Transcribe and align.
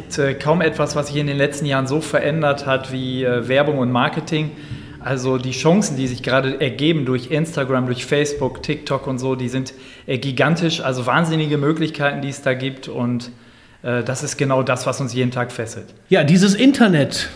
gibt 0.00 0.18
äh, 0.18 0.34
kaum 0.34 0.62
etwas, 0.62 0.96
was 0.96 1.08
sich 1.08 1.16
in 1.16 1.26
den 1.26 1.36
letzten 1.36 1.66
Jahren 1.66 1.86
so 1.86 2.00
verändert 2.00 2.66
hat 2.66 2.90
wie 2.90 3.22
äh, 3.22 3.48
Werbung 3.48 3.78
und 3.78 3.92
Marketing. 3.92 4.52
Also 4.98 5.38
die 5.38 5.50
Chancen, 5.50 5.96
die 5.96 6.06
sich 6.06 6.22
gerade 6.22 6.60
ergeben 6.60 7.04
durch 7.04 7.30
Instagram, 7.30 7.86
durch 7.86 8.06
Facebook, 8.06 8.62
TikTok 8.62 9.06
und 9.06 9.18
so, 9.18 9.34
die 9.34 9.48
sind 9.48 9.74
äh, 10.06 10.18
gigantisch. 10.18 10.80
Also 10.80 11.04
wahnsinnige 11.06 11.58
Möglichkeiten, 11.58 12.22
die 12.22 12.28
es 12.28 12.42
da 12.42 12.54
gibt. 12.54 12.88
Und 12.88 13.30
das 13.82 14.22
ist 14.22 14.36
genau 14.36 14.62
das, 14.62 14.86
was 14.86 15.00
uns 15.00 15.14
jeden 15.14 15.30
Tag 15.30 15.50
fesselt. 15.50 15.86
Ja, 16.10 16.22
dieses 16.22 16.54
Internet, 16.54 17.30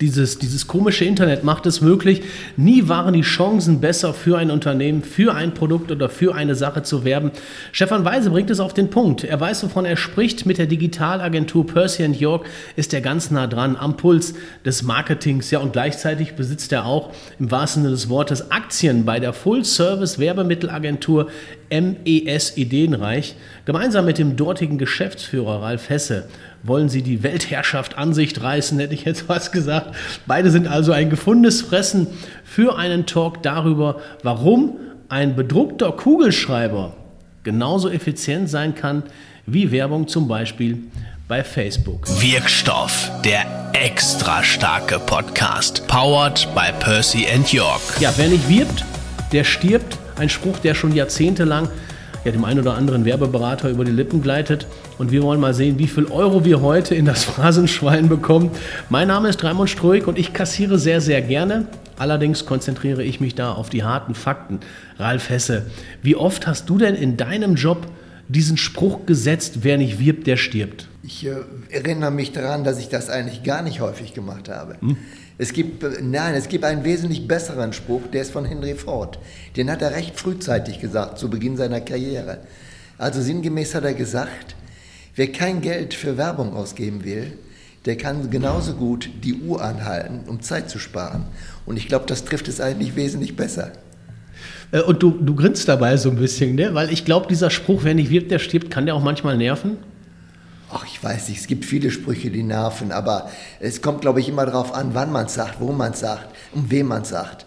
dieses, 0.00 0.38
dieses 0.38 0.66
komische 0.66 1.04
Internet 1.04 1.42
macht 1.42 1.66
es 1.66 1.80
möglich. 1.80 2.22
Nie 2.56 2.88
waren 2.88 3.14
die 3.14 3.22
Chancen 3.22 3.80
besser 3.80 4.14
für 4.14 4.38
ein 4.38 4.50
Unternehmen, 4.50 5.02
für 5.02 5.34
ein 5.34 5.54
Produkt 5.54 5.90
oder 5.90 6.08
für 6.08 6.34
eine 6.34 6.54
Sache 6.54 6.82
zu 6.82 7.04
werben. 7.04 7.32
Stefan 7.72 8.04
Weise 8.04 8.30
bringt 8.30 8.50
es 8.50 8.60
auf 8.60 8.74
den 8.74 8.90
Punkt. 8.90 9.24
Er 9.24 9.40
weiß, 9.40 9.64
wovon 9.64 9.84
er 9.84 9.96
spricht. 9.96 10.46
Mit 10.46 10.58
der 10.58 10.66
Digitalagentur 10.66 11.66
Percy 11.66 12.04
York 12.04 12.46
ist 12.76 12.94
er 12.94 13.00
ganz 13.00 13.30
nah 13.30 13.46
dran 13.46 13.76
am 13.76 13.96
Puls 13.96 14.34
des 14.64 14.84
Marketings. 14.84 15.50
Ja, 15.50 15.58
und 15.58 15.72
gleichzeitig 15.72 16.34
besitzt 16.34 16.72
er 16.72 16.86
auch 16.86 17.10
im 17.40 17.50
wahrsten 17.50 17.82
Sinne 17.82 17.94
des 17.94 18.08
Wortes 18.08 18.50
Aktien 18.52 19.04
bei 19.04 19.18
der 19.18 19.32
Full-Service-Werbemittelagentur 19.32 21.28
MES 21.70 22.56
Ideenreich. 22.56 23.34
Gemeinsam 23.64 24.04
mit 24.04 24.18
dem 24.18 24.36
dortigen 24.36 24.78
Geschäftsführer 24.78 25.62
Ralf 25.62 25.88
Hesse 25.88 26.28
wollen 26.62 26.88
sie 26.88 27.02
die 27.02 27.22
Weltherrschaft 27.22 27.98
an 27.98 28.14
sich 28.14 28.40
reißen, 28.40 28.78
hätte 28.78 28.94
ich 28.94 29.04
jetzt 29.04 29.28
was 29.28 29.52
gesagt. 29.52 29.94
Beide 30.26 30.50
sind 30.50 30.66
also 30.66 30.92
ein 30.92 31.10
gefundenes 31.10 31.62
Fressen 31.62 32.06
für 32.44 32.76
einen 32.76 33.06
Talk 33.06 33.42
darüber, 33.42 34.00
warum 34.22 34.76
ein 35.08 35.36
bedruckter 35.36 35.92
Kugelschreiber 35.92 36.94
genauso 37.44 37.88
effizient 37.88 38.50
sein 38.50 38.74
kann 38.74 39.02
wie 39.46 39.70
Werbung 39.70 40.08
zum 40.08 40.28
Beispiel 40.28 40.80
bei 41.28 41.44
Facebook. 41.44 42.06
Wirkstoff, 42.20 43.10
der 43.24 43.44
extra 43.72 44.42
starke 44.42 44.98
Podcast, 44.98 45.86
powered 45.86 46.48
by 46.54 46.72
Percy 46.80 47.26
and 47.32 47.52
York. 47.52 47.80
Ja, 48.00 48.12
wer 48.16 48.28
nicht 48.28 48.48
wirbt, 48.48 48.84
der 49.32 49.44
stirbt. 49.44 49.98
Ein 50.16 50.28
Spruch, 50.28 50.58
der 50.58 50.74
schon 50.74 50.94
jahrzehntelang 50.94 51.68
ja, 52.24 52.32
dem 52.32 52.44
einen 52.44 52.60
oder 52.60 52.74
anderen 52.74 53.04
Werbeberater 53.04 53.70
über 53.70 53.84
die 53.84 53.92
Lippen 53.92 54.22
gleitet. 54.22 54.66
Und 54.98 55.12
wir 55.12 55.22
wollen 55.22 55.40
mal 55.40 55.54
sehen, 55.54 55.78
wie 55.78 55.86
viel 55.86 56.06
Euro 56.06 56.44
wir 56.44 56.60
heute 56.60 56.94
in 56.94 57.04
das 57.04 57.24
Phrasenschwein 57.24 58.08
bekommen. 58.08 58.50
Mein 58.88 59.08
Name 59.08 59.28
ist 59.28 59.42
Raimund 59.44 59.70
Struik 59.70 60.06
und 60.06 60.18
ich 60.18 60.32
kassiere 60.32 60.78
sehr, 60.78 61.00
sehr 61.00 61.22
gerne. 61.22 61.66
Allerdings 61.96 62.46
konzentriere 62.46 63.02
ich 63.02 63.20
mich 63.20 63.34
da 63.34 63.52
auf 63.52 63.70
die 63.70 63.82
harten 63.82 64.14
Fakten. 64.14 64.60
Ralf 64.98 65.30
Hesse, 65.30 65.66
wie 66.02 66.16
oft 66.16 66.46
hast 66.46 66.68
du 66.68 66.78
denn 66.78 66.94
in 66.94 67.16
deinem 67.16 67.54
Job 67.54 67.86
diesen 68.28 68.56
Spruch 68.56 69.06
gesetzt, 69.06 69.60
wer 69.62 69.78
nicht 69.78 69.98
wirbt, 69.98 70.26
der 70.26 70.36
stirbt? 70.36 70.86
Ich 71.02 71.26
äh, 71.26 71.36
erinnere 71.70 72.10
mich 72.10 72.32
daran, 72.32 72.64
dass 72.64 72.78
ich 72.78 72.88
das 72.88 73.08
eigentlich 73.08 73.42
gar 73.42 73.62
nicht 73.62 73.80
häufig 73.80 74.12
gemacht 74.12 74.48
habe. 74.48 74.76
Hm? 74.80 74.96
Es 75.40 75.52
gibt, 75.52 75.84
nein, 76.02 76.34
es 76.34 76.48
gibt 76.48 76.64
einen 76.64 76.82
wesentlich 76.82 77.28
besseren 77.28 77.72
Spruch, 77.72 78.02
der 78.12 78.22
ist 78.22 78.32
von 78.32 78.44
Henry 78.44 78.74
Ford. 78.74 79.20
Den 79.56 79.70
hat 79.70 79.82
er 79.82 79.92
recht 79.92 80.18
frühzeitig 80.18 80.80
gesagt, 80.80 81.18
zu 81.18 81.30
Beginn 81.30 81.56
seiner 81.56 81.80
Karriere. 81.80 82.38
Also 82.98 83.22
sinngemäß 83.22 83.76
hat 83.76 83.84
er 83.84 83.94
gesagt, 83.94 84.56
wer 85.14 85.30
kein 85.30 85.60
Geld 85.60 85.94
für 85.94 86.16
Werbung 86.16 86.54
ausgeben 86.54 87.04
will, 87.04 87.38
der 87.84 87.96
kann 87.96 88.30
genauso 88.30 88.74
gut 88.74 89.08
die 89.22 89.34
Uhr 89.34 89.62
anhalten, 89.62 90.28
um 90.28 90.42
Zeit 90.42 90.68
zu 90.68 90.80
sparen. 90.80 91.24
Und 91.64 91.76
ich 91.76 91.86
glaube, 91.86 92.06
das 92.06 92.24
trifft 92.24 92.48
es 92.48 92.60
eigentlich 92.60 92.96
wesentlich 92.96 93.36
besser. 93.36 93.70
Äh, 94.72 94.80
und 94.80 95.02
du, 95.02 95.12
du 95.12 95.36
grinst 95.36 95.68
dabei 95.68 95.96
so 95.96 96.10
ein 96.10 96.16
bisschen, 96.16 96.56
ne? 96.56 96.74
weil 96.74 96.92
ich 96.92 97.04
glaube, 97.04 97.28
dieser 97.28 97.50
Spruch, 97.50 97.84
wer 97.84 97.94
nicht 97.94 98.10
wirbt, 98.10 98.32
der 98.32 98.40
stirbt, 98.40 98.70
kann 98.70 98.86
der 98.86 98.96
auch 98.96 99.02
manchmal 99.02 99.36
nerven. 99.36 99.76
Ach, 100.70 100.84
ich 100.84 101.02
weiß 101.02 101.28
nicht, 101.28 101.40
es 101.40 101.46
gibt 101.46 101.64
viele 101.64 101.90
Sprüche, 101.90 102.30
die 102.30 102.42
nerven, 102.42 102.92
aber 102.92 103.30
es 103.60 103.80
kommt, 103.80 104.02
glaube 104.02 104.20
ich, 104.20 104.28
immer 104.28 104.44
darauf 104.44 104.74
an, 104.74 104.90
wann 104.92 105.10
man 105.10 105.26
es 105.26 105.34
sagt, 105.34 105.60
wo 105.60 105.72
man 105.72 105.92
es 105.92 106.00
sagt, 106.00 106.28
um 106.52 106.70
wem 106.70 106.88
man 106.88 107.02
es 107.02 107.08
sagt. 107.08 107.46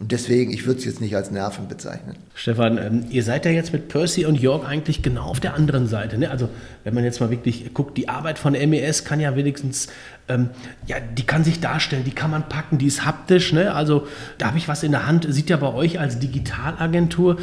Und 0.00 0.12
deswegen, 0.12 0.50
ich 0.50 0.64
würde 0.64 0.78
es 0.78 0.86
jetzt 0.86 1.02
nicht 1.02 1.14
als 1.14 1.30
Nerven 1.30 1.68
bezeichnen. 1.68 2.16
Stefan, 2.34 2.78
ähm, 2.78 3.04
ihr 3.10 3.22
seid 3.22 3.44
ja 3.44 3.50
jetzt 3.50 3.74
mit 3.74 3.88
Percy 3.88 4.24
und 4.24 4.36
Jörg 4.40 4.66
eigentlich 4.66 5.02
genau 5.02 5.24
auf 5.24 5.40
der 5.40 5.52
anderen 5.52 5.88
Seite. 5.88 6.16
Ne? 6.16 6.30
Also 6.30 6.48
wenn 6.84 6.94
man 6.94 7.04
jetzt 7.04 7.20
mal 7.20 7.28
wirklich 7.28 7.74
guckt, 7.74 7.98
die 7.98 8.08
Arbeit 8.08 8.38
von 8.38 8.54
MES 8.54 9.04
kann 9.04 9.20
ja 9.20 9.36
wenigstens, 9.36 9.88
ähm, 10.28 10.48
ja, 10.86 10.96
die 11.00 11.24
kann 11.24 11.44
sich 11.44 11.60
darstellen, 11.60 12.04
die 12.04 12.12
kann 12.12 12.30
man 12.30 12.48
packen, 12.48 12.78
die 12.78 12.86
ist 12.86 13.04
haptisch. 13.04 13.52
Ne? 13.52 13.74
Also 13.74 14.06
da 14.38 14.46
habe 14.46 14.56
ich 14.56 14.68
was 14.68 14.82
in 14.82 14.92
der 14.92 15.06
Hand. 15.06 15.26
Sieht 15.28 15.50
ja 15.50 15.58
bei 15.58 15.70
euch 15.70 16.00
als 16.00 16.18
Digitalagentur 16.18 17.36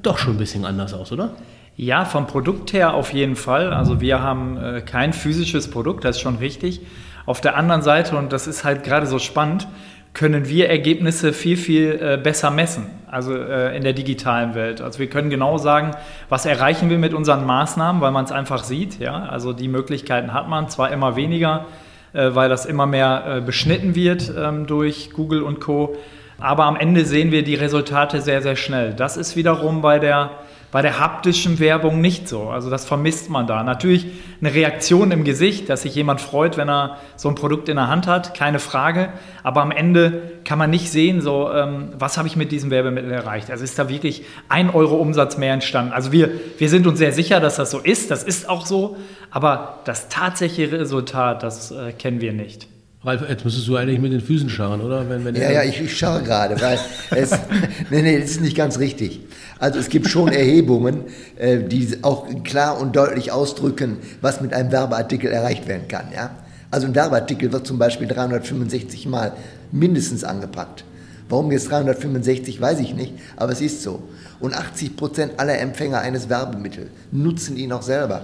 doch 0.00 0.18
schon 0.18 0.36
ein 0.36 0.38
bisschen 0.38 0.64
anders 0.64 0.94
aus, 0.94 1.10
oder? 1.10 1.34
Ja, 1.80 2.04
vom 2.04 2.26
Produkt 2.26 2.72
her 2.72 2.94
auf 2.94 3.12
jeden 3.12 3.36
Fall. 3.36 3.72
Also 3.72 4.00
wir 4.00 4.20
haben 4.20 4.56
äh, 4.56 4.80
kein 4.80 5.12
physisches 5.12 5.70
Produkt, 5.70 6.04
das 6.04 6.16
ist 6.16 6.22
schon 6.22 6.38
richtig. 6.38 6.80
Auf 7.24 7.40
der 7.40 7.56
anderen 7.56 7.82
Seite, 7.82 8.16
und 8.16 8.32
das 8.32 8.48
ist 8.48 8.64
halt 8.64 8.82
gerade 8.82 9.06
so 9.06 9.20
spannend, 9.20 9.68
können 10.12 10.48
wir 10.48 10.68
Ergebnisse 10.68 11.32
viel, 11.32 11.56
viel 11.56 11.96
äh, 12.02 12.20
besser 12.20 12.50
messen, 12.50 12.86
also 13.08 13.32
äh, 13.32 13.76
in 13.76 13.84
der 13.84 13.92
digitalen 13.92 14.56
Welt. 14.56 14.80
Also 14.80 14.98
wir 14.98 15.08
können 15.08 15.30
genau 15.30 15.56
sagen, 15.56 15.92
was 16.28 16.46
erreichen 16.46 16.90
wir 16.90 16.98
mit 16.98 17.14
unseren 17.14 17.46
Maßnahmen, 17.46 18.02
weil 18.02 18.10
man 18.10 18.24
es 18.24 18.32
einfach 18.32 18.64
sieht. 18.64 18.98
Ja? 18.98 19.26
Also 19.26 19.52
die 19.52 19.68
Möglichkeiten 19.68 20.34
hat 20.34 20.48
man, 20.48 20.68
zwar 20.68 20.90
immer 20.90 21.14
weniger, 21.14 21.66
äh, 22.12 22.30
weil 22.32 22.48
das 22.48 22.66
immer 22.66 22.86
mehr 22.86 23.36
äh, 23.36 23.40
beschnitten 23.40 23.94
wird 23.94 24.32
ähm, 24.36 24.66
durch 24.66 25.12
Google 25.12 25.42
und 25.42 25.60
Co. 25.60 25.94
Aber 26.40 26.64
am 26.64 26.74
Ende 26.74 27.04
sehen 27.04 27.30
wir 27.30 27.44
die 27.44 27.54
Resultate 27.54 28.20
sehr, 28.20 28.42
sehr 28.42 28.56
schnell. 28.56 28.94
Das 28.94 29.16
ist 29.16 29.36
wiederum 29.36 29.80
bei 29.80 30.00
der 30.00 30.30
bei 30.70 30.82
der 30.82 30.98
haptischen 30.98 31.58
Werbung 31.60 32.00
nicht 32.00 32.28
so. 32.28 32.50
Also 32.50 32.68
das 32.68 32.84
vermisst 32.84 33.30
man 33.30 33.46
da. 33.46 33.62
Natürlich 33.62 34.06
eine 34.40 34.52
Reaktion 34.52 35.10
im 35.12 35.24
Gesicht, 35.24 35.68
dass 35.70 35.82
sich 35.82 35.94
jemand 35.94 36.20
freut, 36.20 36.58
wenn 36.58 36.68
er 36.68 36.98
so 37.16 37.28
ein 37.28 37.34
Produkt 37.34 37.68
in 37.70 37.76
der 37.76 37.88
Hand 37.88 38.06
hat, 38.06 38.34
keine 38.34 38.58
Frage. 38.58 39.08
Aber 39.42 39.62
am 39.62 39.70
Ende 39.70 40.32
kann 40.44 40.58
man 40.58 40.68
nicht 40.68 40.90
sehen, 40.90 41.22
so 41.22 41.50
ähm, 41.50 41.92
was 41.98 42.18
habe 42.18 42.28
ich 42.28 42.36
mit 42.36 42.52
diesem 42.52 42.70
Werbemittel 42.70 43.10
erreicht. 43.10 43.50
Also 43.50 43.64
ist 43.64 43.78
da 43.78 43.88
wirklich 43.88 44.24
ein 44.48 44.68
Euro 44.68 44.96
Umsatz 44.96 45.38
mehr 45.38 45.54
entstanden. 45.54 45.92
Also 45.92 46.12
wir, 46.12 46.30
wir 46.58 46.68
sind 46.68 46.86
uns 46.86 46.98
sehr 46.98 47.12
sicher, 47.12 47.40
dass 47.40 47.56
das 47.56 47.70
so 47.70 47.78
ist. 47.78 48.10
Das 48.10 48.22
ist 48.22 48.48
auch 48.48 48.66
so. 48.66 48.96
Aber 49.30 49.78
das 49.84 50.08
tatsächliche 50.10 50.80
Resultat, 50.80 51.42
das 51.42 51.70
äh, 51.70 51.92
kennen 51.92 52.20
wir 52.20 52.32
nicht. 52.32 52.68
Ralf, 53.04 53.22
jetzt 53.28 53.44
müsstest 53.44 53.68
du 53.68 53.76
eigentlich 53.76 54.00
mit 54.00 54.12
den 54.12 54.20
Füßen 54.20 54.50
schauen, 54.50 54.80
oder? 54.80 55.08
Wenn, 55.08 55.24
wenn 55.24 55.36
ja, 55.36 55.52
ja, 55.52 55.62
ich, 55.62 55.80
ich 55.80 55.96
schaue 55.96 56.20
gerade, 56.20 56.60
weil 56.60 56.80
es, 57.12 57.30
nee, 57.90 58.02
nee, 58.02 58.18
das 58.18 58.30
ist 58.30 58.40
nicht 58.40 58.56
ganz 58.56 58.80
richtig. 58.80 59.20
Also 59.60 59.78
es 59.78 59.88
gibt 59.88 60.08
schon 60.08 60.28
Erhebungen, 60.32 61.04
äh, 61.36 61.58
die 61.58 61.98
auch 62.02 62.26
klar 62.42 62.80
und 62.80 62.96
deutlich 62.96 63.30
ausdrücken, 63.30 63.98
was 64.20 64.40
mit 64.40 64.52
einem 64.52 64.72
Werbeartikel 64.72 65.30
erreicht 65.30 65.68
werden 65.68 65.86
kann. 65.86 66.06
Ja? 66.12 66.30
Also 66.72 66.88
ein 66.88 66.94
Werbeartikel 66.96 67.52
wird 67.52 67.68
zum 67.68 67.78
Beispiel 67.78 68.08
365 68.08 69.06
Mal 69.06 69.32
mindestens 69.70 70.24
angepackt. 70.24 70.84
Warum 71.28 71.52
jetzt 71.52 71.70
365, 71.70 72.60
weiß 72.60 72.80
ich 72.80 72.94
nicht, 72.94 73.12
aber 73.36 73.52
es 73.52 73.60
ist 73.60 73.82
so. 73.84 74.02
Und 74.40 74.54
80 74.54 74.96
Prozent 74.96 75.32
aller 75.36 75.58
Empfänger 75.60 76.00
eines 76.00 76.28
Werbemittels 76.28 76.88
nutzen 77.12 77.56
ihn 77.58 77.70
auch 77.70 77.82
selber. 77.82 78.22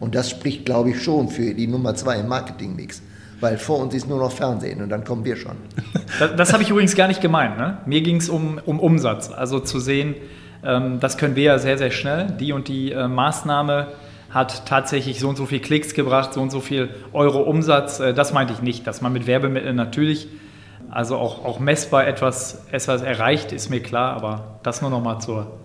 Und 0.00 0.14
das 0.14 0.30
spricht, 0.30 0.64
glaube 0.64 0.90
ich, 0.90 1.02
schon 1.02 1.28
für 1.28 1.52
die 1.52 1.66
Nummer 1.66 1.94
zwei 1.94 2.20
im 2.20 2.28
Marketingmix 2.28 3.02
weil 3.44 3.58
vor 3.58 3.78
uns 3.78 3.94
ist 3.94 4.08
nur 4.08 4.18
noch 4.18 4.32
Fernsehen 4.32 4.82
und 4.82 4.88
dann 4.88 5.04
kommen 5.04 5.24
wir 5.24 5.36
schon. 5.36 5.56
Das, 6.18 6.36
das 6.36 6.52
habe 6.52 6.62
ich 6.62 6.70
übrigens 6.70 6.94
gar 6.94 7.08
nicht 7.08 7.20
gemeint. 7.20 7.58
Ne? 7.58 7.78
Mir 7.86 8.00
ging 8.00 8.16
es 8.16 8.28
um, 8.28 8.60
um 8.64 8.78
Umsatz, 8.78 9.32
also 9.32 9.58
zu 9.58 9.80
sehen, 9.80 10.14
ähm, 10.64 11.00
das 11.00 11.18
können 11.18 11.34
wir 11.34 11.42
ja 11.42 11.58
sehr, 11.58 11.76
sehr 11.76 11.90
schnell. 11.90 12.28
Die 12.38 12.52
und 12.52 12.68
die 12.68 12.92
äh, 12.92 13.08
Maßnahme 13.08 13.88
hat 14.30 14.64
tatsächlich 14.66 15.18
so 15.18 15.28
und 15.28 15.34
so 15.34 15.44
viel 15.44 15.58
Klicks 15.58 15.92
gebracht, 15.92 16.32
so 16.32 16.40
und 16.40 16.50
so 16.50 16.60
viel 16.60 16.90
Euro 17.12 17.40
Umsatz. 17.40 17.98
Äh, 17.98 18.14
das 18.14 18.32
meinte 18.32 18.52
ich 18.52 18.62
nicht, 18.62 18.86
dass 18.86 19.00
man 19.00 19.12
mit 19.12 19.26
Werbemitteln 19.26 19.74
natürlich 19.74 20.28
also 20.88 21.16
auch, 21.16 21.44
auch 21.44 21.58
messbar 21.58 22.06
etwas, 22.06 22.66
etwas 22.70 23.02
erreicht, 23.02 23.50
ist 23.50 23.70
mir 23.70 23.82
klar, 23.82 24.14
aber 24.14 24.58
das 24.62 24.80
nur 24.80 24.90
noch 24.90 25.02
mal 25.02 25.18
zur 25.18 25.58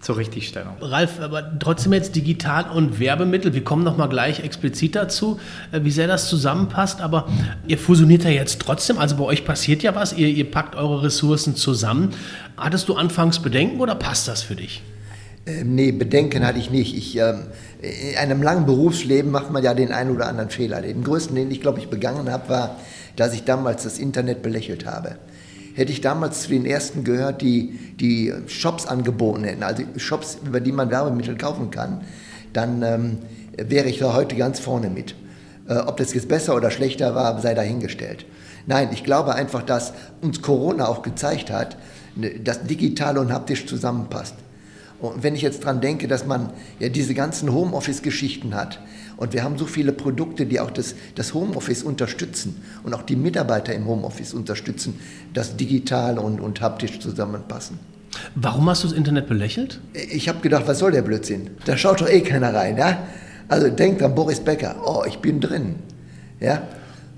zur 0.00 0.16
Richtigstellung. 0.16 0.76
Ralf, 0.80 1.20
aber 1.20 1.58
trotzdem 1.58 1.92
jetzt 1.92 2.16
digital 2.16 2.70
und 2.70 2.98
Werbemittel, 2.98 3.52
wir 3.52 3.62
kommen 3.62 3.84
noch 3.84 3.96
mal 3.96 4.08
gleich 4.08 4.40
explizit 4.40 4.96
dazu, 4.96 5.38
äh, 5.72 5.80
wie 5.82 5.90
sehr 5.90 6.06
das 6.06 6.28
zusammenpasst, 6.28 7.00
aber 7.00 7.28
ihr 7.66 7.78
fusioniert 7.78 8.24
ja 8.24 8.30
jetzt 8.30 8.60
trotzdem, 8.60 8.98
also 8.98 9.16
bei 9.16 9.24
euch 9.24 9.44
passiert 9.44 9.82
ja 9.82 9.94
was, 9.94 10.14
ihr, 10.14 10.28
ihr 10.28 10.50
packt 10.50 10.74
eure 10.74 11.02
Ressourcen 11.02 11.54
zusammen. 11.54 12.10
Hattest 12.56 12.88
du 12.88 12.94
anfangs 12.94 13.40
Bedenken 13.40 13.80
oder 13.80 13.94
passt 13.94 14.26
das 14.26 14.42
für 14.42 14.56
dich? 14.56 14.82
Ähm, 15.46 15.74
nee, 15.74 15.92
Bedenken 15.92 16.46
hatte 16.46 16.58
ich 16.58 16.70
nicht. 16.70 16.96
Ich, 16.96 17.16
ähm, 17.16 17.44
in 17.82 18.16
einem 18.16 18.42
langen 18.42 18.66
Berufsleben 18.66 19.30
macht 19.30 19.50
man 19.50 19.62
ja 19.62 19.74
den 19.74 19.92
einen 19.92 20.14
oder 20.14 20.28
anderen 20.28 20.50
Fehler. 20.50 20.80
Den 20.80 21.04
größten, 21.04 21.34
den 21.34 21.50
ich, 21.50 21.60
glaube 21.60 21.78
ich, 21.78 21.88
begangen 21.88 22.30
habe, 22.30 22.48
war, 22.48 22.76
dass 23.16 23.34
ich 23.34 23.44
damals 23.44 23.82
das 23.82 23.98
Internet 23.98 24.42
belächelt 24.42 24.86
habe 24.86 25.16
hätte 25.80 25.92
ich 25.92 26.02
damals 26.02 26.42
zu 26.42 26.50
den 26.50 26.66
ersten 26.66 27.04
gehört, 27.04 27.40
die, 27.40 27.78
die 27.98 28.34
Shops 28.48 28.84
angeboten 28.84 29.44
hätten, 29.44 29.62
also 29.62 29.82
Shops, 29.96 30.36
über 30.44 30.60
die 30.60 30.72
man 30.72 30.90
Werbemittel 30.90 31.38
kaufen 31.38 31.70
kann, 31.70 32.02
dann 32.52 32.82
ähm, 32.82 33.18
wäre 33.56 33.88
ich 33.88 33.98
da 33.98 34.12
heute 34.12 34.36
ganz 34.36 34.60
vorne 34.60 34.90
mit. 34.90 35.14
Äh, 35.66 35.78
ob 35.78 35.96
das 35.96 36.12
jetzt 36.12 36.28
besser 36.28 36.54
oder 36.54 36.70
schlechter 36.70 37.14
war, 37.14 37.40
sei 37.40 37.54
dahingestellt. 37.54 38.26
Nein, 38.66 38.90
ich 38.92 39.04
glaube 39.04 39.34
einfach, 39.34 39.62
dass 39.62 39.94
uns 40.20 40.42
Corona 40.42 40.86
auch 40.86 41.00
gezeigt 41.00 41.50
hat, 41.50 41.78
ne, 42.14 42.28
dass 42.38 42.62
digital 42.64 43.16
und 43.16 43.32
haptisch 43.32 43.64
zusammenpasst. 43.64 44.34
Und 45.00 45.22
wenn 45.22 45.34
ich 45.34 45.40
jetzt 45.40 45.64
dran 45.64 45.80
denke, 45.80 46.08
dass 46.08 46.26
man 46.26 46.50
ja 46.78 46.90
diese 46.90 47.14
ganzen 47.14 47.54
Homeoffice-Geschichten 47.54 48.54
hat 48.54 48.80
Und 49.20 49.34
wir 49.34 49.44
haben 49.44 49.58
so 49.58 49.66
viele 49.66 49.92
Produkte, 49.92 50.46
die 50.46 50.60
auch 50.60 50.70
das, 50.70 50.94
das 51.14 51.34
Homeoffice 51.34 51.82
unterstützen 51.82 52.62
und 52.84 52.94
auch 52.94 53.02
die 53.02 53.16
Mitarbeiter 53.16 53.74
im 53.74 53.86
Homeoffice 53.86 54.32
unterstützen, 54.32 54.98
dass 55.34 55.56
digital 55.56 56.18
und, 56.18 56.40
und 56.40 56.62
haptisch 56.62 56.98
zusammenpassen. 57.00 57.78
Warum 58.34 58.68
hast 58.70 58.82
du 58.82 58.88
das 58.88 58.96
Internet 58.96 59.28
belächelt? 59.28 59.78
Ich 59.92 60.28
habe 60.30 60.40
gedacht, 60.40 60.66
was 60.66 60.78
soll 60.78 60.92
der 60.92 61.02
Blödsinn? 61.02 61.50
Da 61.66 61.76
schaut 61.76 62.00
doch 62.00 62.08
eh 62.08 62.22
keiner 62.22 62.54
rein, 62.54 62.78
ja? 62.78 63.06
Also 63.46 63.68
denkt 63.68 64.02
an 64.02 64.14
Boris 64.14 64.40
Becker, 64.40 64.76
oh, 64.86 65.04
ich 65.06 65.18
bin 65.18 65.38
drin. 65.38 65.74
Ja? 66.40 66.62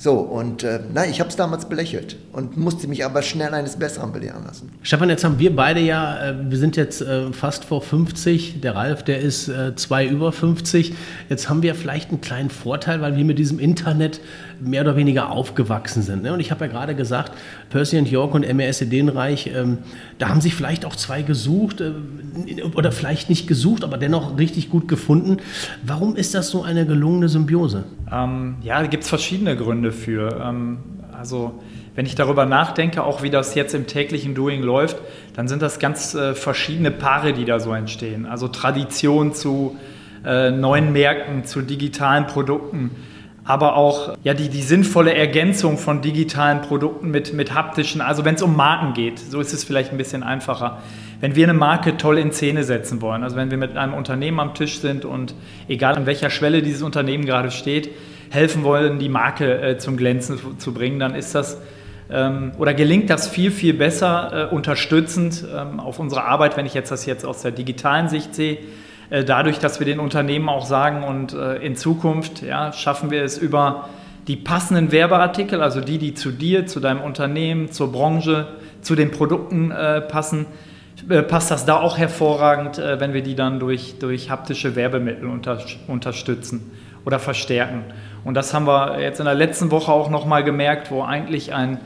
So, 0.03 0.15
und 0.15 0.65
äh, 0.65 0.81
nein, 0.93 1.11
ich 1.11 1.21
habe 1.21 1.31
es 1.31 1.37
damals 1.37 1.69
belächelt 1.69 2.17
und 2.33 2.57
musste 2.57 2.89
mich 2.89 3.05
aber 3.05 3.23
schnell 3.23 3.55
eines 3.55 3.77
Besseren 3.77 4.11
belehren 4.11 4.43
lassen. 4.45 4.73
Stefan, 4.83 5.09
jetzt 5.09 5.23
haben 5.23 5.39
wir 5.39 5.55
beide 5.55 5.79
ja, 5.79 6.31
äh, 6.31 6.35
wir 6.51 6.59
sind 6.59 6.77
jetzt 6.77 7.03
äh, 7.03 7.33
fast 7.33 7.65
vor 7.65 7.83
50, 7.83 8.61
der 8.61 8.75
Ralf, 8.75 9.05
der 9.05 9.21
ist 9.21 9.47
äh, 9.47 9.77
zwei 9.77 10.05
über 10.05 10.33
50. 10.33 10.95
Jetzt 11.29 11.49
haben 11.49 11.63
wir 11.63 11.77
vielleicht 11.77 12.09
einen 12.09 12.21
kleinen 12.21 12.51
Vorteil, 12.51 13.01
weil 13.01 13.17
wir 13.17 13.25
mit 13.25 13.39
diesem 13.39 13.61
Internet 13.61 14.21
mehr 14.61 14.83
oder 14.83 14.97
weniger 14.97 15.31
aufgewachsen 15.31 16.03
sind. 16.03 16.25
Ne? 16.25 16.33
Und 16.33 16.41
ich 16.41 16.51
habe 16.51 16.65
ja 16.65 16.71
gerade 16.73 16.97
gesagt, 16.97 17.33
Percy 17.71 17.97
und 17.97 18.11
York 18.11 18.35
und 18.35 18.53
MES 18.53 18.81
Ideenreich, 18.81 19.53
ähm, 19.55 19.79
da 20.19 20.31
haben 20.31 20.41
sich 20.41 20.57
vielleicht 20.57 20.85
auch 20.85 20.97
zwei 20.97 21.23
gesucht 21.23 21.81
äh, 21.81 21.93
oder 22.75 22.91
vielleicht 22.91 23.29
nicht 23.29 23.47
gesucht, 23.47 23.85
aber 23.85 23.99
dennoch 23.99 24.37
richtig 24.37 24.69
gut 24.69 24.89
gefunden. 24.89 25.37
Warum 25.85 26.17
ist 26.17 26.35
das 26.35 26.49
so 26.49 26.65
eine 26.65 26.87
gelungene 26.87 27.29
Symbiose? 27.29 27.85
Ähm, 28.11 28.57
ja, 28.63 28.81
da 28.81 28.89
gibt 28.89 29.05
es 29.05 29.09
verschiedene 29.09 29.57
Gründe 29.57 29.92
für. 29.93 30.41
Ähm, 30.43 30.79
also 31.17 31.61
wenn 31.95 32.07
ich 32.07 32.15
darüber 32.15 32.47
nachdenke, 32.47 33.05
auch 33.05 33.23
wie 33.23 33.31
das 33.31 33.55
jetzt 33.55 33.75
im 33.75 33.87
täglichen 33.87 34.35
Doing 34.35 34.63
läuft, 34.63 34.97
dann 35.37 35.47
sind 35.47 35.63
das 35.63 35.79
ganz 35.79 36.15
äh, 36.15 36.35
verschiedene 36.35 36.91
Paare, 36.91 37.33
die 37.33 37.45
da 37.45 37.61
so 37.61 37.73
entstehen. 37.73 38.27
Also 38.27 38.49
Tradition 38.49 39.35
zu 39.35 39.77
äh, 40.25 40.51
neuen 40.51 40.93
Märkten, 40.93 41.45
zu 41.45 41.63
digitalen 41.63 42.27
Produkten, 42.27 42.91
aber 43.45 43.77
auch 43.77 44.17
ja, 44.23 44.35
die, 44.35 44.49
die 44.49 44.63
sinnvolle 44.63 45.15
Ergänzung 45.15 45.77
von 45.77 46.01
digitalen 46.01 46.61
Produkten 46.63 47.11
mit, 47.11 47.33
mit 47.33 47.55
haptischen, 47.55 48.01
also 48.01 48.25
wenn 48.25 48.37
es 48.37 48.43
um 48.43 48.57
Marken 48.57 48.95
geht, 48.95 49.19
so 49.19 49.41
ist 49.41 49.53
es 49.53 49.65
vielleicht 49.65 49.91
ein 49.91 49.99
bisschen 49.99 50.23
einfacher. 50.23 50.79
Wenn 51.21 51.35
wir 51.35 51.45
eine 51.45 51.55
Marke 51.55 51.97
toll 51.97 52.19
in 52.19 52.33
Szene 52.33 52.65
setzen 52.65 53.01
wollen, 53.01 53.23
also 53.23 53.37
wenn 53.37 53.51
wir 53.51 53.59
mit 53.59 53.77
einem 53.77 53.95
Unternehmen 53.95 54.41
am 54.41 54.55
Tisch 54.55 54.79
sind 54.79 55.05
und 55.05 55.35
egal 55.69 55.97
an 55.97 56.07
welcher 56.07 56.31
Schwelle 56.31 56.63
dieses 56.63 56.83
Unternehmen 56.83 57.27
gerade 57.27 57.51
steht, 57.51 57.91
helfen 58.33 58.65
wollen, 58.65 58.99
die 58.99 59.09
Marke 59.09 59.61
äh, 59.61 59.79
zum 59.79 59.97
Glänzen 59.97 60.39
zu 60.59 60.73
bringen, 60.73 60.99
dann 60.99 61.15
ist 61.15 61.35
das 61.35 61.59
ähm, 62.11 62.53
oder 62.59 62.75
gelingt 62.75 63.11
das 63.11 63.29
viel, 63.29 63.51
viel 63.51 63.75
besser 63.75 64.51
äh, 64.51 64.55
unterstützend 64.55 65.45
ähm, 65.55 65.81
auf 65.81 65.99
unsere 65.99 66.25
Arbeit, 66.25 66.57
wenn 66.57 66.67
ich 66.67 66.75
jetzt 66.75 66.91
das 66.91 67.07
jetzt 67.07 67.25
aus 67.25 67.43
der 67.43 67.53
digitalen 67.53 68.09
Sicht 68.09 68.35
sehe, 68.35 68.59
äh, 69.11 69.25
dadurch, 69.25 69.59
dass 69.59 69.81
wir 69.81 69.87
den 69.87 70.01
Unternehmen 70.01 70.49
auch 70.49 70.67
sagen 70.67 71.05
und 71.05 71.35
äh, 71.35 71.57
in 71.57 71.77
Zukunft 71.77 72.43
ja, 72.43 72.73
schaffen 72.73 73.11
wir 73.11 73.23
es 73.23 73.39
über 73.39 73.89
die 74.29 74.37
passenden 74.37 74.93
Werbeartikel, 74.93 75.61
also 75.61 75.81
die, 75.81 75.99
die 75.99 76.15
zu 76.15 76.31
dir, 76.31 76.67
zu 76.67 76.81
deinem 76.81 77.01
Unternehmen, 77.01 77.71
zur 77.71 77.93
Branche, 77.93 78.47
zu 78.81 78.95
den 78.95 79.11
Produkten 79.11 79.71
äh, 79.71 80.01
passen, 80.01 80.47
äh, 81.09 81.23
passt 81.23 81.51
das 81.51 81.65
da 81.67 81.81
auch 81.81 81.99
hervorragend, 81.99 82.79
wenn 82.79 83.13
wir 83.13 83.23
die 83.23 83.35
dann 83.35 83.59
durch, 83.59 83.99
durch 83.99 84.31
haptische 84.31 84.77
Werbemittel 84.77 85.29
unter, 85.29 85.59
unterstützen 85.87 86.71
oder 87.05 87.19
verstärken. 87.19 87.85
Und 88.25 88.35
das 88.35 88.55
haben 88.55 88.67
wir 88.67 89.01
jetzt 89.01 89.19
in 89.19 89.27
der 89.27 89.35
letzten 89.35 89.71
Woche 89.71 89.91
auch 89.91 90.11
nochmal 90.11 90.45
gemerkt, 90.45 90.91
wo 90.91 91.03
eigentlich 91.03 91.53
ein, 91.53 91.79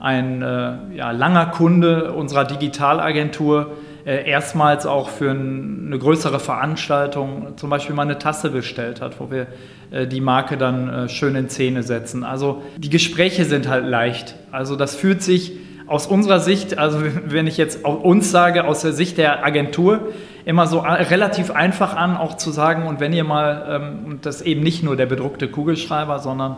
ein 0.00 0.42
äh, 0.42 0.96
ja, 0.96 1.10
langer 1.10 1.46
Kunde 1.46 2.12
unserer 2.12 2.44
Digitalagentur 2.44 3.72
äh, 4.04 4.28
erstmals 4.28 4.86
auch 4.86 5.10
für 5.10 5.30
ein, 5.30 5.84
eine 5.86 5.98
größere 5.98 6.40
Veranstaltung 6.40 7.56
zum 7.56 7.70
Beispiel 7.70 7.94
mal 7.94 8.02
eine 8.02 8.18
Tasse 8.18 8.50
bestellt 8.50 9.00
hat, 9.00 9.20
wo 9.20 9.30
wir 9.30 9.46
äh, 9.90 10.06
die 10.06 10.20
Marke 10.20 10.56
dann 10.56 10.88
äh, 10.88 11.08
schön 11.08 11.36
in 11.36 11.48
Szene 11.48 11.82
setzen. 11.82 12.24
Also 12.24 12.62
die 12.78 12.90
Gespräche 12.90 13.44
sind 13.44 13.68
halt 13.68 13.86
leicht. 13.86 14.34
Also 14.50 14.76
das 14.76 14.96
fühlt 14.96 15.22
sich 15.22 15.52
aus 15.92 16.06
unserer 16.06 16.40
Sicht, 16.40 16.78
also 16.78 17.00
wenn 17.26 17.46
ich 17.46 17.58
jetzt 17.58 17.84
uns 17.84 18.30
sage, 18.30 18.64
aus 18.64 18.80
der 18.80 18.94
Sicht 18.94 19.18
der 19.18 19.44
Agentur, 19.44 20.00
immer 20.46 20.66
so 20.66 20.78
äh, 20.78 20.90
relativ 20.90 21.50
einfach 21.50 21.94
an, 21.94 22.16
auch 22.16 22.38
zu 22.38 22.50
sagen, 22.50 22.86
und 22.86 22.98
wenn 22.98 23.12
ihr 23.12 23.24
mal, 23.24 23.66
ähm, 23.68 24.06
und 24.06 24.24
das 24.24 24.40
eben 24.40 24.62
nicht 24.62 24.82
nur 24.82 24.96
der 24.96 25.04
bedruckte 25.04 25.48
Kugelschreiber, 25.48 26.18
sondern 26.18 26.56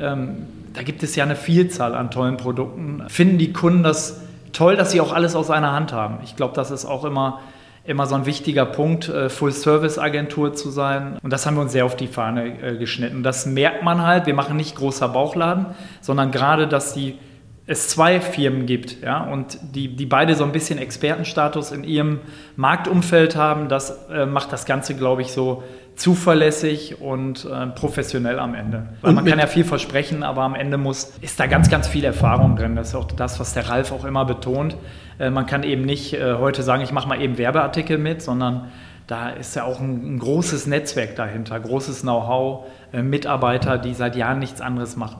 ähm, 0.00 0.46
da 0.72 0.82
gibt 0.82 1.04
es 1.04 1.14
ja 1.14 1.22
eine 1.22 1.36
Vielzahl 1.36 1.94
an 1.94 2.10
tollen 2.10 2.36
Produkten, 2.36 3.04
finden 3.06 3.38
die 3.38 3.52
Kunden 3.52 3.84
das 3.84 4.22
toll, 4.52 4.74
dass 4.74 4.90
sie 4.90 5.00
auch 5.00 5.12
alles 5.12 5.36
aus 5.36 5.52
einer 5.52 5.70
Hand 5.70 5.92
haben. 5.92 6.18
Ich 6.24 6.34
glaube, 6.34 6.54
das 6.56 6.72
ist 6.72 6.84
auch 6.84 7.04
immer, 7.04 7.42
immer 7.84 8.06
so 8.06 8.16
ein 8.16 8.26
wichtiger 8.26 8.66
Punkt, 8.66 9.08
äh, 9.08 9.28
Full-Service-Agentur 9.28 10.54
zu 10.54 10.70
sein. 10.70 11.18
Und 11.22 11.32
das 11.32 11.46
haben 11.46 11.54
wir 11.54 11.60
uns 11.60 11.70
sehr 11.70 11.86
auf 11.86 11.94
die 11.94 12.08
Fahne 12.08 12.60
äh, 12.60 12.76
geschnitten. 12.76 13.22
Das 13.22 13.46
merkt 13.46 13.84
man 13.84 14.02
halt. 14.02 14.26
Wir 14.26 14.34
machen 14.34 14.56
nicht 14.56 14.74
großer 14.74 15.08
Bauchladen, 15.08 15.66
sondern 16.00 16.32
gerade, 16.32 16.66
dass 16.66 16.92
die 16.92 17.16
es 17.66 17.88
zwei 17.88 18.20
Firmen 18.20 18.66
gibt 18.66 19.00
ja, 19.02 19.24
und 19.24 19.58
die, 19.62 19.96
die 19.96 20.04
beide 20.04 20.34
so 20.34 20.44
ein 20.44 20.52
bisschen 20.52 20.78
Expertenstatus 20.78 21.72
in 21.72 21.82
ihrem 21.82 22.20
Marktumfeld 22.56 23.36
haben, 23.36 23.68
das 23.68 24.06
äh, 24.10 24.26
macht 24.26 24.52
das 24.52 24.66
Ganze, 24.66 24.94
glaube 24.94 25.22
ich, 25.22 25.32
so 25.32 25.62
zuverlässig 25.96 27.00
und 27.00 27.44
äh, 27.46 27.68
professionell 27.68 28.38
am 28.38 28.54
Ende. 28.54 28.88
Weil 29.00 29.10
und 29.10 29.14
man 29.16 29.24
kann 29.24 29.38
ja 29.38 29.46
viel 29.46 29.64
versprechen, 29.64 30.22
aber 30.22 30.42
am 30.42 30.54
Ende 30.54 30.76
muss, 30.76 31.12
ist 31.20 31.40
da 31.40 31.46
ganz, 31.46 31.70
ganz 31.70 31.88
viel 31.88 32.04
Erfahrung 32.04 32.56
drin. 32.56 32.76
Das 32.76 32.88
ist 32.88 32.94
auch 32.96 33.06
das, 33.06 33.40
was 33.40 33.54
der 33.54 33.68
Ralf 33.68 33.92
auch 33.92 34.04
immer 34.04 34.24
betont. 34.26 34.76
Äh, 35.18 35.30
man 35.30 35.46
kann 35.46 35.62
eben 35.62 35.82
nicht 35.82 36.12
äh, 36.12 36.34
heute 36.34 36.62
sagen, 36.62 36.82
ich 36.82 36.92
mache 36.92 37.08
mal 37.08 37.22
eben 37.22 37.38
Werbeartikel 37.38 37.96
mit, 37.96 38.20
sondern 38.20 38.72
da 39.06 39.30
ist 39.30 39.56
ja 39.56 39.64
auch 39.64 39.80
ein, 39.80 40.16
ein 40.16 40.18
großes 40.18 40.66
Netzwerk 40.66 41.16
dahinter, 41.16 41.58
großes 41.60 42.02
Know-how, 42.02 42.66
äh, 42.92 43.02
Mitarbeiter, 43.02 43.78
die 43.78 43.94
seit 43.94 44.16
Jahren 44.16 44.38
nichts 44.38 44.60
anderes 44.60 44.96
machen. 44.96 45.18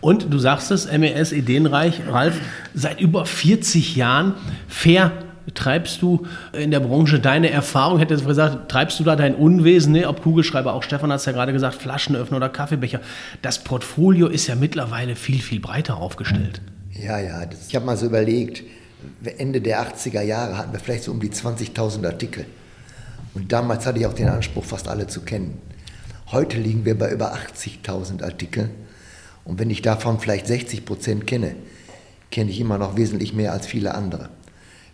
Und 0.00 0.32
du 0.32 0.38
sagst 0.38 0.70
es, 0.70 0.90
MES 0.90 1.32
Ideenreich, 1.32 2.02
Ralf, 2.08 2.40
seit 2.74 3.00
über 3.00 3.24
40 3.24 3.96
Jahren 3.96 4.34
fair 4.68 5.12
treibst 5.54 6.02
du 6.02 6.26
in 6.52 6.70
der 6.70 6.80
Branche 6.80 7.20
deine 7.20 7.50
Erfahrung? 7.50 7.98
Hätte 7.98 8.14
jetzt 8.14 8.26
gesagt, 8.26 8.70
treibst 8.70 8.98
du 9.00 9.04
da 9.04 9.16
dein 9.16 9.34
Unwesen, 9.34 9.92
ne? 9.92 10.08
ob 10.08 10.22
Kugelschreiber, 10.22 10.74
auch 10.74 10.82
Stefan 10.82 11.10
hat 11.12 11.20
es 11.20 11.26
ja 11.26 11.32
gerade 11.32 11.52
gesagt, 11.52 11.76
Flaschenöffner 11.76 12.36
oder 12.36 12.48
Kaffeebecher. 12.48 13.00
Das 13.42 13.62
Portfolio 13.62 14.26
ist 14.26 14.46
ja 14.46 14.54
mittlerweile 14.54 15.16
viel, 15.16 15.40
viel 15.40 15.60
breiter 15.60 15.96
aufgestellt. 15.96 16.60
Ja, 16.92 17.18
ja, 17.18 17.46
ich 17.68 17.74
habe 17.74 17.84
mal 17.84 17.96
so 17.96 18.06
überlegt, 18.06 18.62
Ende 19.38 19.60
der 19.60 19.86
80er 19.86 20.22
Jahre 20.22 20.58
hatten 20.58 20.72
wir 20.72 20.80
vielleicht 20.80 21.04
so 21.04 21.12
um 21.12 21.20
die 21.20 21.30
20.000 21.30 22.06
Artikel. 22.06 22.46
Und 23.34 23.52
damals 23.52 23.86
hatte 23.86 23.98
ich 23.98 24.06
auch 24.06 24.14
den 24.14 24.28
Anspruch, 24.28 24.64
fast 24.64 24.88
alle 24.88 25.06
zu 25.06 25.20
kennen. 25.20 25.58
Heute 26.32 26.58
liegen 26.58 26.84
wir 26.84 26.98
bei 26.98 27.12
über 27.12 27.34
80.000 27.34 28.24
Artikeln. 28.24 28.70
Und 29.46 29.58
wenn 29.60 29.70
ich 29.70 29.80
davon 29.80 30.18
vielleicht 30.18 30.46
60 30.46 30.84
Prozent 30.84 31.26
kenne, 31.26 31.54
kenne 32.30 32.50
ich 32.50 32.60
immer 32.60 32.78
noch 32.78 32.96
wesentlich 32.96 33.32
mehr 33.32 33.52
als 33.52 33.66
viele 33.66 33.94
andere. 33.94 34.28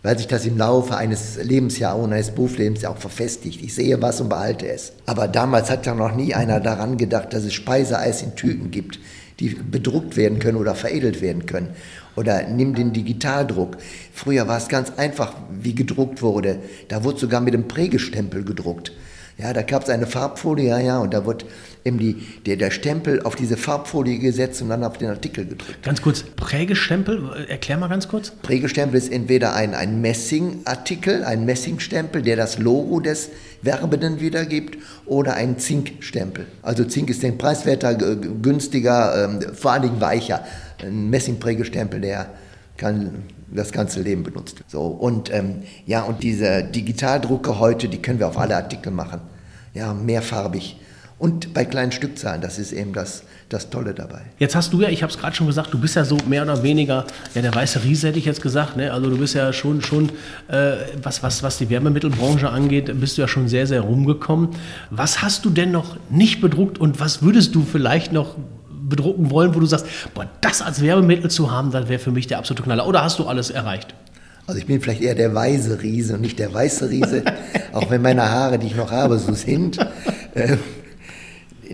Weil 0.03 0.19
sich 0.19 0.27
das 0.27 0.45
im 0.47 0.59
Laufe 0.59 0.97
eines 0.97 1.43
Lebensjahres 1.43 2.05
und 2.05 2.13
eines 2.13 2.31
Berufslebens 2.33 2.85
auch 2.85 2.99
verfestigt. 2.99 3.63
Ich 3.63 3.75
sehe 3.75 4.03
was 4.03 4.21
und 4.21 4.29
behalte 4.29 4.69
es. 4.69 4.93
Aber 5.07 5.29
damals 5.29 5.71
hat 5.71 5.87
ja 5.87 5.95
noch 5.95 6.15
nie 6.15 6.35
einer 6.35 6.61
daran 6.61 6.97
gedacht, 6.99 7.33
dass 7.33 7.45
es 7.45 7.55
Speiseeis 7.55 8.23
in 8.23 8.35
Tüten 8.35 8.71
gibt, 8.71 8.99
die 9.41 9.51
bedruckt 9.51 10.17
werden 10.17 10.39
können 10.39 10.59
oder 10.59 10.75
veredelt 10.75 11.23
werden 11.23 11.47
können. 11.47 11.69
Oder 12.17 12.43
nimm 12.49 12.75
den 12.75 12.93
Digitaldruck. 12.93 13.79
Früher 14.13 14.49
war 14.49 14.59
es 14.59 14.69
ganz 14.69 14.91
einfach, 14.97 15.35
wie 15.51 15.75
gedruckt 15.75 16.21
wurde. 16.21 16.59
Da 16.89 17.05
wurde 17.05 17.21
sogar 17.21 17.41
mit 17.41 17.55
dem 17.55 17.69
Prägestempel 17.69 18.45
gedruckt. 18.45 18.93
Ja, 19.43 19.53
da 19.53 19.63
gab 19.63 19.83
es 19.83 19.89
eine 19.89 20.07
Farbfolie, 20.07 20.69
ja, 20.69 20.79
ja, 20.79 20.99
und 20.99 21.13
da 21.13 21.27
wird 21.27 21.45
eben 21.85 21.99
die, 21.99 22.15
der, 22.47 22.57
der 22.57 22.71
Stempel 22.71 23.23
auf 23.23 23.35
diese 23.35 23.57
Farbfolie 23.57 24.19
gesetzt 24.19 24.63
und 24.63 24.69
dann 24.69 24.85
auf 24.85 24.99
den 24.99 25.09
Artikel 25.09 25.45
gedrückt. 25.45 25.83
Ganz 25.83 26.01
kurz, 26.01 26.23
Prägestempel, 26.23 27.47
erklär 27.49 27.77
mal 27.77 27.89
ganz 27.89 28.07
kurz. 28.07 28.31
Prägestempel 28.31 28.97
ist 28.97 29.11
entweder 29.11 29.55
ein, 29.55 29.75
ein 29.75 30.01
Messingartikel, 30.01 31.25
ein 31.25 31.45
Messingstempel, 31.45 32.23
der 32.23 32.37
das 32.37 32.59
Logo 32.59 33.01
des 33.01 33.31
Werbenden 33.63 34.21
wiedergibt, 34.21 34.79
oder 35.07 35.35
ein 35.35 35.59
Zinkstempel. 35.59 36.47
Also 36.63 36.85
Zink 36.85 37.11
ist 37.11 37.25
den 37.25 37.37
preiswerter, 37.37 37.97
günstiger, 37.97 39.25
ähm, 39.25 39.41
vor 39.55 39.73
allen 39.73 39.83
Dingen 39.83 40.01
weicher. 40.01 40.45
Ein 40.81 41.11
Messingprägestempel, 41.11 42.01
der 42.01 42.31
kann 42.77 43.25
das 43.53 43.73
ganze 43.73 44.01
Leben 44.01 44.23
benutzt. 44.23 44.63
So, 44.69 44.83
und 44.83 45.35
ähm, 45.35 45.63
ja, 45.85 46.03
und 46.03 46.23
diese 46.23 46.63
Digitaldrucke 46.63 47.59
heute, 47.59 47.89
die 47.89 48.01
können 48.01 48.21
wir 48.21 48.29
auf 48.29 48.39
alle 48.39 48.57
Artikel 48.57 48.93
machen. 48.93 49.21
Ja, 49.75 49.95
mehrfarbig. 49.95 50.77
Und 51.23 51.55
bei 51.55 51.65
kleinen 51.65 51.93
Stückzahlen, 51.93 52.41
das 52.41 52.59
ist 52.59 52.73
eben 52.73 52.93
das, 52.93 53.23
das 53.49 53.71
Tolle 53.71 53.95
dabei. 53.95 54.23
Jetzt 54.41 54.57
hast 54.57 54.73
du 54.73 54.81
ja, 54.81 54.89
ich 54.89 55.05
habe 55.05 55.13
es 55.13 55.19
gerade 55.21 55.37
schon 55.37 55.47
gesagt, 55.47 55.73
du 55.73 55.79
bist 55.79 55.95
ja 55.95 56.05
so 56.05 56.17
mehr 56.27 56.43
oder 56.43 56.65
weniger, 56.65 57.07
ja, 57.37 57.43
der 57.43 57.55
weiße 57.55 57.85
Riese 57.85 58.09
hätte 58.09 58.19
ich 58.19 58.25
jetzt 58.25 58.43
gesagt, 58.43 58.77
ne? 58.77 58.93
also 58.93 59.09
du 59.09 59.17
bist 59.17 59.35
ja 59.35 59.53
schon, 59.53 59.83
schon 59.83 60.09
äh, 60.49 60.73
was, 61.01 61.23
was, 61.23 61.45
was 61.45 61.59
die 61.59 61.71
Wärmemittelbranche 61.71 62.51
angeht, 62.51 62.91
bist 62.99 63.17
du 63.17 63.23
ja 63.23 63.29
schon 63.29 63.47
sehr, 63.47 63.69
sehr 63.69 63.83
rumgekommen. 63.83 64.49
Was 64.91 65.23
hast 65.23 65.45
du 65.45 65.51
denn 65.51 65.71
noch 65.71 65.97
nicht 66.11 66.41
bedruckt 66.41 66.79
und 66.79 66.99
was 66.99 67.23
würdest 67.23 67.55
du 67.55 67.63
vielleicht 67.63 68.13
noch 68.13 68.37
bedrucken 68.69 69.31
wollen, 69.31 69.55
wo 69.55 69.61
du 69.61 69.67
sagst, 69.67 69.87
boah, 70.15 70.29
das 70.41 70.61
als 70.61 70.83
Werbemittel 70.83 71.31
zu 71.31 71.53
haben, 71.53 71.71
das 71.71 71.89
wäre 71.89 72.01
für 72.01 72.11
mich 72.11 72.27
der 72.27 72.39
absolute 72.39 72.65
Knaller. 72.65 72.87
Oder 72.89 73.05
hast 73.05 73.21
du 73.21 73.29
alles 73.29 73.51
erreicht? 73.51 73.95
Also 74.47 74.59
ich 74.59 74.67
bin 74.67 74.81
vielleicht 74.81 75.03
eher 75.03 75.15
der 75.15 75.35
weise 75.35 75.83
Riese 75.83 76.15
und 76.15 76.21
nicht 76.21 76.39
der 76.39 76.53
weiße 76.53 76.91
Riese, 76.91 77.25
auch 77.73 77.91
wenn 77.91 78.03
meine 78.03 78.31
Haare, 78.31 78.59
die 78.59 78.67
ich 78.67 78.77
noch 78.77 78.91
habe, 78.91 79.19
so 79.19 79.35
sind. 79.35 79.79
Äh, 80.35 80.57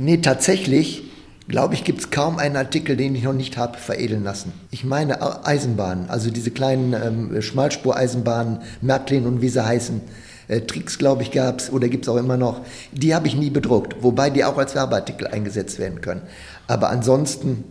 Nee, 0.00 0.18
tatsächlich, 0.18 1.02
glaube 1.48 1.74
ich, 1.74 1.82
gibt 1.82 1.98
es 2.00 2.10
kaum 2.10 2.38
einen 2.38 2.56
Artikel, 2.56 2.96
den 2.96 3.14
ich 3.16 3.24
noch 3.24 3.32
nicht 3.32 3.56
habe 3.56 3.78
veredeln 3.78 4.22
lassen. 4.22 4.52
Ich 4.70 4.84
meine 4.84 5.44
Eisenbahnen, 5.44 6.08
also 6.08 6.30
diese 6.30 6.52
kleinen 6.52 6.92
ähm, 6.92 7.42
Schmalspureisenbahnen, 7.42 8.60
Märklin 8.80 9.26
und 9.26 9.42
wie 9.42 9.48
sie 9.48 9.64
heißen. 9.64 10.00
Äh, 10.46 10.60
Tricks, 10.62 10.98
glaube 10.98 11.22
ich, 11.22 11.32
gab 11.32 11.58
es 11.58 11.72
oder 11.72 11.88
gibt 11.88 12.04
es 12.04 12.08
auch 12.08 12.16
immer 12.16 12.36
noch. 12.36 12.60
Die 12.92 13.12
habe 13.14 13.26
ich 13.26 13.34
nie 13.34 13.50
bedruckt, 13.50 13.96
wobei 14.02 14.30
die 14.30 14.44
auch 14.44 14.56
als 14.56 14.76
Werbeartikel 14.76 15.26
eingesetzt 15.26 15.80
werden 15.80 16.00
können. 16.00 16.22
Aber 16.68 16.90
ansonsten 16.90 17.64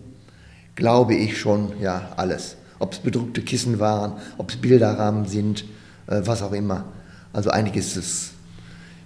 glaube 0.75 1.15
ich 1.15 1.39
schon, 1.39 1.73
ja, 1.79 2.11
alles. 2.17 2.57
Ob 2.79 2.93
es 2.93 2.99
bedruckte 2.99 3.41
Kissen 3.41 3.79
waren, 3.79 4.13
ob 4.37 4.51
es 4.51 4.57
Bilderrahmen 4.57 5.25
sind, 5.25 5.65
äh, 6.07 6.21
was 6.23 6.41
auch 6.41 6.53
immer. 6.53 6.85
Also 7.33 7.49
eigentlich 7.49 7.75
ist 7.75 7.95
es, 7.97 8.31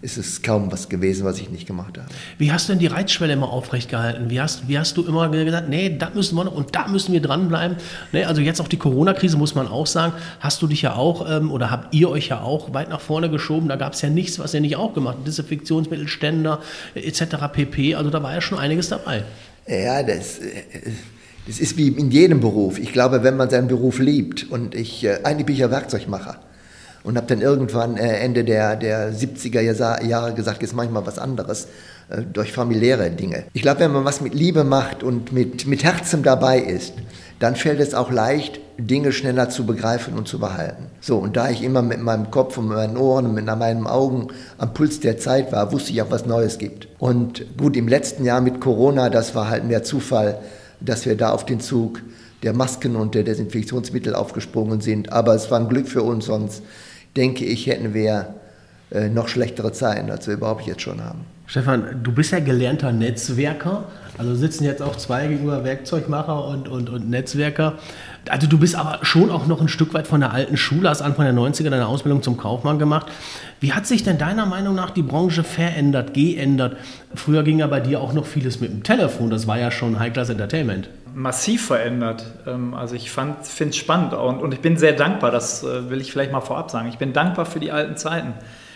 ist 0.01 0.17
es 0.17 0.41
kaum 0.41 0.71
was 0.71 0.89
gewesen, 0.89 1.25
was 1.25 1.39
ich 1.39 1.49
nicht 1.49 1.67
gemacht 1.67 1.97
habe. 1.97 2.07
Wie 2.37 2.51
hast 2.51 2.67
du 2.67 2.73
denn 2.73 2.79
die 2.79 2.87
Reizschwelle 2.87 3.33
immer 3.33 3.49
aufrecht 3.49 3.89
gehalten? 3.89 4.29
Wie 4.29 4.39
hast, 4.41 4.67
wie 4.67 4.77
hast 4.77 4.97
du 4.97 5.03
immer 5.03 5.29
gesagt, 5.29 5.69
nee, 5.69 5.95
da 5.97 6.11
müssen 6.13 6.35
wir 6.35 6.43
noch 6.43 6.53
und 6.53 6.75
da 6.75 6.87
müssen 6.87 7.13
wir 7.13 7.21
dranbleiben? 7.21 7.77
Nee, 8.11 8.23
also 8.23 8.41
jetzt 8.41 8.61
auch 8.61 8.67
die 8.67 8.77
Corona-Krise, 8.77 9.37
muss 9.37 9.53
man 9.53 9.67
auch 9.67 9.87
sagen, 9.87 10.13
hast 10.39 10.61
du 10.61 10.67
dich 10.67 10.81
ja 10.81 10.95
auch 10.95 11.29
ähm, 11.29 11.51
oder 11.51 11.69
habt 11.69 11.93
ihr 11.93 12.09
euch 12.09 12.29
ja 12.29 12.41
auch 12.41 12.73
weit 12.73 12.89
nach 12.89 13.01
vorne 13.01 13.29
geschoben. 13.29 13.69
Da 13.69 13.75
gab 13.75 13.93
es 13.93 14.01
ja 14.01 14.09
nichts, 14.09 14.39
was 14.39 14.53
ihr 14.53 14.61
nicht 14.61 14.75
auch 14.75 14.93
gemacht 14.93 15.17
habt. 15.17 15.27
Desinfektionsmittelständer 15.27 16.61
etc. 16.95 17.23
pp. 17.51 17.95
Also 17.95 18.09
da 18.09 18.23
war 18.23 18.33
ja 18.33 18.41
schon 18.41 18.59
einiges 18.59 18.89
dabei. 18.89 19.23
Ja, 19.67 20.03
das... 20.03 20.39
Das 21.47 21.59
ist 21.59 21.77
wie 21.77 21.87
in 21.89 22.11
jedem 22.11 22.39
Beruf. 22.39 22.77
Ich 22.77 22.93
glaube, 22.93 23.23
wenn 23.23 23.35
man 23.35 23.49
seinen 23.49 23.67
Beruf 23.67 23.99
liebt 23.99 24.49
und 24.49 24.75
ich, 24.75 25.03
äh, 25.03 25.19
eigentlich 25.23 25.45
bin 25.45 25.55
ich 25.55 25.61
ja 25.61 25.71
Werkzeugmacher 25.71 26.39
und 27.03 27.17
habe 27.17 27.27
dann 27.27 27.41
irgendwann 27.41 27.97
äh, 27.97 28.19
Ende 28.19 28.43
der, 28.43 28.75
der 28.75 29.13
70er 29.13 29.61
Jahre 29.61 30.33
gesagt, 30.33 30.61
jetzt 30.61 30.75
mache 30.75 30.85
ich 30.85 30.91
mal 30.91 31.05
was 31.05 31.17
anderes 31.17 31.67
äh, 32.09 32.21
durch 32.21 32.51
familiäre 32.51 33.09
Dinge. 33.09 33.45
Ich 33.53 33.63
glaube, 33.63 33.81
wenn 33.81 33.91
man 33.91 34.05
was 34.05 34.21
mit 34.21 34.33
Liebe 34.33 34.63
macht 34.63 35.01
und 35.03 35.31
mit, 35.31 35.65
mit 35.65 35.83
Herzen 35.83 36.23
dabei 36.23 36.59
ist, 36.59 36.93
dann 37.39 37.55
fällt 37.55 37.79
es 37.79 37.95
auch 37.95 38.11
leicht, 38.11 38.59
Dinge 38.77 39.11
schneller 39.11 39.49
zu 39.49 39.65
begreifen 39.65 40.13
und 40.15 40.27
zu 40.27 40.37
behalten. 40.37 40.85
So, 41.01 41.17
und 41.17 41.35
da 41.35 41.49
ich 41.49 41.63
immer 41.63 41.81
mit 41.81 41.99
meinem 42.01 42.29
Kopf 42.29 42.57
und 42.59 42.67
meinen 42.67 42.97
Ohren 42.97 43.25
und 43.25 43.33
mit 43.33 43.45
meinen 43.45 43.87
Augen 43.87 44.27
am 44.59 44.73
Puls 44.75 44.99
der 44.99 45.17
Zeit 45.17 45.51
war, 45.51 45.71
wusste 45.71 45.91
ich 45.91 46.01
auch, 46.03 46.11
was 46.11 46.27
Neues 46.27 46.59
gibt. 46.59 46.87
Und 46.99 47.45
gut, 47.57 47.75
im 47.75 47.87
letzten 47.87 48.25
Jahr 48.25 48.41
mit 48.41 48.61
Corona, 48.61 49.09
das 49.09 49.33
war 49.33 49.49
halt 49.49 49.65
mehr 49.65 49.83
Zufall, 49.83 50.39
dass 50.81 51.05
wir 51.05 51.15
da 51.15 51.31
auf 51.31 51.45
den 51.45 51.59
Zug 51.59 52.01
der 52.43 52.53
Masken 52.53 52.95
und 52.95 53.15
der 53.15 53.23
Desinfektionsmittel 53.23 54.15
aufgesprungen 54.15 54.81
sind. 54.81 55.11
Aber 55.11 55.35
es 55.35 55.51
war 55.51 55.59
ein 55.59 55.69
Glück 55.69 55.87
für 55.87 56.01
uns, 56.01 56.25
sonst 56.25 56.63
denke 57.15 57.45
ich, 57.45 57.67
hätten 57.67 57.93
wir 57.93 58.35
äh, 58.91 59.09
noch 59.09 59.27
schlechtere 59.27 59.71
Zeiten, 59.71 60.09
als 60.09 60.27
wir 60.27 60.33
überhaupt 60.33 60.65
jetzt 60.65 60.81
schon 60.81 61.03
haben. 61.03 61.19
Stefan, 61.45 62.01
du 62.01 62.13
bist 62.13 62.31
ja 62.31 62.39
gelernter 62.39 62.91
Netzwerker. 62.93 63.83
Also 64.17 64.35
sitzen 64.35 64.63
jetzt 64.63 64.81
auch 64.81 64.95
zwei 64.95 65.27
gegenüber 65.27 65.63
Werkzeugmacher 65.63 66.45
und, 66.45 66.67
und, 66.67 66.89
und 66.89 67.09
Netzwerker. 67.09 67.73
Also 68.29 68.47
du 68.47 68.57
bist 68.57 68.75
aber 68.75 68.99
schon 69.03 69.31
auch 69.31 69.47
noch 69.47 69.59
ein 69.59 69.67
Stück 69.67 69.93
weit 69.93 70.07
von 70.07 70.21
der 70.21 70.31
alten 70.31 70.55
Schule, 70.55 70.89
hast 70.89 71.01
Anfang 71.01 71.25
der 71.25 71.33
90er 71.33 71.69
deine 71.69 71.87
Ausbildung 71.87 72.21
zum 72.21 72.37
Kaufmann 72.37 72.79
gemacht. 72.79 73.07
Wie 73.61 73.73
hat 73.73 73.85
sich 73.85 74.03
denn 74.03 74.17
deiner 74.17 74.47
Meinung 74.47 74.73
nach 74.73 74.89
die 74.89 75.03
Branche 75.03 75.43
verändert, 75.43 76.15
geändert? 76.15 76.77
Früher 77.13 77.43
ging 77.43 77.59
ja 77.59 77.67
bei 77.67 77.79
dir 77.79 78.01
auch 78.01 78.11
noch 78.11 78.25
vieles 78.25 78.59
mit 78.59 78.71
dem 78.71 78.81
Telefon, 78.81 79.29
das 79.29 79.45
war 79.45 79.59
ja 79.59 79.69
schon 79.69 79.99
High-Class 79.99 80.29
Entertainment. 80.29 80.89
Massiv 81.13 81.67
verändert. 81.67 82.25
Ähm, 82.47 82.73
also 82.73 82.95
ich 82.95 83.11
finde 83.11 83.35
es 83.41 83.77
spannend 83.77 84.13
und, 84.13 84.39
und 84.39 84.51
ich 84.55 84.61
bin 84.61 84.77
sehr 84.77 84.93
dankbar, 84.93 85.29
das 85.29 85.63
äh, 85.63 85.91
will 85.91 86.01
ich 86.01 86.11
vielleicht 86.11 86.31
mal 86.31 86.41
vorab 86.41 86.71
sagen. 86.71 86.89
Ich 86.89 86.97
bin 86.97 87.13
dankbar 87.13 87.45
für 87.45 87.59
die 87.59 87.71
alten 87.71 87.97
Zeiten 87.97 88.33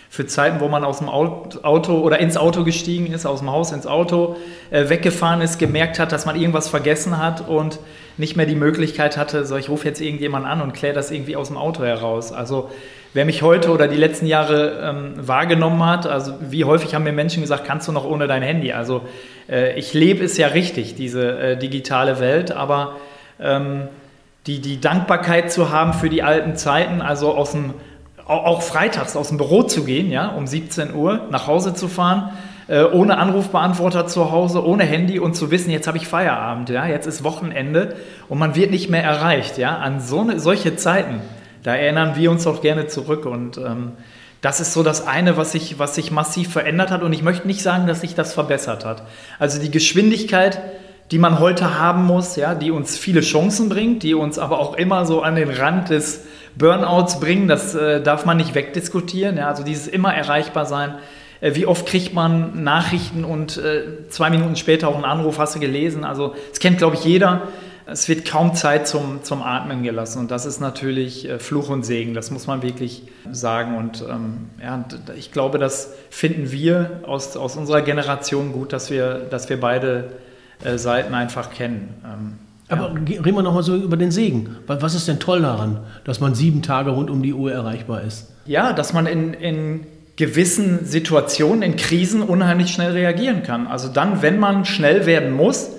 für 0.08 0.26
Zeiten, 0.26 0.60
wo 0.60 0.68
man 0.68 0.84
aus 0.84 0.98
dem 0.98 1.08
Auto 1.08 1.98
oder 1.98 2.20
ins 2.20 2.36
Auto 2.36 2.64
gestiegen 2.64 3.12
ist, 3.12 3.26
aus 3.26 3.40
dem 3.40 3.50
Haus 3.50 3.72
ins 3.72 3.86
Auto, 3.86 4.36
äh, 4.70 4.88
weggefahren 4.88 5.40
ist, 5.40 5.58
gemerkt 5.58 5.98
hat, 5.98 6.12
dass 6.12 6.26
man 6.26 6.36
irgendwas 6.36 6.68
vergessen 6.68 7.18
hat 7.18 7.48
und 7.48 7.80
nicht 8.16 8.36
mehr 8.36 8.46
die 8.46 8.54
Möglichkeit 8.54 9.16
hatte, 9.16 9.44
so 9.44 9.56
ich 9.56 9.68
rufe 9.68 9.86
jetzt 9.86 10.00
irgendjemanden 10.00 10.50
an 10.50 10.62
und 10.62 10.72
kläre 10.72 10.94
das 10.94 11.10
irgendwie 11.10 11.36
aus 11.36 11.48
dem 11.48 11.56
Auto 11.56 11.84
heraus. 11.84 12.32
Also 12.32 12.70
wer 13.16 13.24
mich 13.24 13.40
heute 13.40 13.70
oder 13.70 13.88
die 13.88 13.96
letzten 13.96 14.26
Jahre 14.26 14.78
ähm, 14.82 15.14
wahrgenommen 15.16 15.82
hat, 15.86 16.06
also 16.06 16.34
wie 16.50 16.64
häufig 16.64 16.94
haben 16.94 17.04
mir 17.04 17.14
Menschen 17.14 17.40
gesagt, 17.40 17.64
kannst 17.64 17.88
du 17.88 17.92
noch 17.92 18.04
ohne 18.04 18.26
dein 18.26 18.42
Handy? 18.42 18.74
Also 18.74 19.06
äh, 19.48 19.74
ich 19.78 19.94
lebe 19.94 20.22
es 20.22 20.36
ja 20.36 20.48
richtig, 20.48 20.96
diese 20.96 21.38
äh, 21.38 21.56
digitale 21.56 22.20
Welt, 22.20 22.52
aber 22.52 22.96
ähm, 23.40 23.88
die, 24.46 24.60
die 24.60 24.82
Dankbarkeit 24.82 25.50
zu 25.50 25.70
haben 25.70 25.94
für 25.94 26.10
die 26.10 26.22
alten 26.22 26.56
Zeiten, 26.56 27.00
also 27.00 27.34
aus 27.34 27.52
dem 27.52 27.72
auch 28.26 28.60
freitags 28.60 29.16
aus 29.16 29.28
dem 29.28 29.38
Büro 29.38 29.62
zu 29.62 29.84
gehen, 29.84 30.10
ja, 30.10 30.28
um 30.28 30.46
17 30.46 30.92
Uhr 30.92 31.22
nach 31.30 31.46
Hause 31.46 31.72
zu 31.72 31.88
fahren, 31.88 32.32
äh, 32.68 32.82
ohne 32.82 33.16
Anrufbeantworter 33.16 34.08
zu 34.08 34.30
Hause, 34.30 34.66
ohne 34.66 34.84
Handy 34.84 35.20
und 35.20 35.34
zu 35.34 35.50
wissen, 35.50 35.70
jetzt 35.70 35.86
habe 35.86 35.96
ich 35.96 36.06
Feierabend, 36.06 36.68
ja, 36.68 36.86
jetzt 36.86 37.06
ist 37.06 37.24
Wochenende 37.24 37.96
und 38.28 38.38
man 38.38 38.54
wird 38.56 38.72
nicht 38.72 38.90
mehr 38.90 39.04
erreicht, 39.04 39.56
ja, 39.56 39.78
an 39.78 40.00
so 40.00 40.20
eine, 40.20 40.38
solche 40.38 40.76
Zeiten, 40.76 41.22
da 41.66 41.74
erinnern 41.74 42.14
wir 42.14 42.30
uns 42.30 42.46
auch 42.46 42.62
gerne 42.62 42.86
zurück 42.86 43.26
und 43.26 43.58
ähm, 43.58 43.90
das 44.40 44.60
ist 44.60 44.72
so 44.72 44.84
das 44.84 45.04
eine, 45.04 45.36
was 45.36 45.50
sich, 45.50 45.80
was 45.80 45.96
sich 45.96 46.12
massiv 46.12 46.52
verändert 46.52 46.92
hat 46.92 47.02
und 47.02 47.12
ich 47.12 47.24
möchte 47.24 47.48
nicht 47.48 47.60
sagen, 47.60 47.88
dass 47.88 48.02
sich 48.02 48.14
das 48.14 48.34
verbessert 48.34 48.84
hat. 48.84 49.02
Also 49.40 49.60
die 49.60 49.72
Geschwindigkeit, 49.72 50.60
die 51.10 51.18
man 51.18 51.40
heute 51.40 51.80
haben 51.80 52.04
muss, 52.04 52.36
ja, 52.36 52.54
die 52.54 52.70
uns 52.70 52.96
viele 52.96 53.20
Chancen 53.20 53.68
bringt, 53.68 54.04
die 54.04 54.14
uns 54.14 54.38
aber 54.38 54.60
auch 54.60 54.74
immer 54.74 55.06
so 55.06 55.22
an 55.22 55.34
den 55.34 55.50
Rand 55.50 55.90
des 55.90 56.24
Burnouts 56.54 57.18
bringen, 57.18 57.48
das 57.48 57.74
äh, 57.74 58.00
darf 58.00 58.24
man 58.26 58.36
nicht 58.36 58.54
wegdiskutieren. 58.54 59.36
Ja? 59.36 59.48
Also 59.48 59.64
dieses 59.64 59.88
immer 59.88 60.14
erreichbar 60.14 60.66
sein. 60.66 60.94
Äh, 61.40 61.56
wie 61.56 61.66
oft 61.66 61.84
kriegt 61.84 62.14
man 62.14 62.62
Nachrichten 62.62 63.24
und 63.24 63.56
äh, 63.56 64.08
zwei 64.08 64.30
Minuten 64.30 64.54
später 64.54 64.86
auch 64.86 64.94
einen 64.94 65.04
Anruf, 65.04 65.40
hast 65.40 65.56
du 65.56 65.58
gelesen? 65.58 66.04
Also 66.04 66.36
das 66.50 66.60
kennt, 66.60 66.78
glaube 66.78 66.94
ich, 66.94 67.02
jeder. 67.02 67.48
Es 67.88 68.08
wird 68.08 68.28
kaum 68.28 68.54
Zeit 68.54 68.88
zum, 68.88 69.22
zum 69.22 69.42
Atmen 69.42 69.84
gelassen 69.84 70.18
und 70.18 70.32
das 70.32 70.44
ist 70.44 70.60
natürlich 70.60 71.28
äh, 71.28 71.38
Fluch 71.38 71.68
und 71.68 71.84
Segen, 71.84 72.14
das 72.14 72.32
muss 72.32 72.48
man 72.48 72.62
wirklich 72.62 73.02
sagen. 73.30 73.76
Und 73.76 74.04
ähm, 74.08 74.50
ja, 74.60 74.84
ich 75.16 75.30
glaube, 75.30 75.58
das 75.58 75.92
finden 76.10 76.50
wir 76.50 77.00
aus, 77.06 77.36
aus 77.36 77.56
unserer 77.56 77.82
Generation 77.82 78.52
gut, 78.52 78.72
dass 78.72 78.90
wir, 78.90 79.26
dass 79.30 79.48
wir 79.48 79.60
beide 79.60 80.10
äh, 80.64 80.78
Seiten 80.78 81.14
einfach 81.14 81.50
kennen. 81.50 81.94
Ähm, 82.04 82.38
aber 82.68 82.92
ja. 83.08 83.20
reden 83.22 83.36
wir 83.36 83.42
nochmal 83.42 83.62
so 83.62 83.76
über 83.76 83.96
den 83.96 84.10
Segen. 84.10 84.56
Was 84.66 84.94
ist 84.94 85.06
denn 85.06 85.20
toll 85.20 85.42
daran, 85.42 85.80
dass 86.02 86.18
man 86.18 86.34
sieben 86.34 86.62
Tage 86.62 86.90
rund 86.90 87.10
um 87.10 87.22
die 87.22 87.32
Uhr 87.32 87.52
erreichbar 87.52 88.02
ist? 88.02 88.32
Ja, 88.46 88.72
dass 88.72 88.92
man 88.92 89.06
in, 89.06 89.34
in 89.34 89.86
gewissen 90.16 90.84
Situationen, 90.84 91.62
in 91.62 91.76
Krisen 91.76 92.22
unheimlich 92.22 92.72
schnell 92.72 92.92
reagieren 92.92 93.44
kann. 93.44 93.68
Also 93.68 93.88
dann, 93.88 94.22
wenn 94.22 94.40
man 94.40 94.64
schnell 94.64 95.06
werden 95.06 95.32
muss, 95.32 95.70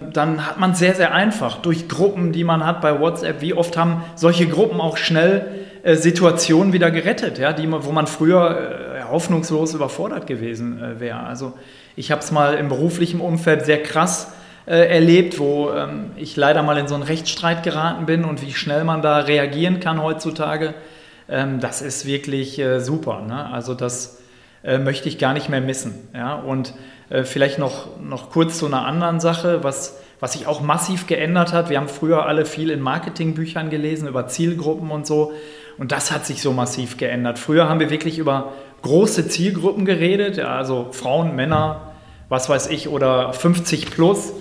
dann 0.00 0.46
hat 0.46 0.58
man 0.58 0.72
es 0.72 0.78
sehr, 0.78 0.94
sehr 0.94 1.12
einfach. 1.12 1.58
Durch 1.58 1.88
Gruppen, 1.88 2.32
die 2.32 2.44
man 2.44 2.64
hat 2.64 2.80
bei 2.80 3.00
WhatsApp, 3.00 3.40
wie 3.40 3.54
oft 3.54 3.76
haben 3.76 4.04
solche 4.14 4.46
Gruppen 4.46 4.80
auch 4.80 4.96
schnell 4.96 5.46
äh, 5.82 5.96
Situationen 5.96 6.72
wieder 6.72 6.90
gerettet, 6.90 7.38
ja, 7.38 7.52
die, 7.52 7.70
wo 7.70 7.92
man 7.92 8.06
früher 8.06 8.96
äh, 8.96 9.02
hoffnungslos 9.10 9.74
überfordert 9.74 10.26
gewesen 10.26 10.82
äh, 10.82 11.00
wäre. 11.00 11.20
Also 11.20 11.54
ich 11.96 12.12
habe 12.12 12.20
es 12.20 12.30
mal 12.30 12.54
im 12.54 12.68
beruflichen 12.68 13.20
Umfeld 13.20 13.64
sehr 13.64 13.82
krass 13.82 14.32
äh, 14.66 14.86
erlebt, 14.88 15.38
wo 15.40 15.70
ähm, 15.70 16.12
ich 16.16 16.36
leider 16.36 16.62
mal 16.62 16.78
in 16.78 16.86
so 16.86 16.94
einen 16.94 17.02
Rechtsstreit 17.02 17.62
geraten 17.64 18.06
bin 18.06 18.24
und 18.24 18.42
wie 18.42 18.52
schnell 18.52 18.84
man 18.84 19.02
da 19.02 19.18
reagieren 19.18 19.80
kann 19.80 20.00
heutzutage, 20.00 20.74
ähm, 21.28 21.58
das 21.58 21.82
ist 21.82 22.06
wirklich 22.06 22.58
äh, 22.58 22.80
super. 22.80 23.22
Ne? 23.22 23.50
Also 23.50 23.74
das 23.74 24.20
äh, 24.62 24.78
möchte 24.78 25.08
ich 25.08 25.18
gar 25.18 25.32
nicht 25.32 25.48
mehr 25.48 25.60
missen. 25.60 25.94
Ja? 26.14 26.34
Und 26.34 26.74
vielleicht 27.24 27.58
noch, 27.58 28.00
noch 28.00 28.30
kurz 28.30 28.58
zu 28.58 28.66
einer 28.66 28.84
anderen 28.84 29.20
Sache, 29.20 29.64
was, 29.64 29.98
was 30.20 30.34
sich 30.34 30.46
auch 30.46 30.60
massiv 30.60 31.06
geändert 31.06 31.52
hat. 31.52 31.70
Wir 31.70 31.78
haben 31.78 31.88
früher 31.88 32.26
alle 32.26 32.44
viel 32.44 32.70
in 32.70 32.80
Marketingbüchern 32.80 33.70
gelesen 33.70 34.08
über 34.08 34.26
Zielgruppen 34.28 34.90
und 34.90 35.06
so. 35.06 35.32
Und 35.78 35.92
das 35.92 36.10
hat 36.10 36.26
sich 36.26 36.42
so 36.42 36.52
massiv 36.52 36.96
geändert. 36.96 37.38
Früher 37.38 37.68
haben 37.68 37.80
wir 37.80 37.90
wirklich 37.90 38.18
über 38.18 38.52
große 38.82 39.28
Zielgruppen 39.28 39.84
geredet, 39.84 40.36
ja, 40.36 40.56
also 40.56 40.88
Frauen, 40.92 41.34
Männer, 41.36 41.92
was 42.28 42.48
weiß 42.48 42.68
ich, 42.68 42.88
oder 42.88 43.32
50 43.32 43.90
plus. 43.90 44.32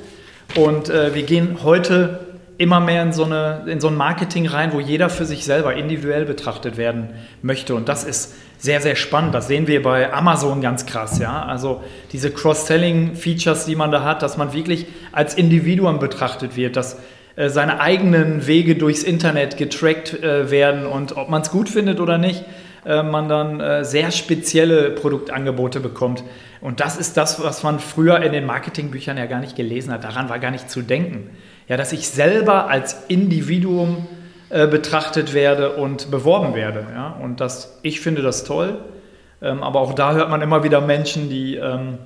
Und 0.56 0.90
äh, 0.90 1.14
wir 1.14 1.24
gehen 1.24 1.60
heute 1.64 2.27
immer 2.58 2.80
mehr 2.80 3.04
in 3.04 3.14
so, 3.14 3.24
eine, 3.24 3.64
in 3.68 3.80
so 3.80 3.88
ein 3.88 3.96
Marketing 3.96 4.48
rein, 4.48 4.74
wo 4.74 4.80
jeder 4.80 5.10
für 5.10 5.26
sich 5.26 5.46
selber 5.46 5.76
individuell 5.76 6.26
betrachtet 6.26 6.78
werden 6.78 7.10
möchte. 7.42 7.76
Und 7.76 7.88
das 7.88 8.04
ist 8.04 8.36
sehr, 8.58 8.82
sehr 8.82 8.96
spannend. 8.96 9.36
Das 9.36 9.48
sehen 9.48 9.68
wir 9.68 9.84
bei 9.84 10.12
Amazon 10.12 10.62
ganz 10.62 10.86
krass. 10.86 11.20
Ja? 11.20 11.46
Also 11.46 11.84
diese 12.12 12.32
Cross-Selling-Features, 12.32 13.66
die 13.66 13.76
man 13.76 13.92
da 13.92 14.04
hat, 14.04 14.24
dass 14.24 14.38
man 14.38 14.54
wirklich 14.54 14.88
als 15.12 15.36
Individuum 15.36 16.00
betrachtet 16.00 16.56
wird, 16.56 16.76
dass 16.76 16.98
äh, 17.36 17.50
seine 17.50 17.80
eigenen 17.80 18.48
Wege 18.48 18.76
durchs 18.76 19.04
Internet 19.04 19.58
getrackt 19.58 20.24
äh, 20.24 20.50
werden 20.50 20.88
und 20.88 21.16
ob 21.16 21.30
man 21.30 21.44
es 21.44 21.52
gut 21.52 21.70
findet 21.70 22.00
oder 22.00 22.18
nicht, 22.18 22.44
äh, 22.86 23.04
man 23.04 23.30
dann 23.30 23.60
äh, 23.60 23.86
sehr 23.86 24.10
spezielle 24.12 24.90
Produktangebote 24.90 25.80
bekommt. 25.80 26.24
Und 26.60 26.80
das 26.80 26.98
ist 26.98 27.18
das, 27.18 27.44
was 27.44 27.62
man 27.62 27.80
früher 27.80 28.20
in 28.24 28.32
den 28.32 28.48
Marketingbüchern 28.48 29.18
ja 29.18 29.28
gar 29.28 29.40
nicht 29.40 29.56
gelesen 29.56 29.94
hat. 29.94 30.04
Daran 30.04 30.30
war 30.30 30.40
gar 30.40 30.50
nicht 30.50 30.72
zu 30.72 30.82
denken. 30.82 31.30
Ja, 31.68 31.78
dass 31.78 31.92
ich 31.92 32.08
selber 32.08 32.70
als 32.70 33.06
Individuum 33.08 34.08
äh, 34.50 34.68
betrachtet 34.68 35.34
werde 35.34 35.74
und 35.76 36.10
beworben 36.10 36.56
werde. 36.56 36.86
Ja? 36.94 37.18
Und 37.22 37.42
das, 37.42 37.80
ich 37.82 38.00
finde 38.00 38.22
das 38.22 38.46
toll. 38.46 38.78
Ähm, 39.42 39.62
aber 39.62 39.82
auch 39.82 39.94
da 39.94 40.14
hört 40.14 40.30
man 40.30 40.42
immer 40.42 40.64
wieder 40.64 40.80
Menschen, 40.80 41.30
die 41.30 41.56
ähm, 41.56 41.98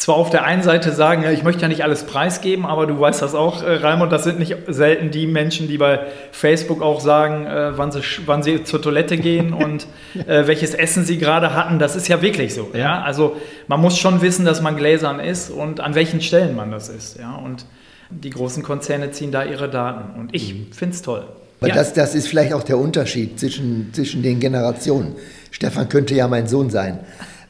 zwar 0.00 0.14
auf 0.14 0.30
der 0.30 0.44
einen 0.44 0.62
Seite 0.62 0.92
sagen, 0.92 1.24
ja, 1.24 1.30
ich 1.30 1.42
möchte 1.42 1.60
ja 1.62 1.68
nicht 1.68 1.84
alles 1.84 2.04
preisgeben, 2.04 2.64
aber 2.64 2.86
du 2.86 2.98
weißt 2.98 3.20
das 3.20 3.34
auch, 3.34 3.62
äh, 3.62 3.74
Raimund, 3.74 4.10
das 4.12 4.24
sind 4.24 4.38
nicht 4.38 4.56
selten 4.68 5.10
die 5.10 5.26
Menschen, 5.26 5.68
die 5.68 5.76
bei 5.76 6.00
Facebook 6.32 6.80
auch 6.80 7.00
sagen, 7.00 7.46
äh, 7.46 7.76
wann, 7.76 7.92
sie, 7.92 8.00
wann 8.24 8.42
sie 8.42 8.64
zur 8.64 8.80
Toilette 8.80 9.18
gehen 9.18 9.52
und 9.52 9.86
äh, 10.26 10.46
welches 10.46 10.74
Essen 10.74 11.04
sie 11.04 11.18
gerade 11.18 11.54
hatten. 11.54 11.78
Das 11.78 11.96
ist 11.96 12.08
ja 12.08 12.22
wirklich 12.22 12.54
so. 12.54 12.70
Ja. 12.72 13.02
Also 13.02 13.36
man 13.66 13.80
muss 13.80 13.98
schon 13.98 14.22
wissen, 14.22 14.46
dass 14.46 14.62
man 14.62 14.76
gläsern 14.76 15.20
ist 15.20 15.50
und 15.50 15.80
an 15.80 15.94
welchen 15.94 16.22
Stellen 16.22 16.56
man 16.56 16.70
das 16.70 16.88
ist. 16.88 17.18
Ja. 17.18 17.34
Und 17.34 17.66
die 18.10 18.30
großen 18.30 18.62
Konzerne 18.62 19.10
ziehen 19.12 19.32
da 19.32 19.44
ihre 19.44 19.70
Daten. 19.70 20.18
Und 20.18 20.34
ich 20.34 20.54
mhm. 20.54 20.72
finde 20.72 20.94
es 20.94 21.02
toll. 21.02 21.26
Aber 21.60 21.68
ja. 21.68 21.74
das, 21.74 21.92
das 21.92 22.14
ist 22.14 22.26
vielleicht 22.26 22.52
auch 22.52 22.62
der 22.62 22.78
Unterschied 22.78 23.38
zwischen, 23.38 23.92
zwischen 23.92 24.22
den 24.22 24.40
Generationen. 24.40 25.14
Stefan 25.50 25.88
könnte 25.88 26.14
ja 26.14 26.26
mein 26.26 26.46
Sohn 26.46 26.70
sein. 26.70 27.00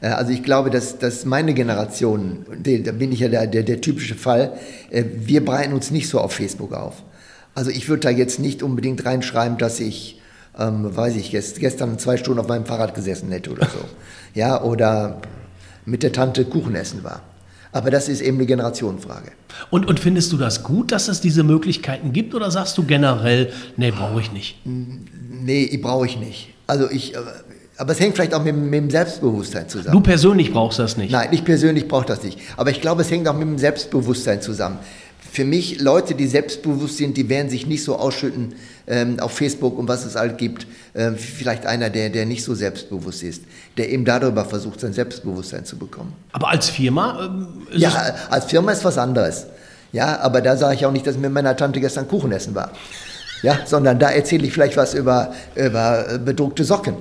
Äh, 0.01 0.07
also 0.07 0.31
ich 0.31 0.43
glaube, 0.43 0.69
dass, 0.69 0.99
dass 0.99 1.25
meine 1.25 1.53
Generation, 1.53 2.45
da 2.63 2.91
bin 2.91 3.11
ich 3.11 3.19
ja 3.19 3.29
der, 3.29 3.47
der, 3.47 3.63
der 3.63 3.79
typische 3.81 4.15
Fall, 4.15 4.53
äh, 4.89 5.03
wir 5.15 5.45
breiten 5.45 5.73
uns 5.73 5.91
nicht 5.91 6.09
so 6.09 6.19
auf 6.19 6.33
Facebook 6.33 6.73
auf. 6.73 7.03
Also 7.55 7.71
ich 7.71 7.87
würde 7.89 8.01
da 8.01 8.09
jetzt 8.09 8.39
nicht 8.39 8.63
unbedingt 8.63 9.05
reinschreiben, 9.05 9.57
dass 9.57 9.79
ich, 9.79 10.19
ähm, 10.57 10.95
weiß 10.95 11.15
ich, 11.15 11.31
gestern 11.31 11.99
zwei 11.99 12.17
Stunden 12.17 12.39
auf 12.39 12.47
meinem 12.47 12.65
Fahrrad 12.65 12.95
gesessen 12.95 13.31
hätte 13.31 13.51
oder 13.51 13.65
so. 13.65 13.79
Ja, 14.33 14.63
oder 14.63 15.19
mit 15.83 16.03
der 16.03 16.13
Tante 16.13 16.45
Kuchen 16.45 16.73
essen 16.73 17.03
war. 17.03 17.21
Aber 17.71 17.89
das 17.89 18.09
ist 18.09 18.21
eben 18.21 18.37
eine 18.37 18.45
Generationenfrage. 18.45 19.31
Und, 19.69 19.87
und 19.87 19.99
findest 19.99 20.31
du 20.31 20.37
das 20.37 20.63
gut, 20.63 20.91
dass 20.91 21.07
es 21.07 21.21
diese 21.21 21.43
Möglichkeiten 21.43 22.11
gibt 22.11 22.35
oder 22.35 22.51
sagst 22.51 22.77
du 22.77 22.83
generell, 22.83 23.51
nee, 23.77 23.91
brauche 23.91 24.19
ich 24.19 24.31
nicht? 24.31 24.57
Nee, 24.65 25.77
brauche 25.81 26.05
ich 26.05 26.17
nicht. 26.17 26.49
Also 26.67 26.89
ich, 26.89 27.15
äh, 27.15 27.19
aber 27.77 27.93
es 27.93 27.99
hängt 27.99 28.15
vielleicht 28.15 28.33
auch 28.33 28.43
mit, 28.43 28.55
mit, 28.55 28.73
dem 28.73 28.89
Selbstbewusstsein 28.89 29.67
zusammen. 29.69 29.93
Du 29.93 30.01
persönlich 30.01 30.51
brauchst 30.51 30.79
das 30.79 30.97
nicht? 30.97 31.11
Nein, 31.11 31.29
ich 31.31 31.43
persönlich 31.43 31.87
brauche 31.87 32.05
das 32.05 32.23
nicht. 32.23 32.39
Aber 32.57 32.69
ich 32.69 32.81
glaube, 32.81 33.01
es 33.01 33.09
hängt 33.09 33.27
auch 33.27 33.33
mit 33.33 33.43
dem 33.43 33.57
Selbstbewusstsein 33.57 34.41
zusammen. 34.41 34.77
Für 35.31 35.45
mich, 35.45 35.79
Leute, 35.79 36.13
die 36.13 36.27
selbstbewusst 36.27 36.97
sind, 36.97 37.15
die 37.15 37.29
werden 37.29 37.49
sich 37.49 37.65
nicht 37.65 37.85
so 37.85 37.95
ausschütten 37.95 38.53
ähm, 38.85 39.17
auf 39.21 39.31
Facebook 39.31 39.79
und 39.79 39.87
was 39.87 40.03
es 40.03 40.15
halt 40.15 40.37
gibt. 40.37 40.67
Ähm, 40.93 41.15
vielleicht 41.15 41.65
einer, 41.65 41.89
der, 41.89 42.09
der 42.09 42.25
nicht 42.25 42.43
so 42.43 42.53
selbstbewusst 42.53 43.23
ist, 43.23 43.43
der 43.77 43.89
eben 43.89 44.03
darüber 44.03 44.43
versucht, 44.43 44.81
sein 44.81 44.91
Selbstbewusstsein 44.91 45.63
zu 45.63 45.77
bekommen. 45.77 46.11
Aber 46.33 46.49
als 46.49 46.69
Firma? 46.69 47.27
Ähm, 47.27 47.47
ja, 47.71 48.13
als 48.29 48.43
Firma 48.43 48.73
ist 48.73 48.83
was 48.83 48.97
anderes. 48.97 49.45
Ja, 49.93 50.19
aber 50.19 50.41
da 50.41 50.57
sage 50.57 50.75
ich 50.75 50.85
auch 50.85 50.91
nicht, 50.91 51.07
dass 51.07 51.15
ich 51.15 51.21
mit 51.21 51.31
meiner 51.31 51.55
Tante 51.55 51.79
gestern 51.79 52.09
Kuchen 52.09 52.33
essen 52.33 52.53
war. 52.53 52.73
Ja, 53.41 53.59
sondern 53.65 53.99
da 53.99 54.09
erzähle 54.09 54.45
ich 54.45 54.51
vielleicht 54.51 54.75
was 54.75 54.93
über, 54.93 55.33
über 55.55 56.19
bedruckte 56.19 56.65
Socken 56.65 56.95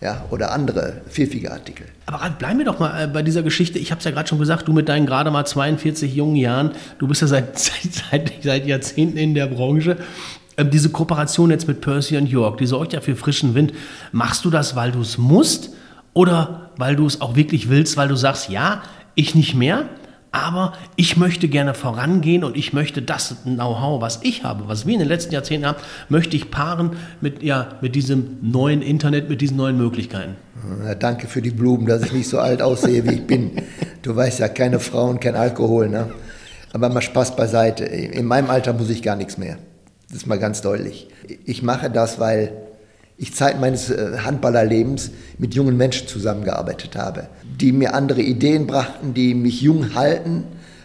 ja, 0.00 0.24
oder 0.30 0.52
andere 0.52 1.02
pfiffige 1.08 1.50
Artikel. 1.50 1.86
Aber 2.06 2.30
bleiben 2.30 2.58
wir 2.58 2.66
doch 2.66 2.78
mal 2.78 3.04
äh, 3.04 3.06
bei 3.08 3.22
dieser 3.22 3.42
Geschichte. 3.42 3.78
Ich 3.78 3.90
habe 3.90 3.98
es 3.98 4.04
ja 4.04 4.12
gerade 4.12 4.28
schon 4.28 4.38
gesagt, 4.38 4.68
du 4.68 4.72
mit 4.72 4.88
deinen 4.88 5.06
gerade 5.06 5.30
mal 5.30 5.44
42 5.44 6.14
jungen 6.14 6.36
Jahren, 6.36 6.72
du 6.98 7.08
bist 7.08 7.22
ja 7.22 7.26
seit, 7.28 7.58
seit, 7.58 8.32
seit 8.42 8.66
Jahrzehnten 8.66 9.18
in 9.18 9.34
der 9.34 9.46
Branche. 9.46 9.96
Ähm, 10.56 10.70
diese 10.70 10.90
Kooperation 10.90 11.50
jetzt 11.50 11.66
mit 11.66 11.80
Percy 11.80 12.16
und 12.16 12.28
York, 12.28 12.58
die 12.58 12.66
sorgt 12.66 12.92
ja 12.92 13.00
für 13.00 13.16
frischen 13.16 13.54
Wind. 13.54 13.72
Machst 14.12 14.44
du 14.44 14.50
das, 14.50 14.76
weil 14.76 14.92
du 14.92 15.00
es 15.00 15.18
musst 15.18 15.70
oder 16.14 16.70
weil 16.76 16.94
du 16.94 17.06
es 17.06 17.20
auch 17.20 17.34
wirklich 17.34 17.68
willst, 17.68 17.96
weil 17.96 18.08
du 18.08 18.16
sagst, 18.16 18.50
ja, 18.50 18.82
ich 19.16 19.34
nicht 19.34 19.56
mehr, 19.56 19.88
aber 20.32 20.72
ich 20.96 21.16
möchte 21.16 21.48
gerne 21.48 21.74
vorangehen 21.74 22.44
und 22.44 22.56
ich 22.56 22.72
möchte 22.72 23.00
das 23.00 23.36
Know-how, 23.44 24.00
was 24.00 24.20
ich 24.22 24.44
habe, 24.44 24.68
was 24.68 24.86
wir 24.86 24.94
in 24.94 25.00
den 25.00 25.08
letzten 25.08 25.32
Jahrzehnten 25.32 25.66
haben, 25.66 25.78
möchte 26.08 26.36
ich 26.36 26.50
paaren 26.50 26.96
mit, 27.20 27.42
ja, 27.42 27.68
mit 27.80 27.94
diesem 27.94 28.38
neuen 28.42 28.82
Internet, 28.82 29.28
mit 29.28 29.40
diesen 29.40 29.56
neuen 29.56 29.78
Möglichkeiten. 29.78 30.36
Ja, 30.84 30.94
danke 30.94 31.28
für 31.28 31.40
die 31.40 31.50
Blumen, 31.50 31.86
dass 31.86 32.02
ich 32.02 32.12
nicht 32.12 32.28
so 32.28 32.38
alt 32.38 32.60
aussehe, 32.60 33.04
wie 33.04 33.14
ich 33.14 33.26
bin. 33.26 33.62
Du 34.02 34.14
weißt 34.14 34.40
ja, 34.40 34.48
keine 34.48 34.80
Frauen, 34.80 35.18
kein 35.20 35.34
Alkohol. 35.34 35.88
Ne? 35.88 36.10
Aber 36.72 36.88
mal 36.88 37.00
Spaß 37.00 37.36
beiseite. 37.36 37.84
In 37.84 38.26
meinem 38.26 38.50
Alter 38.50 38.72
muss 38.72 38.90
ich 38.90 39.02
gar 39.02 39.16
nichts 39.16 39.38
mehr. 39.38 39.58
Das 40.08 40.18
ist 40.18 40.26
mal 40.26 40.38
ganz 40.38 40.60
deutlich. 40.62 41.08
Ich 41.44 41.62
mache 41.62 41.90
das, 41.90 42.18
weil 42.18 42.52
ich 43.18 43.34
Zeit 43.34 43.60
meines 43.60 43.90
äh, 43.90 44.18
Handballerlebens 44.18 45.10
mit 45.38 45.54
jungen 45.54 45.76
Menschen 45.76 46.06
zusammengearbeitet 46.06 46.96
habe, 46.96 47.28
die 47.60 47.72
mir 47.72 47.94
andere 47.94 48.22
Ideen 48.22 48.66
brachten, 48.66 49.12
die 49.12 49.34
mich 49.34 49.60
jung 49.60 49.94
halten, 49.94 50.44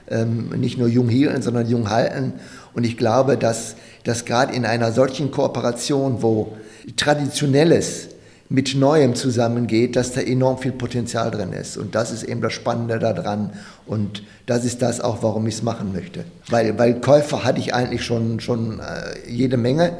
ähm, 0.09 0.49
nicht 0.57 0.79
nur 0.79 0.87
jung 0.87 1.09
hielten, 1.09 1.41
sondern 1.43 1.69
jung 1.69 1.89
halten. 1.91 2.33
Und 2.73 2.85
ich 2.85 2.97
glaube, 2.97 3.37
dass, 3.37 3.75
dass 4.03 4.25
gerade 4.25 4.53
in 4.53 4.65
einer 4.65 4.91
solchen 4.91 5.29
Kooperation, 5.29 6.23
wo 6.23 6.57
Traditionelles 6.97 8.09
mit 8.49 8.75
Neuem 8.75 9.15
zusammengeht, 9.15 9.95
dass 9.95 10.11
da 10.11 10.21
enorm 10.21 10.57
viel 10.57 10.73
Potenzial 10.73 11.31
drin 11.31 11.53
ist. 11.53 11.77
Und 11.77 11.95
das 11.95 12.11
ist 12.11 12.23
eben 12.23 12.41
das 12.41 12.53
Spannende 12.53 12.99
daran. 12.99 13.51
Und 13.85 14.23
das 14.47 14.65
ist 14.65 14.81
das 14.81 15.01
auch, 15.01 15.23
warum 15.23 15.47
ich 15.47 15.55
es 15.55 15.63
machen 15.63 15.93
möchte. 15.93 16.25
Weil, 16.49 16.77
weil 16.77 16.99
Käufer 16.99 17.43
hatte 17.43 17.59
ich 17.59 17.73
eigentlich 17.73 18.03
schon, 18.03 18.39
schon 18.39 18.79
äh, 18.79 19.29
jede 19.29 19.57
Menge. 19.57 19.93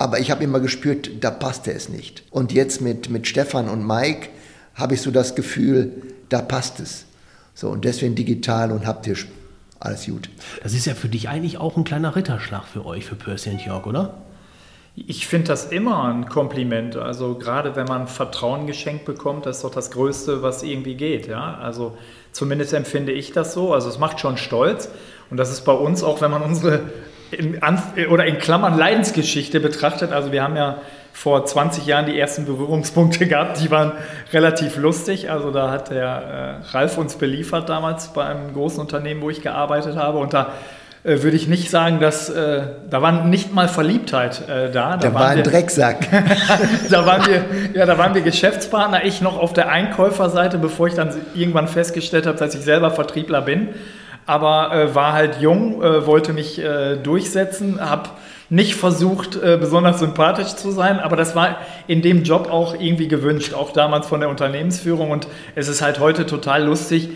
Aber 0.00 0.20
ich 0.20 0.30
habe 0.30 0.44
immer 0.44 0.60
gespürt, 0.60 1.10
da 1.24 1.32
passte 1.32 1.72
es 1.72 1.88
nicht. 1.88 2.22
Und 2.30 2.52
jetzt 2.52 2.80
mit, 2.80 3.10
mit 3.10 3.26
Stefan 3.26 3.68
und 3.68 3.84
Mike 3.84 4.28
habe 4.76 4.94
ich 4.94 5.02
so 5.02 5.10
das 5.10 5.34
Gefühl, 5.34 5.90
da 6.28 6.40
passt 6.40 6.78
es. 6.78 7.04
So, 7.52 7.68
und 7.70 7.84
deswegen 7.84 8.14
digital 8.14 8.70
und 8.70 8.86
haptisch. 8.86 9.26
Alles 9.80 10.06
gut. 10.06 10.30
Das 10.62 10.72
ist 10.72 10.86
ja 10.86 10.94
für 10.94 11.08
dich 11.08 11.28
eigentlich 11.28 11.58
auch 11.58 11.76
ein 11.76 11.82
kleiner 11.82 12.14
Ritterschlag 12.14 12.64
für 12.64 12.86
euch, 12.86 13.06
für 13.06 13.16
Percy 13.16 13.50
und 13.50 13.66
York, 13.66 13.88
oder? 13.88 14.14
Ich 14.94 15.26
finde 15.26 15.48
das 15.48 15.66
immer 15.66 16.04
ein 16.04 16.28
Kompliment. 16.28 16.94
Also 16.94 17.34
gerade 17.34 17.74
wenn 17.74 17.86
man 17.86 18.06
Vertrauen 18.06 18.68
geschenkt 18.68 19.04
bekommt, 19.04 19.46
das 19.46 19.56
ist 19.56 19.64
doch 19.64 19.74
das 19.74 19.90
Größte, 19.90 20.42
was 20.42 20.62
irgendwie 20.62 20.94
geht. 20.94 21.26
Ja? 21.26 21.58
Also 21.58 21.98
zumindest 22.30 22.72
empfinde 22.72 23.10
ich 23.10 23.32
das 23.32 23.52
so. 23.52 23.74
Also 23.74 23.88
es 23.88 23.98
macht 23.98 24.20
schon 24.20 24.36
stolz. 24.36 24.90
Und 25.28 25.38
das 25.38 25.50
ist 25.50 25.62
bei 25.62 25.72
uns 25.72 26.04
auch, 26.04 26.20
wenn 26.20 26.30
man 26.30 26.42
unsere 26.42 26.82
in, 27.30 27.60
oder 28.10 28.26
in 28.26 28.38
Klammern 28.38 28.76
Leidensgeschichte 28.78 29.60
betrachtet. 29.60 30.12
Also 30.12 30.32
wir 30.32 30.42
haben 30.42 30.56
ja 30.56 30.78
vor 31.12 31.44
20 31.44 31.84
Jahren 31.86 32.06
die 32.06 32.18
ersten 32.18 32.44
Berührungspunkte 32.44 33.26
gehabt, 33.26 33.60
die 33.60 33.70
waren 33.70 33.92
relativ 34.32 34.76
lustig. 34.76 35.30
Also 35.30 35.50
da 35.50 35.70
hat 35.70 35.90
der 35.90 36.62
äh, 36.62 36.70
Ralf 36.70 36.96
uns 36.96 37.16
beliefert 37.16 37.68
damals 37.68 38.12
bei 38.12 38.24
einem 38.24 38.52
großen 38.54 38.80
Unternehmen, 38.80 39.20
wo 39.20 39.28
ich 39.28 39.42
gearbeitet 39.42 39.96
habe. 39.96 40.18
Und 40.18 40.32
da 40.32 40.52
äh, 41.02 41.22
würde 41.22 41.36
ich 41.36 41.48
nicht 41.48 41.70
sagen, 41.70 41.98
dass 41.98 42.28
äh, 42.28 42.62
da 42.88 43.02
war 43.02 43.24
nicht 43.24 43.52
mal 43.52 43.68
Verliebtheit 43.68 44.48
äh, 44.48 44.70
da. 44.70 44.96
Da, 44.96 45.08
da 45.08 45.14
war 45.14 45.28
ein 45.28 45.38
wir, 45.38 45.42
Drecksack. 45.42 46.06
da 46.90 47.04
waren 47.04 47.26
wir, 47.26 47.44
ja, 47.74 47.84
da 47.84 47.98
waren 47.98 48.14
wir 48.14 48.22
Geschäftspartner. 48.22 49.04
Ich 49.04 49.20
noch 49.20 49.38
auf 49.38 49.52
der 49.52 49.70
Einkäuferseite, 49.70 50.58
bevor 50.58 50.86
ich 50.86 50.94
dann 50.94 51.14
irgendwann 51.34 51.66
festgestellt 51.66 52.26
habe, 52.26 52.38
dass 52.38 52.54
ich 52.54 52.60
selber 52.60 52.92
Vertriebler 52.92 53.42
bin 53.42 53.70
aber 54.28 54.74
äh, 54.74 54.94
war 54.94 55.14
halt 55.14 55.40
jung, 55.40 55.82
äh, 55.82 56.06
wollte 56.06 56.34
mich 56.34 56.58
äh, 56.58 56.96
durchsetzen, 56.96 57.80
habe 57.80 58.10
nicht 58.50 58.74
versucht, 58.74 59.36
äh, 59.36 59.56
besonders 59.58 60.00
sympathisch 60.00 60.54
zu 60.54 60.70
sein, 60.70 61.00
aber 61.00 61.16
das 61.16 61.34
war 61.34 61.56
in 61.86 62.02
dem 62.02 62.24
Job 62.24 62.50
auch 62.50 62.78
irgendwie 62.78 63.08
gewünscht, 63.08 63.54
auch 63.54 63.72
damals 63.72 64.06
von 64.06 64.20
der 64.20 64.28
Unternehmensführung 64.28 65.10
und 65.10 65.26
es 65.54 65.68
ist 65.68 65.80
halt 65.80 65.98
heute 65.98 66.26
total 66.26 66.64
lustig, 66.64 67.08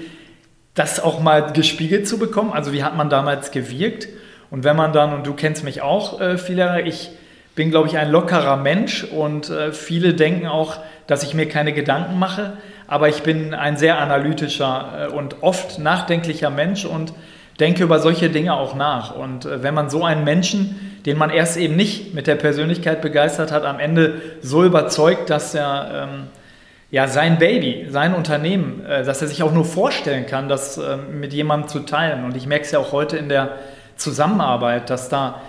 das 0.72 1.00
auch 1.00 1.20
mal 1.20 1.52
gespiegelt 1.52 2.08
zu 2.08 2.18
bekommen. 2.18 2.50
Also 2.50 2.72
wie 2.72 2.82
hat 2.82 2.96
man 2.96 3.10
damals 3.10 3.50
gewirkt? 3.50 4.08
Und 4.50 4.64
wenn 4.64 4.76
man 4.76 4.94
dann, 4.94 5.12
und 5.12 5.26
du 5.26 5.34
kennst 5.34 5.64
mich 5.64 5.82
auch, 5.82 6.18
äh, 6.18 6.38
viele, 6.38 6.80
ich 6.80 7.10
bin, 7.54 7.70
glaube 7.70 7.88
ich, 7.88 7.98
ein 7.98 8.10
lockerer 8.10 8.56
Mensch 8.56 9.04
und 9.04 9.50
äh, 9.50 9.72
viele 9.72 10.14
denken 10.14 10.46
auch, 10.46 10.78
dass 11.06 11.24
ich 11.24 11.34
mir 11.34 11.46
keine 11.46 11.74
Gedanken 11.74 12.18
mache 12.18 12.54
aber 12.92 13.08
ich 13.08 13.22
bin 13.22 13.54
ein 13.54 13.78
sehr 13.78 13.98
analytischer 13.98 15.08
äh, 15.08 15.10
und 15.10 15.36
oft 15.42 15.78
nachdenklicher 15.78 16.50
Mensch 16.50 16.84
und 16.84 17.14
denke 17.58 17.84
über 17.84 18.00
solche 18.00 18.28
Dinge 18.28 18.52
auch 18.52 18.74
nach. 18.74 19.16
Und 19.16 19.46
äh, 19.46 19.62
wenn 19.62 19.72
man 19.72 19.88
so 19.88 20.04
einen 20.04 20.24
Menschen, 20.24 20.98
den 21.06 21.16
man 21.16 21.30
erst 21.30 21.56
eben 21.56 21.74
nicht 21.74 22.12
mit 22.12 22.26
der 22.26 22.34
Persönlichkeit 22.34 23.00
begeistert 23.00 23.50
hat, 23.50 23.64
am 23.64 23.80
Ende 23.80 24.20
so 24.42 24.62
überzeugt, 24.62 25.30
dass 25.30 25.54
er 25.54 26.08
ähm, 26.10 26.24
ja, 26.90 27.08
sein 27.08 27.38
Baby, 27.38 27.86
sein 27.88 28.12
Unternehmen, 28.12 28.84
äh, 28.84 29.04
dass 29.04 29.22
er 29.22 29.28
sich 29.28 29.42
auch 29.42 29.54
nur 29.54 29.64
vorstellen 29.64 30.26
kann, 30.26 30.50
das 30.50 30.76
äh, 30.76 30.98
mit 30.98 31.32
jemandem 31.32 31.68
zu 31.68 31.80
teilen. 31.80 32.26
Und 32.26 32.36
ich 32.36 32.46
merke 32.46 32.66
es 32.66 32.72
ja 32.72 32.78
auch 32.78 32.92
heute 32.92 33.16
in 33.16 33.30
der 33.30 33.52
Zusammenarbeit, 33.96 34.90
dass 34.90 35.08
da 35.08 35.40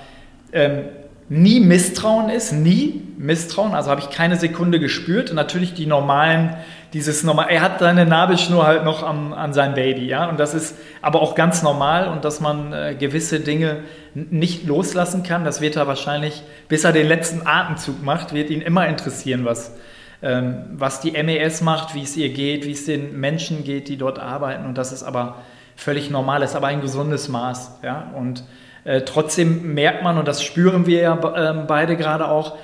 ähm, 0.54 0.84
nie 1.28 1.60
Misstrauen 1.60 2.30
ist, 2.30 2.54
nie 2.54 3.02
Misstrauen, 3.18 3.74
also 3.74 3.90
habe 3.90 4.00
ich 4.00 4.10
keine 4.10 4.38
Sekunde 4.38 4.80
gespürt. 4.80 5.34
Natürlich 5.34 5.74
die 5.74 5.88
normalen 5.88 6.56
dieses 6.94 7.24
normal, 7.24 7.48
er 7.50 7.62
hat 7.62 7.80
seine 7.80 8.06
Nabelschnur 8.06 8.66
halt 8.68 8.84
noch 8.86 9.02
am, 9.02 9.34
an 9.34 9.52
sein 9.52 9.74
Baby, 9.74 10.06
ja, 10.06 10.30
und 10.30 10.40
das 10.40 10.54
ist 10.54 10.76
aber 11.02 11.22
auch 11.22 11.34
ganz 11.34 11.64
normal 11.64 12.08
und 12.08 12.24
dass 12.24 12.40
man 12.40 12.72
äh, 12.72 12.96
gewisse 12.98 13.40
Dinge 13.40 13.80
nicht 14.14 14.68
loslassen 14.68 15.24
kann, 15.24 15.44
das 15.44 15.60
wird 15.60 15.76
er 15.76 15.88
wahrscheinlich, 15.88 16.44
bis 16.68 16.84
er 16.84 16.92
den 16.92 17.08
letzten 17.08 17.48
Atemzug 17.48 18.04
macht, 18.04 18.34
wird 18.34 18.52
ihn 18.52 18.62
immer 18.62 18.88
interessieren, 18.88 19.44
was, 19.44 19.76
ähm, 20.22 20.66
was 20.74 21.02
die 21.02 21.12
MES 21.12 21.62
macht, 21.62 21.96
wie 21.96 22.04
es 22.04 22.16
ihr 22.16 22.30
geht, 22.30 22.66
wie 22.66 22.74
es 22.74 22.86
den 22.86 23.20
Menschen 23.20 23.64
geht, 23.64 23.90
die 23.90 23.98
dort 23.98 24.20
arbeiten 24.20 24.66
und 24.66 24.78
das 24.78 24.92
ist 24.92 25.02
aber 25.02 25.38
völlig 25.76 26.12
normal, 26.12 26.44
ist 26.44 26.56
aber 26.56 26.68
ein 26.68 26.82
gesundes 26.82 27.28
Maß, 27.28 27.80
ja, 27.84 28.12
und 28.16 28.44
äh, 28.84 29.02
trotzdem 29.02 29.74
merkt 29.74 30.04
man, 30.04 30.20
und 30.20 30.28
das 30.28 30.44
spüren 30.44 30.86
wir 30.86 31.02
ja 31.02 31.16
äh, 31.16 31.66
beide 31.66 31.98
gerade 31.98 32.28
auch, 32.28 32.56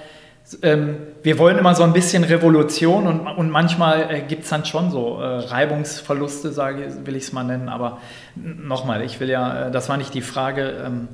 ähm, 0.62 0.98
wir 1.24 1.38
wollen 1.38 1.58
immer 1.58 1.76
so 1.76 1.84
ein 1.84 1.94
bisschen 1.94 2.24
Revolution 2.24 3.08
und, 3.08 3.28
und 3.28 3.50
manchmal 3.50 4.10
äh, 4.10 4.22
gibt 4.22 4.44
es 4.44 4.50
dann 4.50 4.66
schon 4.66 4.92
so 4.92 5.20
äh, 5.20 5.26
Reibungsverluste, 5.26 6.52
sage, 6.52 6.88
will 7.06 7.16
ich 7.16 7.24
es 7.24 7.34
mal 7.34 7.44
nennen. 7.44 7.70
Aber 7.70 8.00
nochmal, 8.36 9.04
ich 9.04 9.20
will 9.20 9.30
ja, 9.30 9.68
äh, 9.68 9.72
das 9.72 9.90
war 9.90 9.98
nicht 9.98 10.14
die 10.14 10.22
Frage. 10.22 10.74
Ähm, 10.86 11.08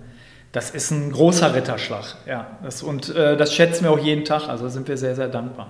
das 0.55 0.69
ist 0.69 0.89
ein 0.91 1.11
großer 1.11 1.53
Ritterschlag, 1.53 2.15
ja. 2.25 2.47
Das, 2.63 2.81
und 2.81 3.13
äh, 3.13 3.35
das 3.35 3.53
schätzen 3.53 3.83
wir 3.83 3.91
auch 3.91 3.99
jeden 3.99 4.23
Tag, 4.23 4.47
also 4.47 4.69
sind 4.69 4.87
wir 4.87 4.95
sehr, 4.95 5.13
sehr 5.13 5.27
dankbar. 5.27 5.67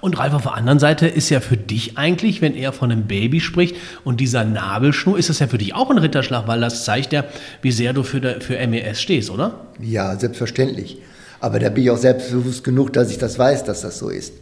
Und 0.00 0.16
Ralf, 0.16 0.32
auf 0.32 0.42
der 0.42 0.54
anderen 0.54 0.78
Seite 0.78 1.08
ist 1.08 1.28
ja 1.28 1.40
für 1.40 1.56
dich 1.56 1.98
eigentlich, 1.98 2.40
wenn 2.40 2.54
er 2.54 2.72
von 2.72 2.92
einem 2.92 3.08
Baby 3.08 3.40
spricht 3.40 3.74
und 4.04 4.20
dieser 4.20 4.44
Nabelschnur, 4.44 5.18
ist 5.18 5.28
das 5.28 5.40
ja 5.40 5.48
für 5.48 5.58
dich 5.58 5.74
auch 5.74 5.90
ein 5.90 5.98
Ritterschlag, 5.98 6.46
weil 6.46 6.60
das 6.60 6.84
zeigt 6.84 7.12
ja, 7.12 7.24
wie 7.62 7.72
sehr 7.72 7.92
du 7.92 8.04
für, 8.04 8.20
der, 8.20 8.40
für 8.40 8.64
MES 8.64 9.02
stehst, 9.02 9.30
oder? 9.30 9.54
Ja, 9.80 10.14
selbstverständlich. 10.14 10.98
Aber 11.40 11.58
da 11.58 11.68
bin 11.68 11.84
ich 11.84 11.90
auch 11.90 11.98
selbstbewusst 11.98 12.64
genug, 12.64 12.92
dass 12.92 13.10
ich 13.10 13.18
das 13.18 13.38
weiß, 13.38 13.64
dass 13.64 13.82
das 13.82 13.98
so 13.98 14.08
ist. 14.08 14.32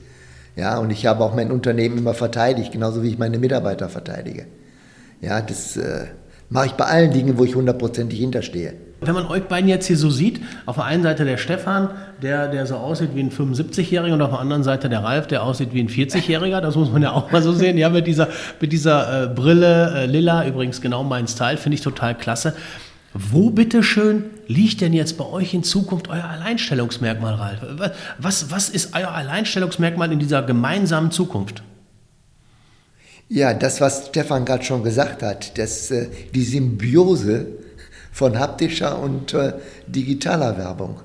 Ja, 0.57 0.79
und 0.79 0.91
ich 0.91 1.05
habe 1.05 1.23
auch 1.23 1.35
mein 1.35 1.51
Unternehmen 1.51 1.99
immer 1.99 2.15
verteidigt, 2.15 2.73
genauso 2.73 3.03
wie 3.03 3.11
ich 3.11 3.19
meine 3.19 3.39
Mitarbeiter 3.39 3.91
verteidige. 3.91 4.47
Ja, 5.21 5.43
das 5.43 5.77
äh, 5.77 6.07
mache 6.49 6.67
ich 6.67 6.73
bei 6.73 6.87
allen 6.87 7.13
Dingen, 7.13 7.37
wo 7.37 7.45
ich 7.45 7.55
hundertprozentig 7.55 8.19
hinterstehe. 8.19 8.73
Wenn 9.03 9.15
man 9.15 9.27
euch 9.27 9.43
beiden 9.43 9.69
jetzt 9.69 9.87
hier 9.87 9.99
so 9.99 10.09
sieht, 10.09 10.41
auf 10.65 10.77
der 10.77 10.85
einen 10.85 11.03
Seite 11.03 11.27
der 11.27 11.37
Stefan, 11.37 11.91
der, 12.23 12.49
der 12.49 12.65
so 12.65 12.77
aussieht 12.77 13.11
wie 13.15 13.21
ein 13.21 13.31
75-Jähriger 13.31 14.15
und 14.15 14.23
auf 14.23 14.31
der 14.31 14.41
anderen 14.41 14.63
Seite 14.63 14.89
der 14.89 15.05
Ralf, 15.05 15.27
der 15.27 15.43
aussieht 15.43 15.75
wie 15.75 15.81
ein 15.81 15.91
40-Jähriger, 15.91 16.63
das 16.63 16.77
muss 16.77 16.91
man 16.91 17.03
ja 17.03 17.13
auch 17.13 17.31
mal 17.31 17.43
so 17.43 17.53
sehen, 17.53 17.77
ja, 17.77 17.91
mit 17.91 18.07
dieser, 18.07 18.29
mit 18.59 18.73
dieser 18.73 19.25
äh, 19.25 19.27
Brille, 19.27 19.93
äh, 19.95 20.07
lila, 20.07 20.47
übrigens 20.47 20.81
genau 20.81 21.05
mein 21.05 21.29
Style, 21.29 21.59
finde 21.59 21.75
ich 21.75 21.83
total 21.83 22.15
klasse. 22.17 22.55
Wo 23.19 23.49
bitteschön 23.49 24.25
liegt 24.47 24.83
denn 24.83 24.93
jetzt 24.93 25.17
bei 25.17 25.25
euch 25.25 25.55
in 25.55 25.63
Zukunft 25.63 26.09
euer 26.09 26.25
Alleinstellungsmerkmal, 26.25 27.35
Ralf? 27.35 27.95
Was, 28.19 28.51
was 28.51 28.69
ist 28.69 28.95
euer 28.95 29.09
Alleinstellungsmerkmal 29.09 30.13
in 30.13 30.19
dieser 30.19 30.43
gemeinsamen 30.43 31.11
Zukunft? 31.11 31.63
Ja, 33.31 33.55
das, 33.55 33.81
was 33.81 34.09
Stefan 34.09 34.45
gerade 34.45 34.65
schon 34.65 34.83
gesagt 34.83 35.23
hat, 35.23 35.57
das, 35.57 35.91
äh, 35.91 36.11
die 36.35 36.45
Symbiose 36.45 37.47
von 38.13 38.39
haptischer 38.39 38.99
und 38.99 39.33
äh, 39.33 39.55
digitaler 39.87 40.59
Werbung. 40.59 41.01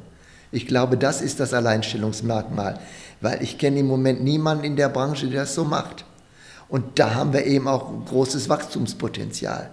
Ich 0.51 0.67
glaube, 0.67 0.97
das 0.97 1.21
ist 1.21 1.39
das 1.39 1.53
Alleinstellungsmerkmal, 1.53 2.77
weil 3.21 3.41
ich 3.41 3.57
kenne 3.57 3.79
im 3.79 3.87
Moment 3.87 4.21
niemanden 4.21 4.65
in 4.65 4.75
der 4.75 4.89
Branche, 4.89 5.27
der 5.27 5.43
das 5.43 5.55
so 5.55 5.63
macht. 5.63 6.03
Und 6.67 6.99
da 6.99 7.15
haben 7.15 7.31
wir 7.31 7.45
eben 7.45 7.69
auch 7.69 7.89
großes 8.05 8.49
Wachstumspotenzial 8.49 9.69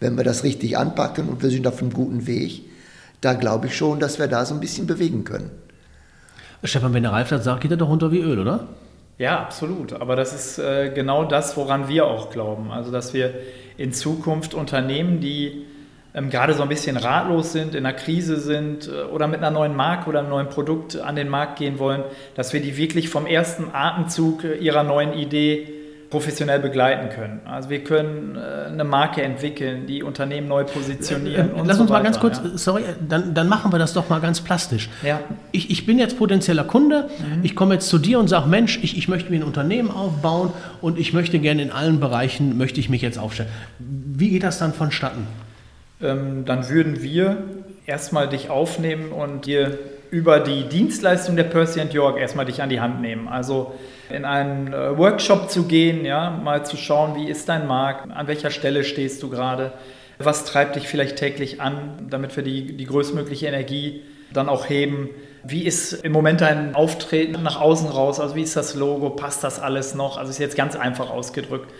wenn 0.00 0.16
wir 0.16 0.24
das 0.24 0.44
richtig 0.44 0.76
anpacken 0.76 1.28
und 1.28 1.42
wir 1.42 1.50
sind 1.50 1.66
auf 1.66 1.80
einem 1.80 1.92
guten 1.92 2.26
Weg, 2.26 2.62
da 3.20 3.34
glaube 3.34 3.66
ich 3.66 3.76
schon, 3.76 4.00
dass 4.00 4.18
wir 4.18 4.26
da 4.26 4.44
so 4.44 4.54
ein 4.54 4.60
bisschen 4.60 4.86
bewegen 4.86 5.24
können. 5.24 5.50
Stefan, 6.64 6.92
wenn 6.92 7.02
der 7.02 7.12
Ralf 7.12 7.28
das 7.28 7.44
sagt, 7.44 7.62
geht 7.62 7.70
er 7.70 7.76
doch 7.76 7.88
runter 7.88 8.12
wie 8.12 8.20
Öl, 8.20 8.38
oder? 8.38 8.68
Ja, 9.18 9.40
absolut. 9.40 9.92
Aber 9.92 10.16
das 10.16 10.34
ist 10.34 10.58
äh, 10.58 10.90
genau 10.94 11.24
das, 11.24 11.56
woran 11.56 11.88
wir 11.88 12.06
auch 12.06 12.30
glauben. 12.30 12.70
Also, 12.70 12.90
dass 12.90 13.12
wir 13.12 13.34
in 13.76 13.92
Zukunft 13.92 14.54
Unternehmen, 14.54 15.20
die 15.20 15.66
ähm, 16.14 16.30
gerade 16.30 16.54
so 16.54 16.62
ein 16.62 16.68
bisschen 16.68 16.96
ratlos 16.96 17.52
sind, 17.52 17.74
in 17.74 17.86
einer 17.86 17.96
Krise 17.96 18.40
sind 18.40 18.88
äh, 18.88 19.02
oder 19.12 19.26
mit 19.26 19.38
einer 19.38 19.50
neuen 19.50 19.76
Marke 19.76 20.08
oder 20.08 20.20
einem 20.20 20.30
neuen 20.30 20.48
Produkt 20.48 20.96
an 20.96 21.16
den 21.16 21.28
Markt 21.28 21.58
gehen 21.58 21.78
wollen, 21.78 22.02
dass 22.34 22.52
wir 22.52 22.60
die 22.60 22.76
wirklich 22.76 23.08
vom 23.08 23.26
ersten 23.26 23.70
Atemzug 23.72 24.44
äh, 24.44 24.54
ihrer 24.56 24.82
neuen 24.82 25.12
Idee 25.12 25.79
professionell 26.10 26.58
begleiten 26.58 27.08
können. 27.08 27.40
Also 27.44 27.70
wir 27.70 27.84
können 27.84 28.36
äh, 28.36 28.66
eine 28.66 28.82
Marke 28.82 29.22
entwickeln, 29.22 29.86
die 29.86 30.02
Unternehmen 30.02 30.48
neu 30.48 30.64
positionieren. 30.64 31.54
Äh, 31.54 31.62
lass 31.64 31.78
uns 31.78 31.88
so 31.88 31.94
mal 31.94 32.02
ganz 32.02 32.18
kurz, 32.18 32.40
ja. 32.42 32.58
sorry, 32.58 32.82
dann, 33.08 33.32
dann 33.32 33.48
machen 33.48 33.72
wir 33.72 33.78
das 33.78 33.92
doch 33.92 34.08
mal 34.08 34.20
ganz 34.20 34.40
plastisch. 34.40 34.90
Ja. 35.04 35.20
Ich, 35.52 35.70
ich 35.70 35.86
bin 35.86 36.00
jetzt 36.00 36.18
potenzieller 36.18 36.64
Kunde, 36.64 37.08
mhm. 37.18 37.44
ich 37.44 37.54
komme 37.54 37.74
jetzt 37.74 37.88
zu 37.88 37.98
dir 37.98 38.18
und 38.18 38.26
sage, 38.26 38.48
Mensch, 38.48 38.80
ich, 38.82 38.98
ich 38.98 39.06
möchte 39.06 39.30
mir 39.30 39.38
ein 39.38 39.44
Unternehmen 39.44 39.92
aufbauen 39.92 40.52
und 40.80 40.98
ich 40.98 41.12
möchte 41.12 41.38
gerne 41.38 41.62
in 41.62 41.70
allen 41.70 42.00
Bereichen, 42.00 42.58
möchte 42.58 42.80
ich 42.80 42.88
mich 42.88 43.02
jetzt 43.02 43.18
aufstellen. 43.18 43.50
Wie 43.78 44.30
geht 44.30 44.42
das 44.42 44.58
dann 44.58 44.74
vonstatten? 44.74 45.28
Ähm, 46.02 46.44
dann 46.44 46.68
würden 46.68 47.02
wir 47.02 47.44
erstmal 47.86 48.28
dich 48.28 48.50
aufnehmen 48.50 49.12
und 49.12 49.46
dir 49.46 49.78
über 50.10 50.40
die 50.40 50.64
Dienstleistung 50.64 51.36
der 51.36 51.44
Percy 51.44 51.80
York 51.92 52.18
erstmal 52.18 52.46
dich 52.46 52.62
an 52.62 52.68
die 52.68 52.80
Hand 52.80 53.00
nehmen. 53.00 53.28
Also 53.28 53.74
in 54.12 54.24
einen 54.24 54.72
äh, 54.72 54.96
Workshop 54.96 55.50
zu 55.50 55.64
gehen, 55.64 56.04
ja, 56.04 56.30
mal 56.30 56.64
zu 56.64 56.76
schauen, 56.76 57.14
wie 57.14 57.28
ist 57.28 57.48
dein 57.48 57.66
Markt, 57.66 58.10
an 58.10 58.26
welcher 58.26 58.50
Stelle 58.50 58.84
stehst 58.84 59.22
du 59.22 59.30
gerade, 59.30 59.72
was 60.18 60.44
treibt 60.44 60.76
dich 60.76 60.88
vielleicht 60.88 61.16
täglich 61.16 61.60
an, 61.60 62.06
damit 62.10 62.36
wir 62.36 62.42
die, 62.42 62.76
die 62.76 62.86
größtmögliche 62.86 63.46
Energie 63.46 64.02
dann 64.32 64.48
auch 64.48 64.68
heben. 64.68 65.08
Wie 65.42 65.64
ist 65.64 65.92
im 65.92 66.12
Moment 66.12 66.42
dein 66.42 66.74
Auftreten 66.74 67.42
nach 67.42 67.60
außen 67.60 67.88
raus? 67.88 68.20
Also 68.20 68.34
wie 68.34 68.42
ist 68.42 68.56
das 68.56 68.74
Logo? 68.74 69.10
Passt 69.10 69.42
das 69.42 69.58
alles 69.58 69.94
noch? 69.94 70.18
Also 70.18 70.30
ist 70.30 70.38
jetzt 70.38 70.56
ganz 70.56 70.76
einfach 70.76 71.10
ausgedrückt. 71.10 71.72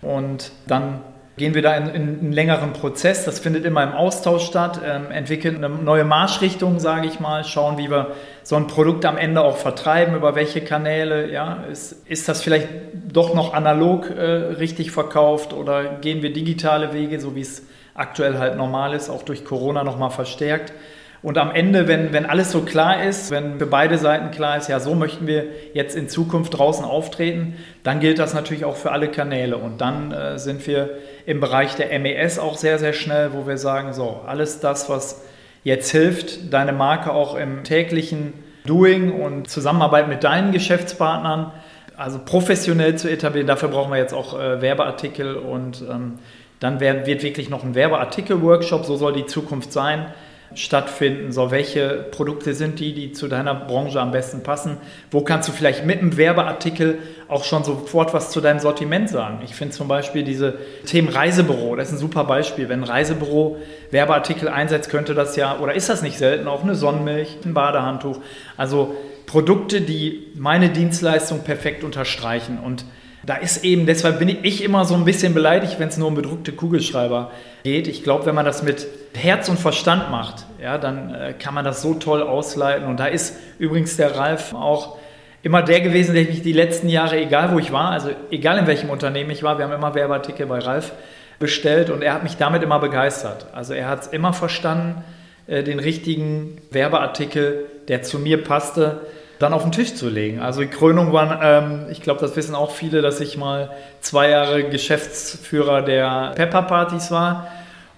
Und 0.00 0.52
dann 0.66 1.00
gehen 1.38 1.54
wir 1.54 1.62
da 1.62 1.74
in, 1.74 1.88
in, 1.88 2.18
einen 2.20 2.32
längeren 2.32 2.74
Prozess. 2.74 3.24
Das 3.24 3.38
findet 3.38 3.64
immer 3.64 3.82
im 3.82 3.92
Austausch 3.92 4.44
statt, 4.44 4.80
ähm, 4.84 5.10
entwickeln 5.10 5.64
eine 5.64 5.70
neue 5.70 6.04
Marschrichtung, 6.04 6.78
sage 6.78 7.06
ich 7.06 7.20
mal, 7.20 7.44
schauen, 7.44 7.78
wie 7.78 7.90
wir 7.90 8.08
so 8.42 8.56
ein 8.56 8.66
Produkt 8.66 9.06
am 9.06 9.16
Ende 9.16 9.40
auch 9.40 9.56
vertreiben, 9.56 10.14
über 10.14 10.34
welche 10.34 10.60
Kanäle. 10.60 11.32
Ja, 11.32 11.64
ist, 11.70 12.06
ist 12.06 12.28
das 12.28 12.42
vielleicht 12.42 12.68
doch 13.10 13.34
noch 13.34 13.54
analog 13.54 14.10
äh, 14.10 14.22
richtig 14.22 14.90
verkauft 14.90 15.54
oder 15.54 15.84
gehen 15.84 16.22
wir 16.22 16.32
digitale 16.32 16.92
Wege, 16.92 17.20
so 17.20 17.34
wie 17.34 17.40
es 17.40 17.62
aktuell 17.94 18.38
halt 18.38 18.56
normal 18.56 18.92
ist, 18.94 19.08
auch 19.08 19.22
durch 19.22 19.44
Corona 19.44 19.84
nochmal 19.84 20.10
verstärkt. 20.10 20.72
Und 21.20 21.36
am 21.36 21.50
Ende, 21.50 21.88
wenn, 21.88 22.12
wenn 22.12 22.26
alles 22.26 22.52
so 22.52 22.60
klar 22.60 23.02
ist, 23.02 23.32
wenn 23.32 23.58
für 23.58 23.66
beide 23.66 23.98
Seiten 23.98 24.30
klar 24.30 24.56
ist, 24.56 24.68
ja, 24.68 24.78
so 24.78 24.94
möchten 24.94 25.26
wir 25.26 25.46
jetzt 25.74 25.96
in 25.96 26.08
Zukunft 26.08 26.56
draußen 26.56 26.84
auftreten, 26.84 27.56
dann 27.82 27.98
gilt 27.98 28.20
das 28.20 28.34
natürlich 28.34 28.64
auch 28.64 28.76
für 28.76 28.92
alle 28.92 29.08
Kanäle. 29.08 29.56
Und 29.56 29.80
dann 29.80 30.12
äh, 30.12 30.38
sind 30.38 30.64
wir 30.68 30.90
im 31.26 31.40
Bereich 31.40 31.74
der 31.74 31.98
MES 31.98 32.38
auch 32.38 32.56
sehr, 32.56 32.78
sehr 32.78 32.92
schnell, 32.92 33.32
wo 33.32 33.48
wir 33.48 33.58
sagen, 33.58 33.92
so, 33.92 34.20
alles 34.26 34.60
das, 34.60 34.88
was 34.88 35.24
jetzt 35.64 35.90
hilft, 35.90 36.52
deine 36.52 36.72
Marke 36.72 37.12
auch 37.12 37.34
im 37.34 37.64
täglichen 37.64 38.32
Doing 38.64 39.10
und 39.10 39.50
Zusammenarbeit 39.50 40.08
mit 40.08 40.22
deinen 40.22 40.52
Geschäftspartnern, 40.52 41.52
also 41.96 42.20
professionell 42.24 42.94
zu 42.94 43.10
etablieren, 43.10 43.48
dafür 43.48 43.70
brauchen 43.70 43.90
wir 43.90 43.98
jetzt 43.98 44.14
auch 44.14 44.38
äh, 44.38 44.62
Werbeartikel 44.62 45.34
und 45.34 45.82
ähm, 45.90 46.20
dann 46.60 46.78
wird 46.80 47.06
wirklich 47.06 47.50
noch 47.50 47.64
ein 47.64 47.74
Werbeartikel-Workshop, 47.74 48.84
so 48.84 48.96
soll 48.96 49.14
die 49.14 49.26
Zukunft 49.26 49.72
sein 49.72 50.06
stattfinden? 50.54 51.32
So, 51.32 51.50
welche 51.50 52.06
Produkte 52.10 52.54
sind 52.54 52.78
die, 52.80 52.94
die 52.94 53.12
zu 53.12 53.28
deiner 53.28 53.54
Branche 53.54 54.00
am 54.00 54.10
besten 54.10 54.42
passen? 54.42 54.78
Wo 55.10 55.20
kannst 55.20 55.48
du 55.48 55.52
vielleicht 55.52 55.84
mit 55.84 55.98
einem 55.98 56.16
Werbeartikel 56.16 56.98
auch 57.28 57.44
schon 57.44 57.64
sofort 57.64 58.14
was 58.14 58.30
zu 58.30 58.40
deinem 58.40 58.58
Sortiment 58.58 59.10
sagen? 59.10 59.40
Ich 59.44 59.54
finde 59.54 59.74
zum 59.74 59.88
Beispiel 59.88 60.24
diese 60.24 60.58
Themen 60.86 61.08
Reisebüro, 61.08 61.76
das 61.76 61.88
ist 61.88 61.94
ein 61.94 61.98
super 61.98 62.24
Beispiel. 62.24 62.68
Wenn 62.68 62.80
ein 62.80 62.88
Reisebüro 62.88 63.58
Werbeartikel 63.90 64.48
einsetzt, 64.48 64.90
könnte 64.90 65.14
das 65.14 65.36
ja, 65.36 65.58
oder 65.58 65.74
ist 65.74 65.88
das 65.88 66.02
nicht 66.02 66.18
selten, 66.18 66.48
auch 66.48 66.62
eine 66.62 66.74
Sonnenmilch, 66.74 67.38
ein 67.44 67.54
Badehandtuch. 67.54 68.18
Also 68.56 68.94
Produkte, 69.26 69.80
die 69.82 70.28
meine 70.36 70.70
Dienstleistung 70.70 71.44
perfekt 71.44 71.84
unterstreichen 71.84 72.58
und 72.58 72.84
da 73.26 73.34
ist 73.34 73.64
eben, 73.64 73.84
deshalb 73.84 74.20
bin 74.20 74.28
ich 74.42 74.64
immer 74.64 74.86
so 74.86 74.94
ein 74.94 75.04
bisschen 75.04 75.34
beleidigt, 75.34 75.78
wenn 75.78 75.88
es 75.88 75.98
nur 75.98 76.08
um 76.08 76.14
bedruckte 76.14 76.52
Kugelschreiber 76.52 77.30
geht. 77.68 77.86
Ich 77.86 78.02
glaube, 78.02 78.24
wenn 78.26 78.34
man 78.34 78.46
das 78.46 78.62
mit 78.62 78.86
Herz 79.14 79.48
und 79.48 79.58
Verstand 79.58 80.10
macht, 80.10 80.46
ja, 80.62 80.78
dann 80.78 81.14
äh, 81.14 81.34
kann 81.38 81.54
man 81.54 81.64
das 81.64 81.82
so 81.82 81.94
toll 81.94 82.22
ausleiten. 82.22 82.86
Und 82.88 82.98
da 82.98 83.06
ist 83.06 83.36
übrigens 83.58 83.96
der 83.96 84.16
Ralf 84.16 84.54
auch 84.54 84.96
immer 85.42 85.62
der 85.62 85.80
gewesen, 85.80 86.14
der 86.14 86.24
mich 86.24 86.42
die 86.42 86.52
letzten 86.52 86.88
Jahre, 86.88 87.18
egal 87.18 87.52
wo 87.52 87.58
ich 87.58 87.70
war, 87.70 87.90
also 87.90 88.10
egal 88.30 88.58
in 88.58 88.66
welchem 88.66 88.90
Unternehmen 88.90 89.30
ich 89.30 89.42
war, 89.42 89.58
wir 89.58 89.66
haben 89.66 89.72
immer 89.72 89.94
Werbeartikel 89.94 90.46
bei 90.46 90.58
Ralf 90.58 90.92
bestellt 91.38 91.90
und 91.90 92.02
er 92.02 92.14
hat 92.14 92.22
mich 92.22 92.36
damit 92.36 92.62
immer 92.62 92.78
begeistert. 92.78 93.46
Also 93.52 93.74
er 93.74 93.88
hat 93.88 94.02
es 94.02 94.06
immer 94.08 94.32
verstanden, 94.32 95.04
äh, 95.46 95.62
den 95.62 95.78
richtigen 95.78 96.58
Werbeartikel, 96.70 97.66
der 97.88 98.02
zu 98.02 98.18
mir 98.18 98.42
passte, 98.42 99.02
dann 99.38 99.52
auf 99.52 99.62
den 99.62 99.72
Tisch 99.72 99.94
zu 99.94 100.08
legen. 100.08 100.40
Also 100.40 100.62
die 100.62 100.68
Krönung 100.68 101.12
war, 101.12 101.42
ähm, 101.42 101.86
ich 101.90 102.02
glaube, 102.02 102.20
das 102.20 102.34
wissen 102.34 102.54
auch 102.54 102.72
viele, 102.72 103.02
dass 103.02 103.20
ich 103.20 103.36
mal 103.36 103.70
zwei 104.00 104.30
Jahre 104.30 104.64
Geschäftsführer 104.64 105.82
der 105.82 106.32
Pepper 106.34 106.62
Partys 106.62 107.10
war. 107.10 107.46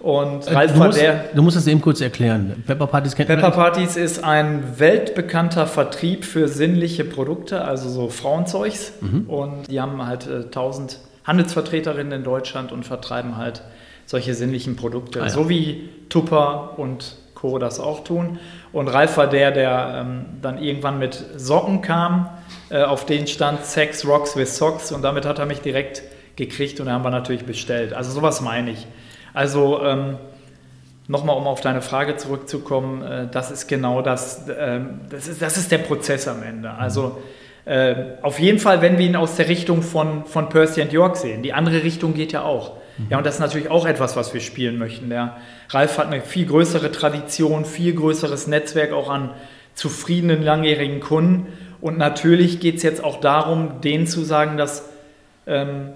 Und 0.00 0.46
äh, 0.46 0.54
Ralf 0.54 0.72
du, 0.72 0.78
musst, 0.78 1.00
der, 1.00 1.24
du 1.34 1.42
musst 1.42 1.56
das 1.56 1.66
eben 1.66 1.80
kurz 1.80 2.00
erklären. 2.00 2.62
Pepper 2.66 2.86
Partys 2.86 3.14
kennt 3.14 3.28
Pepper 3.28 3.50
Partys 3.50 3.96
ist 3.96 4.24
ein 4.24 4.78
weltbekannter 4.78 5.66
Vertrieb 5.66 6.24
für 6.24 6.48
sinnliche 6.48 7.04
Produkte, 7.04 7.64
also 7.64 7.88
so 7.88 8.08
Frauenzeugs. 8.08 8.92
Mhm. 9.00 9.28
Und 9.28 9.70
die 9.70 9.80
haben 9.80 10.06
halt 10.06 10.26
äh, 10.26 10.44
1000 10.44 10.98
Handelsvertreterinnen 11.24 12.12
in 12.12 12.24
Deutschland 12.24 12.72
und 12.72 12.84
vertreiben 12.84 13.36
halt 13.36 13.62
solche 14.06 14.34
sinnlichen 14.34 14.74
Produkte, 14.74 15.20
ah, 15.20 15.24
ja. 15.24 15.30
so 15.30 15.48
wie 15.48 15.88
Tupper 16.08 16.78
und 16.78 17.16
Co. 17.34 17.58
das 17.58 17.78
auch 17.78 18.02
tun. 18.04 18.38
Und 18.72 18.88
Ralf 18.88 19.16
war 19.16 19.28
der, 19.28 19.50
der 19.50 20.04
ähm, 20.04 20.26
dann 20.42 20.62
irgendwann 20.62 20.98
mit 20.98 21.24
Socken 21.36 21.80
kam, 21.82 22.28
äh, 22.70 22.82
auf 22.82 23.06
denen 23.06 23.26
stand 23.26 23.64
Sex 23.64 24.06
Rocks 24.06 24.36
with 24.36 24.56
Socks 24.56 24.92
und 24.92 25.02
damit 25.02 25.24
hat 25.24 25.38
er 25.38 25.46
mich 25.46 25.60
direkt 25.60 26.02
gekriegt 26.36 26.80
und 26.80 26.86
da 26.86 26.92
haben 26.92 27.04
wir 27.04 27.10
natürlich 27.10 27.44
bestellt. 27.44 27.92
Also 27.92 28.10
sowas 28.10 28.40
meine 28.40 28.72
ich. 28.72 28.86
Also 29.32 29.82
ähm, 29.82 30.16
nochmal, 31.08 31.36
um 31.36 31.46
auf 31.46 31.60
deine 31.60 31.82
Frage 31.82 32.16
zurückzukommen, 32.16 33.02
äh, 33.02 33.28
das 33.30 33.50
ist 33.50 33.66
genau 33.66 34.02
das, 34.02 34.48
äh, 34.48 34.80
das, 35.08 35.28
ist, 35.28 35.42
das 35.42 35.56
ist 35.56 35.70
der 35.72 35.78
Prozess 35.78 36.28
am 36.28 36.42
Ende. 36.42 36.70
Also 36.70 37.20
äh, 37.64 37.94
auf 38.22 38.38
jeden 38.38 38.58
Fall, 38.58 38.82
wenn 38.82 38.98
wir 38.98 39.06
ihn 39.06 39.16
aus 39.16 39.36
der 39.36 39.48
Richtung 39.48 39.82
von, 39.82 40.24
von 40.26 40.48
Percy 40.48 40.82
and 40.82 40.92
York 40.92 41.16
sehen. 41.16 41.42
Die 41.42 41.52
andere 41.52 41.82
Richtung 41.82 42.14
geht 42.14 42.32
ja 42.32 42.42
auch. 42.42 42.78
Ja, 43.08 43.16
und 43.18 43.24
das 43.24 43.34
ist 43.36 43.40
natürlich 43.40 43.70
auch 43.70 43.86
etwas, 43.86 44.16
was 44.16 44.34
wir 44.34 44.40
spielen 44.40 44.76
möchten. 44.76 45.08
Der 45.08 45.38
Ralf 45.70 45.96
hat 45.96 46.08
eine 46.08 46.20
viel 46.20 46.46
größere 46.46 46.92
Tradition, 46.92 47.64
viel 47.64 47.94
größeres 47.94 48.46
Netzwerk 48.46 48.92
auch 48.92 49.08
an 49.08 49.30
zufriedenen 49.74 50.42
langjährigen 50.42 51.00
Kunden. 51.00 51.46
Und 51.80 51.96
natürlich 51.96 52.60
geht 52.60 52.76
es 52.76 52.82
jetzt 52.82 53.02
auch 53.02 53.20
darum, 53.20 53.80
denen 53.80 54.06
zu 54.06 54.22
sagen, 54.22 54.58
dass 54.58 54.88
ähm, 55.46 55.92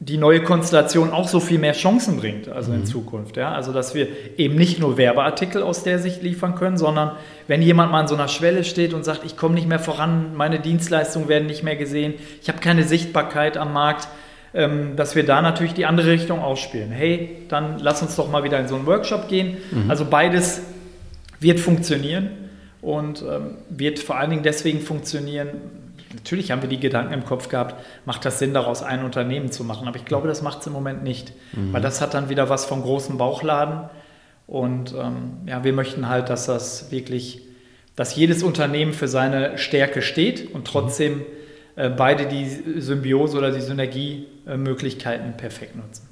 die 0.00 0.16
neue 0.16 0.42
Konstellation 0.42 1.10
auch 1.10 1.26
so 1.26 1.40
viel 1.40 1.58
mehr 1.58 1.72
Chancen 1.72 2.18
bringt, 2.18 2.48
also 2.48 2.72
in 2.72 2.80
mhm. 2.80 2.86
Zukunft. 2.86 3.36
Ja? 3.36 3.52
Also, 3.52 3.72
dass 3.72 3.94
wir 3.94 4.06
eben 4.36 4.54
nicht 4.54 4.78
nur 4.78 4.96
Werbeartikel 4.96 5.62
aus 5.62 5.82
der 5.82 5.98
Sicht 5.98 6.22
liefern 6.22 6.54
können, 6.54 6.78
sondern 6.78 7.12
wenn 7.48 7.62
jemand 7.62 7.90
mal 7.90 8.00
an 8.00 8.08
so 8.08 8.14
einer 8.14 8.28
Schwelle 8.28 8.62
steht 8.62 8.94
und 8.94 9.04
sagt, 9.04 9.24
ich 9.24 9.36
komme 9.36 9.54
nicht 9.54 9.66
mehr 9.66 9.80
voran, 9.80 10.36
meine 10.36 10.60
Dienstleistungen 10.60 11.28
werden 11.28 11.46
nicht 11.46 11.64
mehr 11.64 11.74
gesehen, 11.74 12.14
ich 12.40 12.48
habe 12.48 12.60
keine 12.60 12.84
Sichtbarkeit 12.84 13.56
am 13.56 13.72
Markt, 13.72 14.06
ähm, 14.54 14.94
dass 14.94 15.16
wir 15.16 15.26
da 15.26 15.42
natürlich 15.42 15.74
die 15.74 15.84
andere 15.84 16.12
Richtung 16.12 16.40
ausspielen. 16.40 16.90
Hey, 16.92 17.42
dann 17.48 17.80
lass 17.80 18.00
uns 18.00 18.14
doch 18.14 18.30
mal 18.30 18.44
wieder 18.44 18.60
in 18.60 18.68
so 18.68 18.76
einen 18.76 18.86
Workshop 18.86 19.28
gehen. 19.28 19.56
Mhm. 19.72 19.90
Also 19.90 20.04
beides 20.04 20.62
wird 21.40 21.58
funktionieren 21.58 22.30
und 22.82 23.22
ähm, 23.22 23.56
wird 23.68 23.98
vor 23.98 24.16
allen 24.16 24.30
Dingen 24.30 24.42
deswegen 24.44 24.80
funktionieren, 24.80 25.48
natürlich 26.18 26.50
haben 26.50 26.62
wir 26.62 26.68
die 26.68 26.80
Gedanken 26.80 27.12
im 27.12 27.24
Kopf 27.24 27.48
gehabt, 27.48 27.74
macht 28.04 28.24
das 28.24 28.38
Sinn, 28.38 28.52
daraus 28.54 28.82
ein 28.82 29.04
Unternehmen 29.04 29.50
zu 29.50 29.64
machen. 29.64 29.88
Aber 29.88 29.96
ich 29.96 30.04
glaube, 30.04 30.28
das 30.28 30.42
macht 30.42 30.60
es 30.60 30.66
im 30.66 30.72
Moment 30.72 31.02
nicht, 31.02 31.32
mhm. 31.52 31.72
weil 31.72 31.80
das 31.80 32.00
hat 32.00 32.14
dann 32.14 32.28
wieder 32.28 32.48
was 32.48 32.66
vom 32.66 32.82
großen 32.82 33.16
Bauchladen. 33.18 33.88
Und 34.46 34.94
ähm, 34.94 35.46
ja, 35.46 35.64
wir 35.64 35.72
möchten 35.72 36.08
halt, 36.08 36.28
dass 36.30 36.46
das 36.46 36.90
wirklich, 36.90 37.42
dass 37.96 38.16
jedes 38.16 38.42
Unternehmen 38.42 38.92
für 38.92 39.08
seine 39.08 39.58
Stärke 39.58 40.02
steht 40.02 40.54
und 40.54 40.66
trotzdem 40.66 41.22
äh, 41.76 41.90
beide 41.90 42.26
die 42.26 42.46
Symbiose 42.80 43.38
oder 43.38 43.52
die 43.52 43.60
Synergiemöglichkeiten 43.60 45.36
perfekt 45.36 45.76
nutzen. 45.76 46.08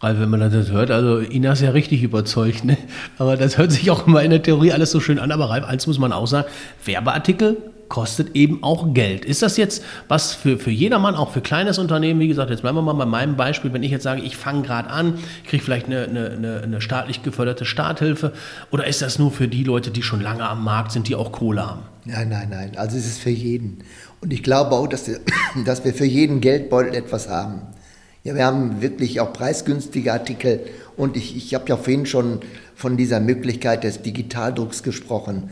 Ralf, 0.00 0.18
wenn 0.18 0.30
man 0.30 0.40
das 0.40 0.70
hört, 0.70 0.90
also 0.90 1.20
Ina 1.20 1.52
ist 1.52 1.60
ja 1.60 1.70
richtig 1.70 2.02
überzeugt, 2.02 2.64
ne? 2.64 2.78
aber 3.18 3.36
das 3.36 3.58
hört 3.58 3.70
sich 3.70 3.90
auch 3.90 4.06
immer 4.06 4.22
in 4.22 4.30
der 4.30 4.42
Theorie 4.42 4.72
alles 4.72 4.90
so 4.90 5.00
schön 5.00 5.18
an. 5.18 5.30
Aber 5.30 5.50
Ralf, 5.50 5.64
eins 5.64 5.86
muss 5.86 5.98
man 5.98 6.12
auch 6.12 6.26
sagen, 6.26 6.48
Werbeartikel 6.86 7.58
kostet 7.90 8.34
eben 8.34 8.62
auch 8.62 8.94
Geld. 8.94 9.26
Ist 9.26 9.42
das 9.42 9.58
jetzt 9.58 9.84
was 10.08 10.32
für, 10.32 10.58
für 10.58 10.70
jedermann, 10.70 11.14
auch 11.14 11.32
für 11.32 11.42
kleines 11.42 11.78
Unternehmen? 11.78 12.20
Wie 12.20 12.28
gesagt, 12.28 12.48
jetzt 12.48 12.62
bleiben 12.62 12.78
wir 12.78 12.82
mal 12.82 12.94
bei 12.94 13.04
meinem 13.04 13.36
Beispiel. 13.36 13.72
Wenn 13.74 13.82
ich 13.82 13.90
jetzt 13.90 14.04
sage, 14.04 14.22
ich 14.22 14.38
fange 14.38 14.62
gerade 14.62 14.88
an, 14.88 15.18
kriege 15.46 15.62
vielleicht 15.62 15.86
eine, 15.86 16.04
eine, 16.04 16.60
eine 16.62 16.80
staatlich 16.80 17.22
geförderte 17.22 17.66
Starthilfe 17.66 18.32
oder 18.70 18.86
ist 18.86 19.02
das 19.02 19.18
nur 19.18 19.30
für 19.30 19.48
die 19.48 19.64
Leute, 19.64 19.90
die 19.90 20.02
schon 20.02 20.22
lange 20.22 20.48
am 20.48 20.64
Markt 20.64 20.92
sind, 20.92 21.08
die 21.08 21.16
auch 21.16 21.32
Kohle 21.32 21.68
haben? 21.68 21.82
Nein, 22.06 22.30
nein, 22.30 22.48
nein. 22.48 22.72
Also 22.76 22.96
es 22.96 23.06
ist 23.06 23.18
für 23.18 23.30
jeden. 23.30 23.84
Und 24.22 24.32
ich 24.32 24.42
glaube 24.42 24.70
auch, 24.70 24.86
dass 24.86 25.06
wir, 25.06 25.20
dass 25.66 25.84
wir 25.84 25.92
für 25.92 26.06
jeden 26.06 26.40
Geldbeutel 26.40 26.94
etwas 26.94 27.28
haben. 27.28 27.62
Ja, 28.22 28.34
wir 28.34 28.44
haben 28.44 28.82
wirklich 28.82 29.20
auch 29.20 29.32
preisgünstige 29.32 30.12
Artikel 30.12 30.60
und 30.96 31.16
ich, 31.16 31.36
ich 31.36 31.54
habe 31.54 31.64
ja 31.68 31.76
vorhin 31.76 32.06
schon 32.06 32.40
von 32.76 32.96
dieser 32.96 33.18
Möglichkeit 33.18 33.82
des 33.82 34.02
Digitaldrucks 34.02 34.82
gesprochen. 34.82 35.50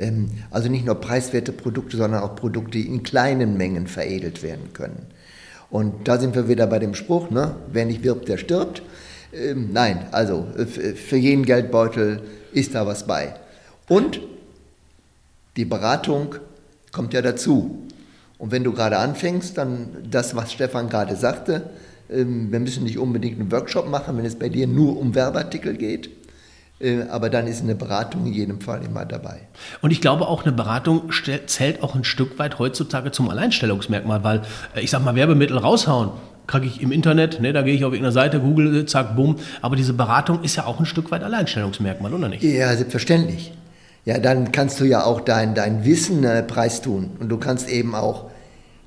Ähm, 0.00 0.30
also 0.50 0.68
nicht 0.68 0.86
nur 0.86 0.96
preiswerte 0.96 1.52
Produkte, 1.52 1.96
sondern 1.96 2.22
auch 2.22 2.34
Produkte, 2.34 2.72
die 2.72 2.86
in 2.86 3.02
kleinen 3.02 3.56
Mengen 3.56 3.86
veredelt 3.86 4.42
werden 4.42 4.72
können. 4.72 5.06
Und 5.70 6.08
da 6.08 6.18
sind 6.18 6.34
wir 6.34 6.48
wieder 6.48 6.66
bei 6.66 6.80
dem 6.80 6.94
Spruch, 6.94 7.30
ne? 7.30 7.54
wer 7.70 7.84
nicht 7.84 8.02
wirbt, 8.02 8.28
der 8.28 8.38
stirbt. 8.38 8.82
Ähm, 9.32 9.70
nein, 9.72 10.06
also 10.10 10.46
äh, 10.56 10.64
für 10.64 11.16
jeden 11.16 11.44
Geldbeutel 11.44 12.22
ist 12.52 12.74
da 12.74 12.86
was 12.86 13.06
bei. 13.06 13.34
Und 13.88 14.20
die 15.56 15.64
Beratung 15.64 16.36
kommt 16.92 17.14
ja 17.14 17.22
dazu. 17.22 17.86
Und 18.38 18.52
wenn 18.52 18.64
du 18.64 18.72
gerade 18.72 18.98
anfängst, 18.98 19.58
dann 19.58 19.88
das, 20.10 20.34
was 20.34 20.52
Stefan 20.52 20.88
gerade 20.88 21.14
sagte, 21.14 21.70
ähm, 22.10 22.50
wir 22.50 22.58
müssen 22.58 22.84
nicht 22.84 22.98
unbedingt 22.98 23.38
einen 23.38 23.52
Workshop 23.52 23.88
machen, 23.88 24.16
wenn 24.16 24.24
es 24.24 24.36
bei 24.36 24.48
dir 24.48 24.66
nur 24.66 24.98
um 24.98 25.14
Werbeartikel 25.14 25.76
geht. 25.76 26.10
Äh, 26.80 27.02
aber 27.10 27.30
dann 27.30 27.46
ist 27.46 27.62
eine 27.62 27.74
Beratung 27.74 28.26
in 28.26 28.32
jedem 28.32 28.60
Fall 28.60 28.82
immer 28.84 29.04
dabei. 29.04 29.40
Und 29.82 29.90
ich 29.90 30.00
glaube 30.00 30.26
auch, 30.26 30.44
eine 30.44 30.52
Beratung 30.52 31.10
zählt 31.46 31.82
auch 31.82 31.94
ein 31.94 32.04
Stück 32.04 32.38
weit 32.38 32.58
heutzutage 32.58 33.12
zum 33.12 33.28
Alleinstellungsmerkmal, 33.28 34.24
weil 34.24 34.42
äh, 34.74 34.80
ich 34.80 34.90
sag 34.90 35.04
mal, 35.04 35.14
Werbemittel 35.14 35.58
raushauen, 35.58 36.10
kriege 36.46 36.66
ich 36.66 36.82
im 36.82 36.90
Internet, 36.90 37.40
ne, 37.40 37.52
da 37.52 37.62
gehe 37.62 37.74
ich 37.74 37.84
auf 37.84 37.92
irgendeine 37.92 38.12
Seite, 38.12 38.40
Google, 38.40 38.84
zack, 38.86 39.14
bumm. 39.14 39.36
Aber 39.62 39.76
diese 39.76 39.92
Beratung 39.92 40.42
ist 40.42 40.56
ja 40.56 40.66
auch 40.66 40.80
ein 40.80 40.86
Stück 40.86 41.10
weit 41.10 41.22
Alleinstellungsmerkmal, 41.22 42.12
oder 42.12 42.28
nicht? 42.28 42.42
Ja, 42.42 42.74
selbstverständlich. 42.74 43.52
Ja, 44.04 44.18
dann 44.18 44.50
kannst 44.50 44.80
du 44.80 44.84
ja 44.84 45.04
auch 45.04 45.20
dein, 45.20 45.54
dein 45.54 45.84
Wissen 45.84 46.24
äh, 46.24 46.42
preistun 46.42 47.10
und 47.20 47.28
du 47.28 47.36
kannst 47.36 47.68
eben 47.68 47.94
auch 47.94 48.30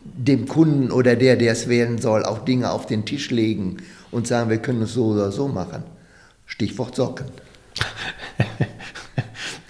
dem 0.03 0.47
Kunden 0.47 0.91
oder 0.91 1.15
der, 1.15 1.37
der 1.37 1.53
es 1.53 1.69
wählen 1.69 1.99
soll, 1.99 2.25
auch 2.25 2.39
Dinge 2.39 2.71
auf 2.71 2.87
den 2.87 3.05
Tisch 3.05 3.29
legen 3.29 3.77
und 4.11 4.27
sagen, 4.27 4.49
wir 4.49 4.57
können 4.57 4.81
es 4.81 4.93
so 4.93 5.05
oder 5.05 5.31
so 5.31 5.47
machen. 5.47 5.83
Stichwort 6.45 6.95
Socken. 6.95 7.27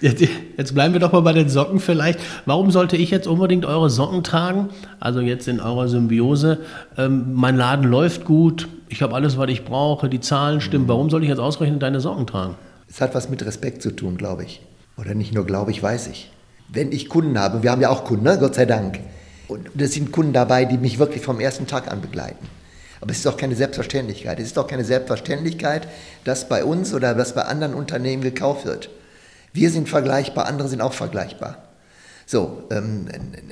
Jetzt 0.00 0.74
bleiben 0.74 0.92
wir 0.92 1.00
doch 1.00 1.12
mal 1.12 1.20
bei 1.20 1.32
den 1.32 1.48
Socken 1.48 1.80
vielleicht. 1.80 2.20
Warum 2.44 2.70
sollte 2.70 2.96
ich 2.96 3.10
jetzt 3.10 3.26
unbedingt 3.26 3.64
eure 3.64 3.88
Socken 3.88 4.22
tragen? 4.22 4.68
Also 5.00 5.20
jetzt 5.20 5.48
in 5.48 5.60
eurer 5.60 5.88
Symbiose. 5.88 6.58
Ähm, 6.98 7.32
mein 7.32 7.56
Laden 7.56 7.86
läuft 7.86 8.26
gut, 8.26 8.68
ich 8.90 9.00
habe 9.00 9.14
alles, 9.14 9.38
was 9.38 9.48
ich 9.48 9.64
brauche, 9.64 10.10
die 10.10 10.20
Zahlen 10.20 10.60
stimmen. 10.60 10.88
Warum 10.88 11.08
soll 11.08 11.22
ich 11.22 11.30
jetzt 11.30 11.38
ausgerechnet 11.38 11.82
deine 11.82 12.00
Socken 12.00 12.26
tragen? 12.26 12.54
Es 12.86 13.00
hat 13.00 13.14
was 13.14 13.30
mit 13.30 13.44
Respekt 13.46 13.80
zu 13.80 13.90
tun, 13.92 14.18
glaube 14.18 14.44
ich. 14.44 14.60
Oder 14.98 15.14
nicht 15.14 15.34
nur 15.34 15.46
glaube 15.46 15.70
ich, 15.70 15.82
weiß 15.82 16.08
ich. 16.08 16.30
Wenn 16.68 16.92
ich 16.92 17.08
Kunden 17.08 17.38
habe, 17.38 17.62
wir 17.62 17.70
haben 17.70 17.80
ja 17.80 17.88
auch 17.88 18.04
Kunden, 18.04 18.24
ne? 18.24 18.36
Gott 18.38 18.54
sei 18.54 18.66
Dank. 18.66 19.00
Und 19.48 19.68
es 19.78 19.94
sind 19.94 20.12
Kunden 20.12 20.32
dabei, 20.32 20.64
die 20.64 20.78
mich 20.78 20.98
wirklich 20.98 21.22
vom 21.22 21.40
ersten 21.40 21.66
Tag 21.66 21.90
an 21.90 22.00
begleiten. 22.00 22.46
Aber 23.04 23.10
es 23.10 23.18
ist 23.18 23.26
doch 23.26 23.36
keine 23.36 23.54
Selbstverständlichkeit. 23.54 24.40
Es 24.40 24.46
ist 24.46 24.56
doch 24.56 24.66
keine 24.66 24.82
Selbstverständlichkeit, 24.82 25.86
dass 26.24 26.48
bei 26.48 26.64
uns 26.64 26.94
oder 26.94 27.14
dass 27.14 27.34
bei 27.34 27.42
anderen 27.42 27.74
Unternehmen 27.74 28.22
gekauft 28.22 28.64
wird. 28.64 28.88
Wir 29.52 29.70
sind 29.70 29.90
vergleichbar, 29.90 30.46
andere 30.46 30.68
sind 30.68 30.80
auch 30.80 30.94
vergleichbar. 30.94 31.64
So, 32.24 32.62
ähm, 32.70 33.06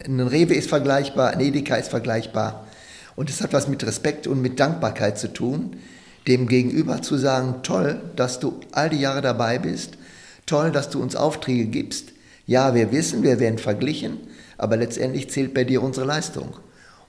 ein 0.06 0.20
Rewe 0.20 0.54
ist 0.54 0.70
vergleichbar, 0.70 1.32
ein 1.32 1.40
Edeka 1.40 1.74
ist 1.74 1.90
vergleichbar. 1.90 2.66
Und 3.14 3.28
es 3.28 3.42
hat 3.42 3.52
was 3.52 3.68
mit 3.68 3.84
Respekt 3.84 4.26
und 4.26 4.40
mit 4.40 4.58
Dankbarkeit 4.58 5.18
zu 5.18 5.30
tun, 5.30 5.76
dem 6.26 6.48
Gegenüber 6.48 7.02
zu 7.02 7.18
sagen, 7.18 7.56
toll, 7.62 8.00
dass 8.16 8.40
du 8.40 8.58
all 8.72 8.88
die 8.88 9.00
Jahre 9.00 9.20
dabei 9.20 9.58
bist, 9.58 9.98
toll, 10.46 10.70
dass 10.72 10.88
du 10.88 11.02
uns 11.02 11.14
Aufträge 11.14 11.66
gibst. 11.66 12.12
Ja, 12.46 12.74
wir 12.74 12.90
wissen, 12.90 13.22
wir 13.22 13.38
werden 13.38 13.58
verglichen, 13.58 14.16
aber 14.56 14.78
letztendlich 14.78 15.28
zählt 15.28 15.52
bei 15.52 15.64
dir 15.64 15.82
unsere 15.82 16.06
Leistung. 16.06 16.56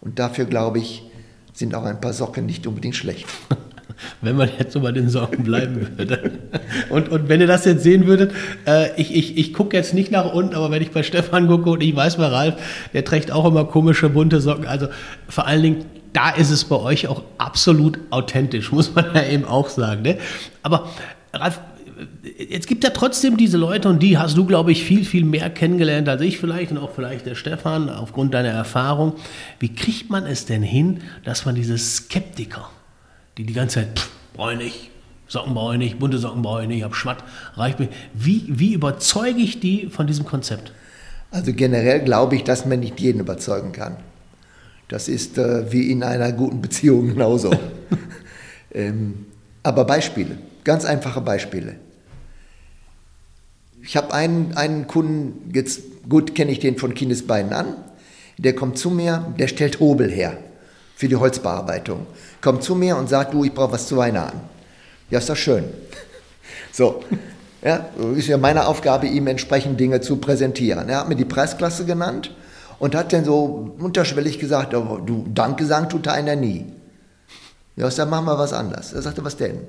Und 0.01 0.19
dafür 0.19 0.43
glaube 0.43 0.79
ich, 0.79 1.09
sind 1.53 1.75
auch 1.75 1.85
ein 1.85 2.01
paar 2.01 2.13
Socken 2.13 2.45
nicht 2.45 2.67
unbedingt 2.67 2.95
schlecht. 2.95 3.25
Wenn 4.21 4.35
man 4.35 4.49
jetzt 4.57 4.73
so 4.73 4.81
bei 4.81 4.91
den 4.91 5.07
Socken 5.07 5.43
bleiben 5.43 5.97
würde. 5.97 6.31
Und, 6.89 7.09
und 7.09 7.29
wenn 7.29 7.39
ihr 7.39 7.47
das 7.47 7.63
jetzt 7.65 7.83
sehen 7.83 8.05
würdet, 8.05 8.33
äh, 8.65 8.89
ich, 8.99 9.15
ich, 9.15 9.37
ich 9.37 9.53
gucke 9.53 9.77
jetzt 9.77 9.93
nicht 9.93 10.11
nach 10.11 10.33
unten, 10.33 10.55
aber 10.55 10.71
wenn 10.71 10.81
ich 10.81 10.91
bei 10.91 11.03
Stefan 11.03 11.47
gucke 11.47 11.69
und 11.69 11.81
ich 11.81 11.95
weiß 11.95 12.17
bei 12.17 12.27
Ralf, 12.27 12.55
der 12.93 13.05
trägt 13.05 13.31
auch 13.31 13.45
immer 13.45 13.65
komische 13.65 14.09
bunte 14.09 14.41
Socken. 14.41 14.65
Also 14.65 14.87
vor 15.29 15.47
allen 15.47 15.63
Dingen, 15.63 15.85
da 16.11 16.29
ist 16.29 16.49
es 16.49 16.65
bei 16.65 16.75
euch 16.75 17.07
auch 17.07 17.23
absolut 17.37 17.99
authentisch, 18.09 18.71
muss 18.71 18.93
man 18.93 19.13
ja 19.13 19.23
eben 19.23 19.45
auch 19.45 19.69
sagen. 19.69 20.01
Ne? 20.01 20.17
Aber 20.61 20.89
Ralf, 21.33 21.59
jetzt 22.37 22.67
gibt 22.67 22.83
ja 22.83 22.89
trotzdem 22.89 23.37
diese 23.37 23.57
Leute 23.57 23.89
und 23.89 24.01
die 24.01 24.17
hast 24.17 24.37
du, 24.37 24.45
glaube 24.45 24.71
ich, 24.71 24.83
viel, 24.83 25.05
viel 25.05 25.23
mehr 25.23 25.49
kennengelernt 25.49 26.07
als 26.09 26.21
ich 26.21 26.37
vielleicht 26.37 26.71
und 26.71 26.77
auch 26.77 26.91
vielleicht 26.93 27.25
der 27.25 27.35
Stefan 27.35 27.89
aufgrund 27.89 28.33
deiner 28.33 28.49
Erfahrung. 28.49 29.13
Wie 29.59 29.73
kriegt 29.73 30.09
man 30.09 30.25
es 30.25 30.45
denn 30.45 30.63
hin, 30.63 31.01
dass 31.23 31.45
man 31.45 31.55
diese 31.55 31.77
Skeptiker, 31.77 32.69
die 33.37 33.45
die 33.45 33.53
ganze 33.53 33.81
Zeit, 33.81 34.01
brauche 34.33 34.53
ich 34.53 34.59
nicht, 34.59 34.89
Socken 35.27 35.53
brauche 35.53 35.73
ich 35.73 35.79
nicht, 35.79 35.99
bunte 35.99 36.17
Socken 36.17 36.41
brauche 36.41 36.63
ich 36.63 36.67
nicht, 36.67 36.77
ich 36.77 36.83
habe 36.83 36.95
Schwatt, 36.95 37.23
reicht 37.55 37.79
mir. 37.79 37.89
Wie, 38.13 38.45
wie 38.47 38.73
überzeuge 38.73 39.39
ich 39.39 39.59
die 39.59 39.87
von 39.87 40.05
diesem 40.07 40.25
Konzept? 40.25 40.73
Also 41.31 41.53
generell 41.53 42.01
glaube 42.01 42.35
ich, 42.35 42.43
dass 42.43 42.65
man 42.65 42.79
nicht 42.79 42.99
jeden 42.99 43.19
überzeugen 43.19 43.71
kann. 43.71 43.97
Das 44.87 45.07
ist 45.07 45.39
äh, 45.39 45.71
wie 45.71 45.89
in 45.89 46.03
einer 46.03 46.31
guten 46.31 46.61
Beziehung 46.61 47.07
genauso. 47.07 47.51
ähm, 48.71 49.25
aber 49.63 49.85
Beispiele, 49.85 50.37
ganz 50.63 50.85
einfache 50.85 51.21
Beispiele. 51.21 51.77
Ich 53.85 53.97
habe 53.97 54.13
einen, 54.13 54.55
einen 54.55 54.87
Kunden, 54.87 55.51
jetzt 55.53 55.81
gut 56.07 56.35
kenne 56.35 56.51
ich 56.51 56.59
den 56.59 56.77
von 56.77 56.93
Kindesbeinen 56.93 57.51
an, 57.51 57.75
der 58.37 58.55
kommt 58.55 58.77
zu 58.77 58.89
mir, 58.89 59.33
der 59.37 59.47
stellt 59.47 59.81
Hobel 59.81 60.09
her 60.09 60.37
für 60.95 61.09
die 61.09 61.17
Holzbearbeitung. 61.17 62.07
Kommt 62.41 62.63
zu 62.63 62.75
mir 62.75 62.95
und 62.95 63.09
sagt, 63.09 63.33
du, 63.33 63.43
ich 63.43 63.53
brauche 63.53 63.73
was 63.73 63.87
zu 63.87 63.97
Weihnachten. 63.97 64.39
Ja, 65.09 65.19
ist 65.19 65.29
das 65.29 65.39
schön. 65.39 65.65
So, 66.71 67.03
ja, 67.63 67.85
ist 68.15 68.27
ja 68.27 68.37
meine 68.37 68.65
Aufgabe, 68.65 69.05
ihm 69.05 69.27
entsprechend 69.27 69.79
Dinge 69.79 70.01
zu 70.01 70.17
präsentieren. 70.17 70.89
Er 70.89 71.01
hat 71.01 71.09
mir 71.09 71.15
die 71.15 71.23
Preisklasse 71.23 71.85
genannt 71.85 72.35
und 72.79 72.95
hat 72.95 73.13
dann 73.13 73.25
so 73.25 73.75
unterschwellig 73.77 74.39
gesagt, 74.39 74.73
oh, 74.73 74.97
du, 74.97 75.25
Danke 75.31 75.65
sagen 75.67 75.87
tut 75.87 76.07
einer 76.07 76.35
nie. 76.35 76.65
Ja, 77.75 77.87
dann 77.89 78.09
machen 78.09 78.25
wir 78.25 78.39
was 78.39 78.53
anderes. 78.53 78.91
Er 78.91 79.03
sagte, 79.03 79.23
was 79.23 79.37
denn? 79.37 79.59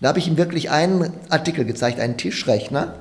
Da 0.00 0.08
habe 0.08 0.18
ich 0.18 0.28
ihm 0.28 0.36
wirklich 0.36 0.70
einen 0.70 1.10
Artikel 1.30 1.64
gezeigt, 1.64 2.00
einen 2.00 2.18
Tischrechner. 2.18 2.94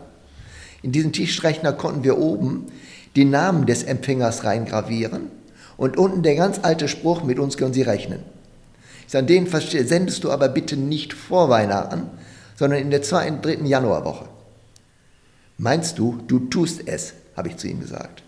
In 0.86 0.92
diesen 0.92 1.14
Tischrechner 1.14 1.74
konnten 1.74 2.04
wir 2.04 2.20
oben 2.20 2.68
die 3.16 3.26
Namen 3.26 3.66
des 3.66 3.82
Empfängers 3.82 4.44
reingravieren 4.44 5.32
und 5.78 5.98
unten 5.98 6.22
der 6.22 6.36
ganz 6.36 6.60
alte 6.62 6.88
Spruch, 6.88 7.24
mit 7.24 7.40
uns 7.40 7.58
können 7.58 7.74
Sie 7.74 7.82
rechnen. 7.82 8.20
Ich 9.08 9.12
sage, 9.12 9.26
den 9.26 9.48
sendest 9.48 10.24
du 10.24 10.30
aber 10.30 10.48
bitte 10.48 10.78
nicht 10.78 11.14
vor 11.14 11.50
Weihnachten, 11.50 12.04
sondern 12.56 12.82
in 12.82 12.92
der 12.92 13.02
zweiten, 13.02 13.42
dritten 13.42 13.66
Januarwoche. 13.66 14.26
Meinst 15.58 15.98
du, 15.98 16.20
du 16.28 16.38
tust 16.38 16.88
es, 16.88 17.16
habe 17.36 17.48
ich 17.48 17.58
zu 17.58 17.68
ihm 17.68 17.80
gesagt. 17.80 18.22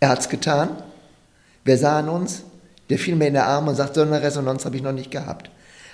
Er 0.00 0.10
hat 0.10 0.18
es 0.18 0.28
getan. 0.28 0.68
Wir 1.64 1.78
sahen 1.78 2.10
uns, 2.10 2.42
der 2.90 2.98
fiel 2.98 3.16
mir 3.16 3.28
in 3.28 3.34
der 3.34 3.46
Arme 3.46 3.70
und 3.70 3.76
sagt, 3.76 3.94
so 3.94 4.02
eine 4.02 4.20
Resonanz 4.20 4.66
habe 4.66 4.76
ich 4.76 4.82
noch 4.82 4.92
nicht 4.92 5.10
gehabt. 5.10 5.50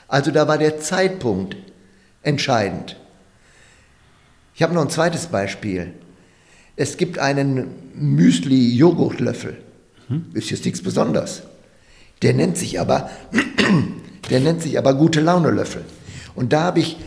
Also 0.09 0.33
da 0.33 0.49
war 0.49 0.59
der 0.59 0.81
Zeitpunkt 0.81 1.55
entscheidend. 2.25 2.97
Ich 4.61 4.63
habe 4.63 4.75
noch 4.75 4.83
ein 4.83 4.91
zweites 4.91 5.29
Beispiel. 5.29 5.95
Es 6.77 6.99
gibt 6.99 7.19
einen 7.19 7.69
Müsli-Joghurtlöffel. 7.95 9.57
Hm? 10.09 10.27
Ist 10.35 10.51
jetzt 10.51 10.67
nichts 10.67 10.83
Besonderes. 10.83 11.45
Der 12.21 12.35
nennt 12.35 12.59
sich 12.59 12.79
aber, 12.79 13.09
der 14.31 14.41
nennt 14.41 14.61
sich 14.61 14.77
aber 14.77 14.93
gute 14.93 15.23
Laune 15.23 15.51
Löffel. 15.51 15.83
Und 16.35 16.53
da 16.53 16.65
habe 16.65 16.81
ich 16.81 16.99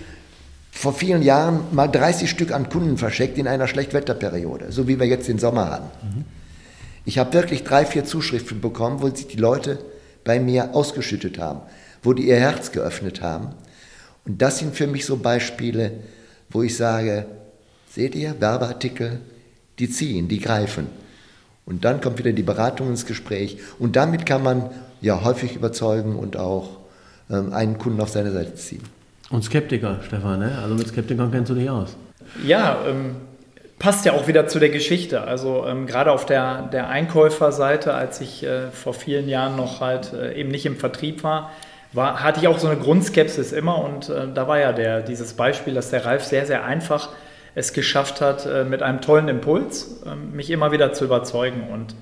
vor 0.72 0.94
vielen 0.94 1.22
Jahren 1.22 1.60
mal 1.72 1.86
30 1.86 2.28
Stück 2.28 2.52
an 2.52 2.70
Kunden 2.70 2.98
verschickt 2.98 3.38
in 3.38 3.48
einer 3.48 3.68
Schlechtwetterperiode, 3.68 4.72
so 4.72 4.88
wie 4.88 5.00
wir 5.00 5.06
jetzt 5.06 5.28
den 5.28 5.38
Sommer 5.38 5.70
hatten. 5.70 6.08
Mhm. 6.08 6.26
Ich 7.06 7.20
habe 7.20 7.34
wirklich 7.34 7.64
drei, 7.64 7.86
vier 7.86 8.04
Zuschriften 8.04 8.62
bekommen, 8.62 9.04
wo 9.04 9.12
sich 9.12 9.28
die 9.28 9.38
Leute 9.38 9.78
bei 10.24 10.40
mir 10.40 10.74
ausgeschüttet 10.74 11.38
haben, 11.38 11.62
wo 12.02 12.14
die 12.14 12.28
ihr 12.28 12.40
Herz 12.40 12.72
geöffnet 12.72 13.22
haben. 13.22 13.50
Und 14.26 14.42
das 14.42 14.58
sind 14.58 14.76
für 14.76 14.88
mich 14.88 15.06
so 15.06 15.18
Beispiele, 15.18 16.00
wo 16.50 16.64
ich 16.64 16.76
sage, 16.76 17.28
seht 17.94 18.16
ihr, 18.16 18.42
Werbeartikel, 18.42 19.20
die 19.78 19.88
ziehen, 19.90 20.28
die 20.28 20.40
greifen. 20.40 20.88
Und 21.66 21.86
dann 21.86 22.02
kommt 22.02 22.18
wieder 22.18 22.32
die 22.32 22.44
Beratung 22.44 22.90
ins 22.90 23.06
Gespräch. 23.06 23.58
Und 23.78 23.96
damit 23.96 24.26
kann 24.26 24.42
man 24.42 24.72
ja 25.02 25.24
häufig 25.24 25.56
überzeugen 25.56 26.16
und 26.16 26.36
auch 26.36 26.80
ähm, 27.30 27.54
einen 27.54 27.78
Kunden 27.78 28.02
auf 28.02 28.10
seine 28.10 28.32
Seite 28.32 28.56
ziehen. 28.56 28.82
Und 29.30 29.44
Skeptiker, 29.44 30.00
Stefan, 30.06 30.40
ne? 30.40 30.58
also 30.62 30.74
mit 30.74 30.88
Skeptikern 30.88 31.32
kennst 31.32 31.52
du 31.52 31.56
dich 31.56 31.70
aus. 31.70 31.96
Ja, 32.44 32.80
ähm, 32.88 33.16
passt 33.78 34.06
ja 34.06 34.14
auch 34.14 34.28
wieder 34.28 34.48
zu 34.48 34.60
der 34.60 34.70
Geschichte. 34.70 35.22
Also 35.22 35.66
ähm, 35.68 35.86
gerade 35.86 36.12
auf 36.12 36.26
der, 36.26 36.64
der 36.64 36.90
Einkäuferseite, 36.90 37.94
als 37.94 38.22
ich 38.22 38.44
äh, 38.44 38.72
vor 38.72 38.96
vielen 38.96 39.30
Jahren 39.30 39.56
noch 39.56 39.82
halt 39.82 40.14
äh, 40.14 40.34
eben 40.34 40.50
nicht 40.50 40.66
im 40.66 40.78
Vertrieb 40.78 41.24
war, 41.24 41.52
war, 41.94 42.24
hatte 42.24 42.40
ich 42.40 42.48
auch 42.48 42.58
so 42.58 42.68
eine 42.68 42.80
Grundskepsis 42.80 43.52
immer 43.52 43.84
und 43.84 44.10
äh, 44.10 44.28
da 44.34 44.48
war 44.48 44.60
ja 44.60 44.72
der, 44.72 45.02
dieses 45.02 45.34
Beispiel, 45.34 45.76
dass 45.76 45.92
der 45.92 46.06
Ralf 46.06 46.24
sehr, 46.24 46.48
sehr 46.48 46.66
einfach 46.66 47.10
es 47.56 47.74
geschafft 47.74 48.22
hat, 48.22 48.46
äh, 48.46 48.64
mit 48.64 48.82
einem 48.82 49.02
tollen 49.02 49.28
Impuls 49.28 50.02
ähm, 50.06 50.36
mich 50.36 50.50
immer 50.50 50.72
wieder 50.72 50.94
zu 50.94 51.06
überzeugen 51.06 51.68
und 51.72 51.96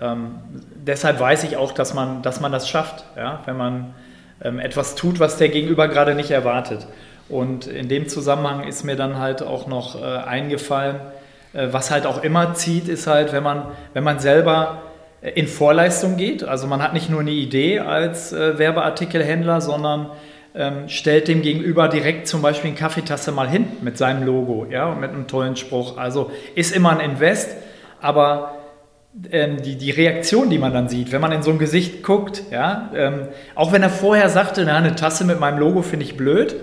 ähm, 0.00 0.38
deshalb 0.74 1.20
weiß 1.20 1.44
ich 1.44 1.56
auch, 1.56 1.72
dass 1.72 1.94
man, 1.94 2.22
dass 2.22 2.40
man 2.40 2.52
das 2.52 2.68
schafft, 2.68 3.04
ja? 3.16 3.40
wenn 3.44 3.56
man 3.56 3.94
ähm, 4.42 4.58
etwas 4.58 4.94
tut, 4.94 5.20
was 5.20 5.36
der 5.36 5.50
Gegenüber 5.50 5.88
gerade 5.88 6.14
nicht 6.14 6.30
erwartet. 6.30 6.86
Und 7.28 7.66
in 7.66 7.88
dem 7.88 8.08
Zusammenhang 8.08 8.66
ist 8.66 8.82
mir 8.84 8.96
dann 8.96 9.18
halt 9.18 9.42
auch 9.42 9.66
noch 9.66 10.00
äh, 10.00 10.04
eingefallen, 10.04 10.96
äh, 11.52 11.68
was 11.70 11.90
halt 11.90 12.06
auch 12.06 12.22
immer 12.22 12.54
zieht, 12.54 12.88
ist 12.88 13.06
halt, 13.06 13.32
wenn 13.32 13.42
man, 13.42 13.68
wenn 13.92 14.04
man 14.04 14.18
selber 14.18 14.82
in 15.22 15.46
Vorleistung 15.46 16.16
geht. 16.16 16.44
Also 16.44 16.66
man 16.66 16.82
hat 16.82 16.94
nicht 16.94 17.10
nur 17.10 17.20
eine 17.20 17.30
Idee 17.30 17.80
als 17.80 18.32
äh, 18.32 18.58
Werbeartikelhändler, 18.58 19.60
sondern 19.60 20.10
ähm, 20.54 20.88
stellt 20.88 21.28
dem 21.28 21.42
Gegenüber 21.42 21.88
direkt 21.88 22.26
zum 22.26 22.42
Beispiel 22.42 22.70
eine 22.70 22.78
Kaffeetasse 22.78 23.32
mal 23.32 23.48
hin 23.48 23.66
mit 23.82 23.98
seinem 23.98 24.24
Logo 24.24 24.66
ja, 24.70 24.90
und 24.90 25.00
mit 25.00 25.10
einem 25.10 25.26
tollen 25.26 25.56
Spruch. 25.56 25.96
Also 25.96 26.30
ist 26.54 26.74
immer 26.74 26.90
ein 26.90 27.00
Invest, 27.00 27.56
aber 28.00 28.56
ähm, 29.30 29.62
die, 29.62 29.76
die 29.76 29.90
Reaktion, 29.90 30.50
die 30.50 30.58
man 30.58 30.72
dann 30.72 30.88
sieht, 30.88 31.12
wenn 31.12 31.20
man 31.20 31.32
in 31.32 31.42
so 31.42 31.50
ein 31.50 31.58
Gesicht 31.58 32.02
guckt, 32.02 32.42
ja, 32.50 32.90
ähm, 32.94 33.28
auch 33.54 33.72
wenn 33.72 33.82
er 33.82 33.90
vorher 33.90 34.28
sagte, 34.28 34.64
na, 34.64 34.76
eine 34.76 34.94
Tasse 34.94 35.24
mit 35.24 35.40
meinem 35.40 35.58
Logo 35.58 35.82
finde 35.82 36.04
ich 36.04 36.16
blöd, 36.16 36.54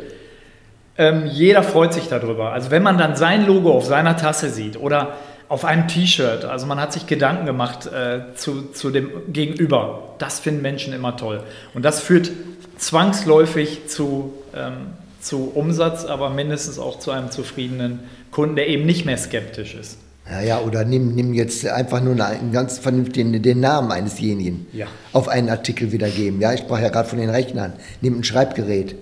ähm, 0.97 1.25
jeder 1.27 1.63
freut 1.63 1.93
sich 1.93 2.07
darüber. 2.07 2.53
Also 2.53 2.71
wenn 2.71 2.83
man 2.83 2.97
dann 2.97 3.15
sein 3.15 3.45
Logo 3.45 3.71
auf 3.71 3.85
seiner 3.85 4.17
Tasse 4.17 4.49
sieht 4.49 4.79
oder 4.79 5.13
auf 5.49 5.65
einem 5.65 5.87
T-Shirt, 5.87 6.45
also 6.45 6.65
man 6.65 6.79
hat 6.79 6.93
sich 6.93 7.07
Gedanken 7.07 7.45
gemacht 7.45 7.87
äh, 7.87 8.33
zu, 8.35 8.71
zu 8.73 8.89
dem 8.89 9.09
Gegenüber, 9.31 10.15
das 10.17 10.39
finden 10.39 10.61
Menschen 10.61 10.93
immer 10.93 11.15
toll. 11.15 11.43
Und 11.73 11.85
das 11.85 12.01
führt 12.01 12.31
zwangsläufig 12.77 13.87
zu, 13.87 14.33
ähm, 14.55 14.87
zu 15.21 15.51
Umsatz, 15.53 16.05
aber 16.05 16.29
mindestens 16.29 16.79
auch 16.79 16.99
zu 16.99 17.11
einem 17.11 17.31
zufriedenen 17.31 17.99
Kunden, 18.31 18.55
der 18.55 18.67
eben 18.67 18.85
nicht 18.85 19.05
mehr 19.05 19.17
skeptisch 19.17 19.75
ist. 19.75 19.97
Ja, 20.29 20.41
ja, 20.41 20.59
oder 20.59 20.83
nimm, 20.83 21.15
nimm 21.15 21.33
jetzt 21.33 21.65
einfach 21.65 22.01
nur 22.01 22.21
einen 22.23 22.51
ganz 22.51 22.79
vernünftigen 22.79 23.41
den 23.41 23.61
Namen 23.61 23.91
einesjenigen 23.91 24.67
ja. 24.73 24.87
auf 25.13 25.29
einen 25.29 25.49
Artikel 25.49 25.93
wiedergeben. 25.93 26.41
Ja, 26.41 26.53
ich 26.53 26.59
sprach 26.59 26.81
ja 26.81 26.89
gerade 26.89 27.07
von 27.07 27.19
den 27.19 27.29
Rechnern. 27.29 27.73
Nimm 28.01 28.19
ein 28.19 28.23
Schreibgerät. 28.25 28.95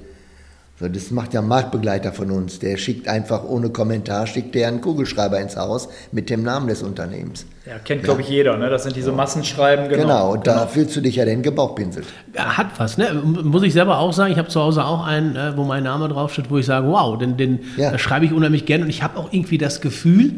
So, 0.77 0.89
das 0.89 1.09
macht 1.09 1.33
ja 1.33 1.39
ein 1.39 1.47
Marktbegleiter 1.47 2.11
von 2.11 2.31
uns. 2.31 2.59
Der 2.59 2.75
schickt 2.75 3.07
einfach 3.07 3.45
ohne 3.45 3.69
Kommentar, 3.69 4.27
schickt 4.27 4.55
der 4.55 4.67
einen 4.67 4.81
Kugelschreiber 4.81 5.39
ins 5.39 5.55
Haus 5.55 5.87
mit 6.11 6.29
dem 6.29 6.43
Namen 6.43 6.67
des 6.67 6.83
Unternehmens. 6.83 7.45
Ja, 7.65 7.79
kennt, 7.79 8.03
glaube 8.03 8.21
ich, 8.21 8.27
jeder. 8.27 8.57
Ne? 8.57 8.69
Das 8.69 8.83
sind 8.83 8.93
diese 8.93 9.13
Massenschreiben. 9.13 9.87
Genau, 9.87 10.01
genau 10.01 10.31
und 10.33 10.43
genau. 10.43 10.57
da 10.57 10.67
fühlst 10.67 10.93
du 10.97 11.01
dich 11.01 11.15
ja 11.15 11.23
den 11.23 11.43
gebauchpinselt. 11.43 12.05
Ja, 12.35 12.57
hat 12.57 12.77
was, 12.77 12.97
ne? 12.97 13.13
Muss 13.13 13.63
ich 13.63 13.71
selber 13.71 13.99
auch 13.99 14.11
sagen. 14.11 14.33
Ich 14.33 14.37
habe 14.37 14.49
zu 14.49 14.59
Hause 14.59 14.83
auch 14.83 15.07
einen, 15.07 15.37
äh, 15.37 15.55
wo 15.55 15.63
mein 15.63 15.83
Name 15.83 16.09
draufsteht, 16.09 16.51
wo 16.51 16.57
ich 16.57 16.65
sage, 16.65 16.87
wow, 16.87 17.17
den, 17.17 17.37
den 17.37 17.59
ja. 17.77 17.97
schreibe 17.97 18.25
ich 18.25 18.33
unheimlich 18.33 18.65
gerne. 18.65 18.83
Und 18.83 18.89
ich 18.89 19.01
habe 19.01 19.17
auch 19.17 19.31
irgendwie 19.31 19.57
das 19.57 19.79
Gefühl, 19.79 20.33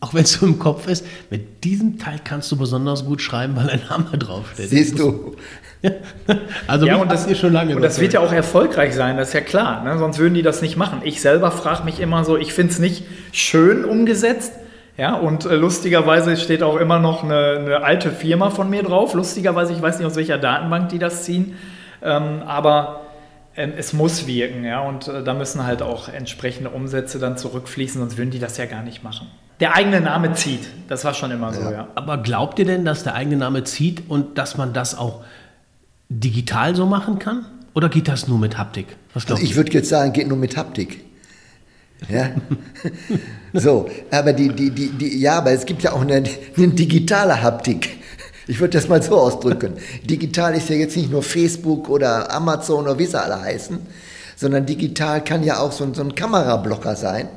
auch 0.00 0.14
wenn 0.14 0.24
es 0.24 0.32
so 0.32 0.46
im 0.46 0.58
Kopf 0.58 0.88
ist, 0.88 1.04
mit 1.28 1.64
diesem 1.64 1.98
Teil 1.98 2.18
kannst 2.24 2.50
du 2.50 2.56
besonders 2.56 3.04
gut 3.04 3.20
schreiben, 3.20 3.56
weil 3.56 3.68
ein 3.68 3.82
Name 3.90 4.16
draufsteht. 4.16 4.70
Siehst 4.70 4.98
du. 4.98 5.36
also 6.66 6.86
ja, 6.86 6.96
und 6.96 7.10
das 7.10 7.26
ist 7.26 7.38
schon 7.38 7.52
lange. 7.52 7.74
Und 7.76 7.82
das 7.82 8.00
wird 8.00 8.12
ja 8.12 8.20
auch 8.20 8.32
erfolgreich 8.32 8.94
sein, 8.94 9.16
das 9.16 9.28
ist 9.28 9.34
ja 9.34 9.40
klar. 9.40 9.82
Ne? 9.84 9.98
Sonst 9.98 10.18
würden 10.18 10.34
die 10.34 10.42
das 10.42 10.62
nicht 10.62 10.76
machen. 10.76 11.00
Ich 11.04 11.20
selber 11.20 11.50
frage 11.50 11.84
mich 11.84 12.00
immer 12.00 12.24
so, 12.24 12.36
ich 12.36 12.52
finde 12.52 12.72
es 12.72 12.78
nicht 12.78 13.04
schön 13.32 13.84
umgesetzt. 13.84 14.52
Ja, 14.96 15.14
und 15.14 15.44
äh, 15.44 15.56
lustigerweise 15.56 16.38
steht 16.38 16.62
auch 16.62 16.76
immer 16.76 16.98
noch 16.98 17.22
eine, 17.22 17.58
eine, 17.58 17.82
alte 17.84 18.10
Firma 18.10 18.48
von 18.48 18.70
mir 18.70 18.82
drauf. 18.82 19.12
Lustigerweise, 19.12 19.74
ich 19.74 19.82
weiß 19.82 19.98
nicht, 19.98 20.06
aus 20.06 20.16
welcher 20.16 20.38
Datenbank 20.38 20.88
die 20.88 20.98
das 20.98 21.24
ziehen. 21.24 21.54
Ähm, 22.02 22.42
aber 22.46 23.02
ähm, 23.56 23.74
es 23.76 23.92
muss 23.92 24.26
wirken, 24.26 24.64
ja, 24.64 24.80
und 24.80 25.06
äh, 25.08 25.22
da 25.22 25.34
müssen 25.34 25.66
halt 25.66 25.82
auch 25.82 26.08
entsprechende 26.08 26.70
Umsätze 26.70 27.18
dann 27.18 27.36
zurückfließen, 27.36 28.00
sonst 28.00 28.16
würden 28.16 28.30
die 28.30 28.38
das 28.38 28.56
ja 28.56 28.64
gar 28.64 28.82
nicht 28.82 29.04
machen 29.04 29.26
der 29.60 29.74
eigene 29.74 30.00
Name 30.00 30.32
zieht. 30.34 30.68
Das 30.88 31.04
war 31.04 31.14
schon 31.14 31.30
immer 31.30 31.52
so, 31.52 31.62
ja. 31.62 31.70
ja. 31.70 31.88
Aber 31.94 32.18
glaubt 32.18 32.58
ihr 32.58 32.64
denn, 32.64 32.84
dass 32.84 33.04
der 33.04 33.14
eigene 33.14 33.36
Name 33.36 33.64
zieht 33.64 34.08
und 34.08 34.38
dass 34.38 34.56
man 34.56 34.72
das 34.72 34.96
auch 34.96 35.24
digital 36.08 36.74
so 36.74 36.86
machen 36.86 37.18
kann? 37.18 37.46
Oder 37.74 37.88
geht 37.88 38.08
das 38.08 38.28
nur 38.28 38.38
mit 38.38 38.56
Haptik? 38.56 38.96
Was 39.12 39.30
also 39.30 39.42
ich 39.42 39.56
würde 39.56 39.72
jetzt 39.72 39.88
sagen, 39.88 40.12
geht 40.12 40.28
nur 40.28 40.36
mit 40.36 40.56
Haptik. 40.56 41.04
Ja. 42.08 42.30
so, 43.52 43.88
aber 44.10 44.32
die, 44.32 44.48
die, 44.48 44.70
die, 44.70 44.88
die, 44.90 45.18
ja, 45.18 45.38
aber 45.38 45.52
es 45.52 45.66
gibt 45.66 45.82
ja 45.82 45.92
auch 45.92 46.02
eine, 46.02 46.22
eine 46.56 46.68
digitale 46.68 47.42
Haptik. 47.42 47.98
Ich 48.46 48.60
würde 48.60 48.78
das 48.78 48.88
mal 48.88 49.02
so 49.02 49.16
ausdrücken. 49.16 49.72
Digital 50.04 50.54
ist 50.54 50.68
ja 50.68 50.76
jetzt 50.76 50.96
nicht 50.96 51.10
nur 51.10 51.22
Facebook 51.22 51.88
oder 51.88 52.30
Amazon 52.32 52.84
oder 52.84 52.98
wie 52.98 53.06
sie 53.06 53.20
alle 53.20 53.40
heißen, 53.40 53.78
sondern 54.36 54.66
digital 54.66 55.24
kann 55.24 55.42
ja 55.42 55.58
auch 55.58 55.72
so, 55.72 55.92
so 55.92 56.02
ein 56.02 56.14
Kamerablocker 56.14 56.96
sein 56.96 57.28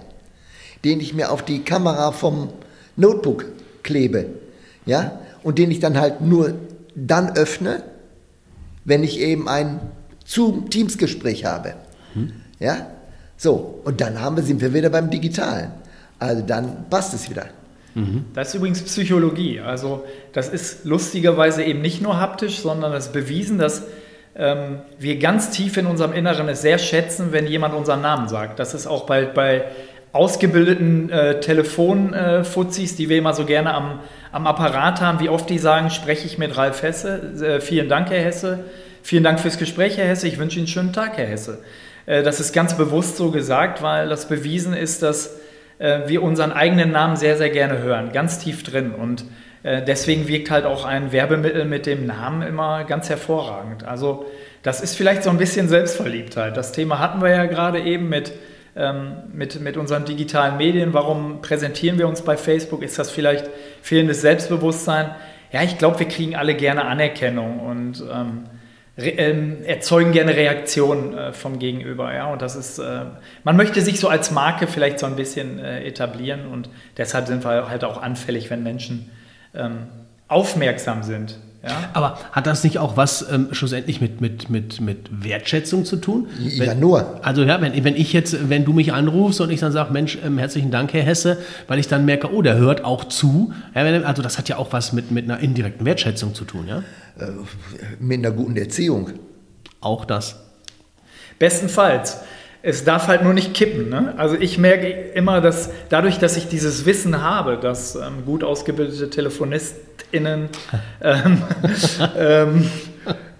den 0.83 0.99
ich 0.99 1.13
mir 1.13 1.31
auf 1.31 1.43
die 1.43 1.63
Kamera 1.63 2.11
vom 2.11 2.49
Notebook 2.95 3.45
klebe, 3.83 4.25
ja, 4.85 5.19
und 5.43 5.57
den 5.57 5.71
ich 5.71 5.79
dann 5.79 5.99
halt 5.99 6.21
nur 6.21 6.53
dann 6.95 7.35
öffne, 7.35 7.83
wenn 8.85 9.03
ich 9.03 9.19
eben 9.19 9.47
ein 9.47 9.79
Zoom-Teams-Gespräch 10.25 11.45
habe, 11.45 11.75
hm. 12.13 12.31
ja, 12.59 12.87
so, 13.37 13.81
und 13.85 14.01
dann 14.01 14.19
haben 14.19 14.35
wir, 14.35 14.43
sind 14.43 14.59
wir 14.61 14.73
wieder 14.73 14.89
beim 14.89 15.09
Digitalen. 15.09 15.71
Also 16.19 16.43
dann 16.45 16.89
passt 16.89 17.13
es 17.13 17.29
wieder. 17.29 17.45
Mhm. 17.95 18.25
Das 18.33 18.49
ist 18.49 18.55
übrigens 18.55 18.81
Psychologie. 18.81 19.61
Also 19.61 20.03
das 20.33 20.49
ist 20.49 20.83
lustigerweise 20.85 21.63
eben 21.63 21.81
nicht 21.81 22.01
nur 22.01 22.19
haptisch, 22.19 22.59
sondern 22.59 22.91
es 22.93 23.07
ist 23.07 23.13
bewiesen, 23.13 23.57
dass 23.57 23.83
ähm, 24.35 24.79
wir 24.99 25.19
ganz 25.19 25.51
tief 25.51 25.77
in 25.77 25.85
unserem 25.85 26.13
Inneren 26.13 26.49
es 26.49 26.61
sehr 26.61 26.77
schätzen, 26.77 27.31
wenn 27.31 27.47
jemand 27.47 27.73
unseren 27.73 28.01
Namen 28.01 28.27
sagt. 28.27 28.59
Das 28.59 28.73
ist 28.73 28.87
auch 28.87 29.05
bei, 29.05 29.25
bei 29.25 29.65
ausgebildeten 30.11 31.09
äh, 31.09 31.39
Telefonfuzis, 31.39 32.93
äh, 32.93 32.97
die 32.97 33.09
wir 33.09 33.17
immer 33.17 33.33
so 33.33 33.45
gerne 33.45 33.73
am, 33.73 33.99
am 34.31 34.47
Apparat 34.47 35.01
haben, 35.01 35.19
wie 35.19 35.29
oft 35.29 35.49
die 35.49 35.59
sagen, 35.59 35.89
spreche 35.89 36.25
ich 36.25 36.37
mit 36.37 36.57
Ralf 36.57 36.81
Hesse. 36.81 37.33
Äh, 37.41 37.61
vielen 37.61 37.89
Dank, 37.89 38.09
Herr 38.09 38.23
Hesse. 38.23 38.65
Vielen 39.03 39.23
Dank 39.23 39.39
fürs 39.39 39.57
Gespräch, 39.57 39.97
Herr 39.97 40.07
Hesse. 40.07 40.27
Ich 40.27 40.37
wünsche 40.37 40.57
Ihnen 40.57 40.65
einen 40.65 40.73
schönen 40.73 40.93
Tag, 40.93 41.17
Herr 41.17 41.27
Hesse. 41.27 41.59
Äh, 42.05 42.23
das 42.23 42.39
ist 42.39 42.53
ganz 42.53 42.75
bewusst 42.75 43.17
so 43.17 43.31
gesagt, 43.31 43.81
weil 43.81 44.09
das 44.09 44.27
bewiesen 44.27 44.73
ist, 44.73 45.03
dass 45.03 45.39
äh, 45.77 46.01
wir 46.07 46.23
unseren 46.23 46.51
eigenen 46.51 46.91
Namen 46.91 47.15
sehr, 47.15 47.37
sehr 47.37 47.49
gerne 47.49 47.79
hören, 47.79 48.11
ganz 48.11 48.39
tief 48.39 48.63
drin. 48.63 48.91
Und 48.91 49.25
äh, 49.63 49.83
deswegen 49.83 50.27
wirkt 50.27 50.49
halt 50.49 50.65
auch 50.65 50.85
ein 50.85 51.11
Werbemittel 51.11 51.65
mit 51.65 51.85
dem 51.85 52.05
Namen 52.05 52.41
immer 52.41 52.83
ganz 52.83 53.09
hervorragend. 53.09 53.85
Also 53.85 54.25
das 54.63 54.81
ist 54.81 54.95
vielleicht 54.95 55.23
so 55.23 55.29
ein 55.29 55.37
bisschen 55.37 55.69
Selbstverliebtheit. 55.69 56.57
Das 56.57 56.71
Thema 56.71 56.99
hatten 56.99 57.21
wir 57.21 57.29
ja 57.29 57.45
gerade 57.45 57.79
eben 57.79 58.09
mit, 58.09 58.33
ähm, 58.79 59.17
mit, 59.33 59.59
mit 59.61 59.77
unseren 59.77 60.05
digitalen 60.05 60.57
Medien. 60.57 60.93
Warum 60.93 61.41
präsentieren 61.41 61.99
wir 61.99 62.07
uns 62.07 62.21
bei 62.21 62.37
Facebook? 62.37 62.81
Ist 62.81 62.97
das 62.97 63.11
vielleicht 63.11 63.49
fehlendes 63.81 64.21
Selbstbewusstsein? 64.21 65.11
Ja, 65.51 65.63
ich 65.63 65.77
glaube, 65.77 65.99
wir 65.99 66.07
kriegen 66.07 66.35
alle 66.35 66.55
gerne 66.55 66.85
Anerkennung 66.85 67.59
und 67.59 68.03
ähm, 68.11 68.45
ähm, 68.97 69.63
erzeugen 69.63 70.11
gerne 70.11 70.35
Reaktionen 70.35 71.17
äh, 71.17 71.33
vom 71.33 71.59
Gegenüber. 71.59 72.13
Ja? 72.13 72.31
Und 72.31 72.41
das 72.41 72.55
ist, 72.55 72.79
äh, 72.79 73.01
man 73.43 73.57
möchte 73.57 73.81
sich 73.81 73.99
so 73.99 74.07
als 74.07 74.31
Marke 74.31 74.67
vielleicht 74.67 74.99
so 74.99 75.05
ein 75.05 75.15
bisschen 75.15 75.59
äh, 75.59 75.83
etablieren 75.85 76.47
und 76.47 76.69
deshalb 76.97 77.27
sind 77.27 77.43
wir 77.43 77.69
halt 77.69 77.83
auch 77.83 78.01
anfällig, 78.01 78.49
wenn 78.49 78.63
Menschen 78.63 79.09
ähm, 79.53 79.87
aufmerksam 80.27 81.03
sind 81.03 81.39
ja? 81.61 81.89
Aber 81.93 82.17
hat 82.31 82.47
das 82.47 82.63
nicht 82.63 82.77
auch 82.77 82.95
was 82.95 83.25
ähm, 83.29 83.49
schlussendlich 83.51 83.99
mit, 83.99 84.21
mit, 84.21 84.49
mit, 84.49 84.79
mit 84.79 85.09
Wertschätzung 85.11 85.83
zu 85.83 85.97
tun? 85.97 86.27
Ja, 86.39 86.67
wenn, 86.67 86.79
nur. 86.79 87.19
Also 87.25 87.43
ja, 87.43 87.59
wenn, 87.59 87.83
wenn 87.83 87.95
ich 87.95 88.13
jetzt, 88.13 88.49
wenn 88.49 88.63
du 88.63 88.71
mich 88.71 88.93
anrufst 88.93 89.41
und 89.41 89.49
ich 89.49 89.59
dann 89.59 89.73
sage, 89.73 89.91
Mensch, 89.91 90.17
ähm, 90.23 90.37
herzlichen 90.37 90.71
Dank, 90.71 90.93
Herr 90.93 91.03
Hesse, 91.03 91.37
weil 91.67 91.79
ich 91.79 91.87
dann 91.87 92.05
merke, 92.05 92.33
oh, 92.33 92.41
der 92.41 92.55
hört 92.55 92.85
auch 92.85 93.03
zu. 93.03 93.53
Ja, 93.75 93.81
also 93.81 94.21
das 94.21 94.37
hat 94.37 94.47
ja 94.47 94.57
auch 94.57 94.71
was 94.71 94.93
mit, 94.93 95.11
mit 95.11 95.25
einer 95.25 95.39
indirekten 95.39 95.85
Wertschätzung 95.85 96.33
zu 96.33 96.45
tun, 96.45 96.65
ja? 96.67 96.83
Äh, 97.19 97.31
mit 97.99 98.19
einer 98.19 98.31
guten 98.31 98.55
Erziehung. 98.55 99.11
Auch 99.81 100.05
das. 100.05 100.39
Bestenfalls. 101.39 102.19
Es 102.61 102.83
darf 102.83 103.07
halt 103.07 103.23
nur 103.23 103.33
nicht 103.33 103.53
kippen. 103.53 103.89
Ne? 103.89 104.13
Also 104.17 104.35
ich 104.35 104.57
merke 104.57 104.87
immer, 104.89 105.39
dass 105.39 105.69
dadurch, 105.87 106.19
dass 106.19 106.35
ich 106.35 106.47
dieses 106.47 106.85
Wissen 106.85 107.23
habe, 107.23 107.57
dass 107.57 107.95
ähm, 107.95 108.25
gut 108.25 108.43
ausgebildete 108.43 109.09
TelefonistInnen 109.09 110.49
ähm, 111.01 111.41
ähm, 112.17 112.71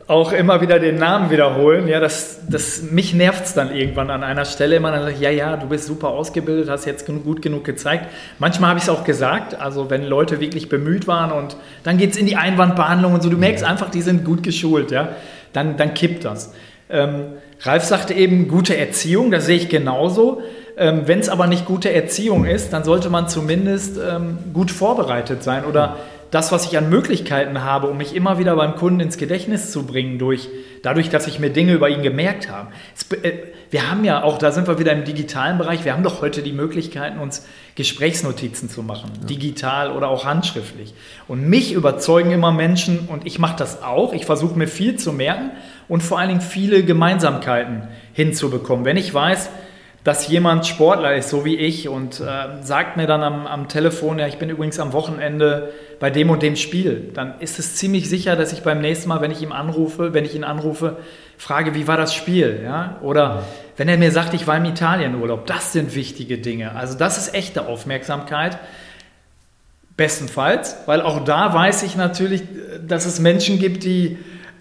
auch 0.10 0.32
immer 0.32 0.60
wieder 0.60 0.80
den 0.80 0.96
Namen 0.96 1.30
wiederholen, 1.30 1.88
ja, 1.88 2.00
das, 2.00 2.40
das, 2.50 2.82
mich 2.82 3.14
nervt 3.14 3.46
es 3.46 3.54
dann 3.54 3.76
irgendwann 3.76 4.10
an 4.10 4.24
einer 4.24 4.44
Stelle 4.44 4.78
immer, 4.78 4.90
dann 4.90 5.02
sage 5.02 5.14
ich, 5.14 5.22
ja, 5.22 5.30
ja, 5.30 5.56
du 5.56 5.68
bist 5.68 5.86
super 5.86 6.08
ausgebildet, 6.08 6.68
hast 6.68 6.86
jetzt 6.86 7.06
gut 7.06 7.44
genug 7.44 7.64
gezeigt. 7.64 8.08
Manchmal 8.40 8.72
habe 8.72 8.80
ich 8.80 8.86
es 8.86 8.90
auch 8.90 9.04
gesagt, 9.04 9.62
also 9.62 9.92
wenn 9.92 10.04
Leute 10.04 10.40
wirklich 10.40 10.68
bemüht 10.68 11.06
waren 11.06 11.32
und 11.32 11.58
dann 11.84 11.98
geht 11.98 12.12
es 12.12 12.18
in 12.18 12.26
die 12.26 12.38
Einwandbehandlung 12.38 13.14
und 13.14 13.22
so, 13.22 13.30
du 13.30 13.38
merkst 13.38 13.64
einfach, 13.64 13.92
die 13.92 14.02
sind 14.02 14.26
gut 14.26 14.42
geschult, 14.42 14.90
ja, 14.90 15.10
dann, 15.54 15.78
dann 15.78 15.94
kippt 15.94 16.26
das. 16.26 16.54
Ähm, 16.90 17.34
Ralf 17.62 17.84
sagte 17.84 18.14
eben 18.14 18.48
gute 18.48 18.76
Erziehung, 18.76 19.32
das 19.32 19.46
sehe 19.46 19.58
ich 19.58 19.70
genauso. 19.70 20.42
Ähm, 20.78 21.04
Wenn 21.06 21.20
es 21.20 21.30
aber 21.30 21.48
nicht 21.48 21.66
gute 21.66 21.94
Erziehung 21.94 22.46
ist, 22.46 22.74
dann 22.74 22.84
sollte 22.84 23.10
man 23.10 23.28
zumindest 23.28 23.98
ähm, 23.98 24.40
gut 24.54 24.72
vorbereitet 24.72 25.44
sein 25.44 25.66
oder 25.66 25.98
das, 26.32 26.52
was 26.52 26.66
ich 26.66 26.78
an 26.78 26.90
Möglichkeiten 26.90 27.64
habe, 27.64 27.88
um 27.88 27.98
mich 27.98 28.16
immer 28.16 28.38
wieder 28.38 28.56
beim 28.56 28.76
Kunden 28.76 29.00
ins 29.00 29.18
Gedächtnis 29.18 29.72
zu 29.72 29.86
bringen, 29.86 30.20
durch, 30.20 30.48
dadurch, 30.84 31.10
dass 31.10 31.28
ich 31.28 31.40
mir 31.40 31.50
Dinge 31.50 31.74
über 31.74 31.90
ihn 31.90 32.04
gemerkt 32.04 32.50
habe. 32.50 32.70
Es, 32.96 33.12
äh, 33.24 33.34
wir 33.72 33.92
haben 33.92 34.04
ja 34.04 34.24
auch, 34.24 34.40
da 34.40 34.52
sind 34.52 34.68
wir 34.68 34.80
wieder 34.80 34.94
im 34.94 35.04
digitalen 35.04 35.58
Bereich, 35.60 35.86
wir 35.86 35.94
haben 35.94 36.04
doch 36.04 36.22
heute 36.22 36.42
die 36.42 36.54
Möglichkeiten, 36.54 37.20
uns 37.20 37.46
Gesprächsnotizen 37.76 38.68
zu 38.70 38.82
machen, 38.82 39.12
ja. 39.22 39.28
digital 39.28 39.92
oder 39.92 40.08
auch 40.08 40.26
handschriftlich. 40.26 40.94
Und 41.28 41.48
mich 41.48 41.74
überzeugen 41.74 42.32
immer 42.32 42.52
Menschen, 42.52 43.08
und 43.08 43.28
ich 43.28 43.38
mache 43.38 43.58
das 43.58 43.84
auch, 43.84 44.14
ich 44.14 44.26
versuche 44.26 44.58
mir 44.58 44.68
viel 44.68 44.96
zu 44.96 45.14
merken 45.14 45.52
und 45.90 46.02
vor 46.02 46.20
allen 46.20 46.30
Dingen 46.30 46.42
viele 46.42 46.84
Gemeinsamkeiten 46.84 47.90
hinzubekommen. 48.14 48.86
Wenn 48.86 48.96
ich 48.96 49.14
weiß, 49.14 49.50
dass 50.04 50.28
jemand 50.30 50.66
Sportler 50.66 51.16
ist, 51.16 51.30
so 51.30 51.44
wie 51.44 51.58
ich, 51.58 51.90
und 51.90 52.22
äh, 52.22 52.64
sagt 52.64 52.96
mir 52.96 53.06
dann 53.06 53.22
am, 53.22 53.46
am, 53.46 53.68
Telefon, 53.68 54.18
ja, 54.18 54.28
ich 54.28 54.38
bin 54.38 54.50
übrigens 54.50 54.80
am 54.80 54.94
Wochenende 54.94 55.74
bei 56.00 56.10
dem 56.10 56.30
und 56.30 56.42
dem 56.42 56.56
Spiel, 56.56 57.12
dann 57.14 57.40
ist 57.42 57.60
es 57.60 57.76
ziemlich 57.76 58.10
sicher, 58.10 58.38
dass 58.38 58.54
ich 58.54 58.62
beim 58.62 58.80
nächsten 58.80 59.10
Mal, 59.10 59.20
wenn 59.20 59.32
ich 59.32 59.42
ihn 59.42 59.52
anrufe, 59.52 60.14
wenn 60.14 60.24
ich 60.24 60.36
ihn 60.36 60.46
anrufe, 60.46 60.98
frage, 61.38 61.76
wie 61.76 61.88
war 61.88 61.98
das 61.98 62.14
Spiel? 62.14 62.62
Ja? 62.64 62.98
Oder 63.02 63.44
wenn 63.76 63.90
er 63.90 63.98
mir 63.98 64.12
sagt, 64.12 64.34
ich 64.34 64.48
war 64.48 64.56
im 64.56 64.66
Italienurlaub, 64.66 65.46
das 65.46 65.74
sind 65.74 65.96
wichtige 65.96 66.38
Dinge. 66.38 66.76
Also 66.76 66.98
das 66.98 67.18
ist 67.18 67.34
echte 67.34 67.68
Aufmerksamkeit. 67.68 68.58
Bestenfalls, 69.98 70.78
weil 70.86 71.02
auch 71.02 71.26
da 71.26 71.54
weiß 71.54 71.84
ich 71.84 71.98
natürlich, 71.98 72.44
dass 72.88 73.06
es 73.06 73.20
Menschen 73.20 73.60
gibt, 73.60 73.84
die 73.84 74.18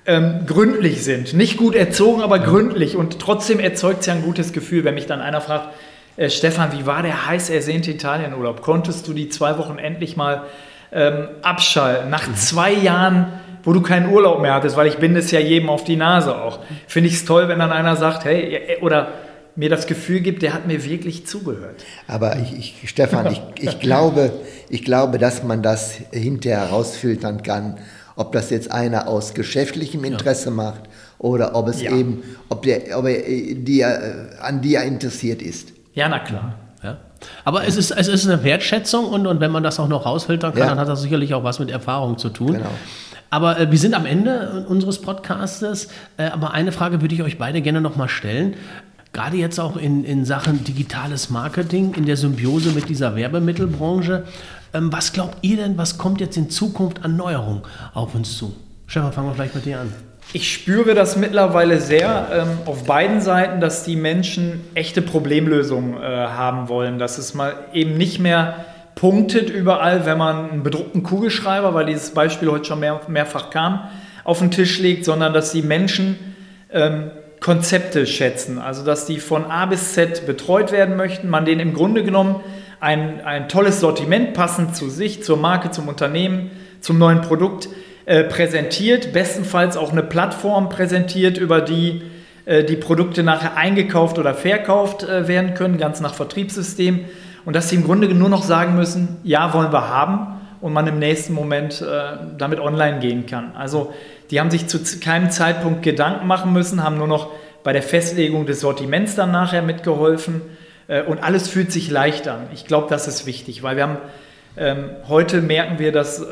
ähm, 0.09 0.47
gründlich 0.47 1.05
sind. 1.05 1.35
Nicht 1.35 1.59
gut 1.59 1.75
erzogen, 1.75 2.23
aber 2.23 2.39
gründlich. 2.39 2.97
Und 2.97 3.19
trotzdem 3.21 3.61
erzeugt 3.61 4.01
es 4.01 4.07
ja 4.07 4.15
ein 4.15 4.23
gutes 4.23 4.55
Gefühl, 4.55 4.83
wenn 4.85 4.95
mich 4.95 5.07
dann 5.07 5.21
einer 5.21 5.43
fragt, 5.43 5.69
äh, 6.17 6.31
Stefan, 6.31 6.73
wie 6.73 6.87
war 6.87 7.03
der 7.03 7.27
heiß 7.27 7.51
ersehnte 7.51 7.91
Italienurlaub? 7.91 8.63
Konntest 8.63 9.07
du 9.07 9.13
die 9.13 9.29
zwei 9.29 9.59
Wochen 9.59 9.79
endlich 9.79 10.17
mal 10.17 10.45
ähm, 10.93 11.29
abschalten? 11.43 12.09
Nach 12.09 12.27
mhm. 12.27 12.37
zwei 12.37 12.73
Jahren, 12.73 13.35
wo 13.63 13.75
du 13.75 13.83
keinen 13.83 14.11
Urlaub 14.11 14.41
mehr 14.41 14.55
hattest, 14.55 14.79
weil 14.79 14.87
ich 14.87 14.97
binde 14.97 15.21
es 15.21 15.31
ja 15.31 15.41
jedem 15.41 15.69
auf 15.69 15.85
die 15.85 15.97
Nase 15.97 16.35
auch. 16.41 16.61
Finde 16.87 17.11
ich 17.11 17.17
es 17.17 17.27
toll, 17.27 17.49
wenn 17.49 17.59
dann 17.59 17.71
einer 17.71 17.95
sagt, 17.97 18.25
hey, 18.25 18.55
äh, 18.55 18.81
oder 18.81 19.09
mir 19.57 19.69
das 19.69 19.87
Gefühl 19.87 20.21
gibt, 20.21 20.41
der 20.41 20.55
hat 20.55 20.67
mir 20.67 20.85
wirklich 20.87 21.27
zugehört. 21.27 21.85
Aber 22.07 22.37
ich, 22.37 22.57
ich 22.83 22.89
Stefan, 22.89 23.31
ich, 23.31 23.43
ich, 23.61 23.79
glaube, 23.79 24.33
ich 24.71 24.85
glaube, 24.85 25.19
dass 25.19 25.43
man 25.43 25.63
das 25.63 25.99
hinterher 26.13 26.61
herausfiltern 26.61 27.43
kann 27.43 27.77
ob 28.19 28.33
das 28.33 28.51
jetzt 28.51 28.71
einer 28.71 29.07
aus 29.07 29.33
geschäftlichem 29.33 30.03
Interesse 30.03 30.47
ja. 30.47 30.55
macht 30.55 30.83
oder 31.19 31.55
ob 31.55 31.69
es 31.69 31.81
ja. 31.81 31.93
eben, 31.93 32.25
ob 32.49 32.63
der, 32.63 32.99
ob 32.99 33.07
er 33.07 33.27
äh, 33.27 33.55
die, 33.55 33.81
äh, 33.81 34.27
an 34.41 34.61
die 34.61 34.75
er 34.75 34.83
interessiert 34.83 35.41
ist. 35.41 35.73
Ja, 35.95 36.09
na 36.09 36.19
klar. 36.19 36.55
Ja. 36.83 36.97
Aber 37.45 37.67
es 37.67 37.77
ist, 37.77 37.93
es 37.93 38.09
ist 38.09 38.29
eine 38.29 38.43
Wertschätzung 38.43 39.07
und, 39.07 39.27
und 39.27 39.39
wenn 39.39 39.53
man 39.53 39.63
das 39.63 39.79
auch 39.79 39.89
noch 39.89 40.05
rausfiltern 40.05 40.53
kann, 40.53 40.69
dann 40.69 40.79
hat 40.81 40.89
das 40.89 41.03
sicherlich 41.03 41.33
auch 41.33 41.45
was 41.45 41.61
mit 41.61 41.71
Erfahrung 41.71 42.19
zu 42.19 42.29
tun. 42.31 42.55
Genau. 42.55 42.71
Aber 43.31 43.61
äh, 43.61 43.71
wir 43.71 43.79
sind 43.79 43.95
am 43.95 44.05
Ende 44.05 44.67
unseres 44.69 45.01
Podcastes. 45.01 45.89
Äh, 46.17 46.25
aber 46.25 46.53
eine 46.53 46.73
Frage 46.73 47.01
würde 47.01 47.15
ich 47.15 47.23
euch 47.23 47.39
beide 47.39 47.63
gerne 47.63 47.81
noch 47.81 47.95
mal 47.95 48.09
stellen. 48.09 48.55
Gerade 49.13 49.37
jetzt 49.37 49.61
auch 49.61 49.77
in, 49.77 50.05
in 50.05 50.25
Sachen 50.25 50.65
digitales 50.65 51.31
Marketing, 51.31 51.95
in 51.95 52.05
der 52.05 52.17
Symbiose 52.17 52.73
mit 52.73 52.89
dieser 52.89 53.15
Werbemittelbranche. 53.15 54.25
Ähm, 54.75 54.93
was 54.93 55.13
glaubt 55.13 55.39
ihr 55.43 55.57
denn, 55.57 55.79
was 55.79 55.99
kommt 55.99 56.21
jetzt 56.21 56.37
in 56.37 56.51
Zukunft 56.51 57.05
an 57.05 57.17
Neuerungen 57.17 57.63
auf 57.95 58.15
uns 58.15 58.37
zu? 58.37 58.55
Stefan, 58.87 59.13
fangen 59.13 59.29
wir 59.29 59.35
vielleicht 59.35 59.55
mit 59.55 59.65
dir 59.65 59.81
an. 59.81 59.93
Ich 60.35 60.53
spüre 60.53 60.95
das 60.95 61.17
mittlerweile 61.17 61.81
sehr 61.81 62.29
ähm, 62.33 62.49
auf 62.67 62.85
beiden 62.85 63.23
Seiten, 63.23 63.61
dass 63.61 63.85
die 63.85 63.97
Menschen 63.97 64.61
echte 64.75 65.01
Problemlösungen 65.01 65.95
äh, 65.95 66.05
haben 66.05 66.69
wollen. 66.69 66.99
Dass 66.99 67.17
es 67.17 67.33
mal 67.33 67.55
eben 67.73 67.97
nicht 67.97 68.19
mehr 68.19 68.67
punktet 68.95 69.49
überall, 69.49 70.05
wenn 70.05 70.19
man 70.19 70.51
einen 70.51 70.63
bedruckten 70.63 71.03
Kugelschreiber, 71.03 71.73
weil 71.73 71.87
dieses 71.87 72.11
Beispiel 72.11 72.51
heute 72.51 72.67
schon 72.67 72.81
mehr, 72.81 73.01
mehrfach 73.09 73.49
kam, 73.49 73.89
auf 74.25 74.41
den 74.41 74.51
Tisch 74.51 74.79
legt, 74.81 75.07
sondern 75.07 75.33
dass 75.33 75.53
die 75.53 75.63
Menschen 75.63 76.19
ähm, 76.71 77.11
Konzepte 77.41 78.07
schätzen. 78.07 78.59
Also 78.59 78.85
dass 78.85 79.07
die 79.07 79.21
von 79.21 79.45
A 79.47 79.65
bis 79.67 79.95
Z 79.95 80.27
betreut 80.27 80.73
werden 80.73 80.97
möchten, 80.97 81.31
man 81.31 81.45
denen 81.45 81.61
im 81.61 81.75
Grunde 81.75 82.05
genommen 82.05 82.41
ein, 82.81 83.21
ein 83.21 83.49
tolles 83.49 83.81
Sortiment 83.81 84.35
passend 84.35 84.77
zu 84.77 84.89
sich, 84.89 85.23
zur 85.23 85.37
Marke, 85.37 85.71
zum 85.71 85.89
Unternehmen, 85.89 86.51
zum 86.81 86.99
neuen 86.99 87.21
Produkt 87.21 87.69
äh, 88.07 88.25
präsentiert, 88.25 89.13
bestenfalls 89.13 89.77
auch 89.77 89.93
eine 89.93 90.03
Plattform 90.03 90.69
präsentiert, 90.69 91.39
über 91.39 91.61
die 91.61 92.03
äh, 92.49 92.65
die 92.65 92.77
Produkte 92.77 93.23
nachher 93.23 93.57
eingekauft 93.57 94.19
oder 94.19 94.35
verkauft 94.35 95.03
äh, 95.03 95.29
werden 95.29 95.55
können, 95.55 95.77
ganz 95.77 96.01
nach 96.01 96.15
Vertriebssystem. 96.15 97.05
Und 97.45 97.55
dass 97.55 97.69
sie 97.69 97.77
im 97.77 97.85
Grunde 97.85 98.09
nur 98.15 98.31
noch 98.31 98.43
sagen 98.43 98.75
müssen, 98.75 99.19
ja, 99.23 99.53
wollen 99.53 99.73
wir 99.73 99.89
haben 99.89 100.41
und 100.61 100.73
man 100.73 100.87
im 100.87 100.99
nächsten 100.99 101.35
Moment 101.35 101.83
äh, 101.83 102.17
damit 102.39 102.59
online 102.59 103.01
gehen 103.01 103.27
kann. 103.27 103.53
Also 103.55 103.93
die 104.31 104.41
haben 104.41 104.51
sich 104.51 104.67
zu 104.67 104.79
keinem 105.01 105.31
Zeitpunkt 105.31 105.83
Gedanken 105.83 106.27
machen 106.27 106.53
müssen, 106.53 106.83
haben 106.83 106.97
nur 106.97 107.07
noch 107.07 107.31
bei 107.65 107.73
der 107.75 107.83
Festlegung 107.83 108.47
des 108.47 108.61
Sortiments 108.61 109.15
dann 109.15 109.31
nachher 109.31 109.63
mitgeholfen 109.63 110.41
und 111.07 111.23
alles 111.23 111.49
fühlt 111.49 111.71
sich 111.71 111.91
leicht 111.91 112.29
an. 112.29 112.47
Ich 112.55 112.65
glaube, 112.65 112.87
das 112.89 113.07
ist 113.09 113.27
wichtig, 113.27 113.63
weil 113.63 113.77
wir 113.77 113.83
haben 113.83 113.99
ähm, 114.57 114.91
heute 115.09 115.41
merken 115.41 115.79
wir, 115.79 115.93
dass 115.93 116.21
ähm, 116.21 116.27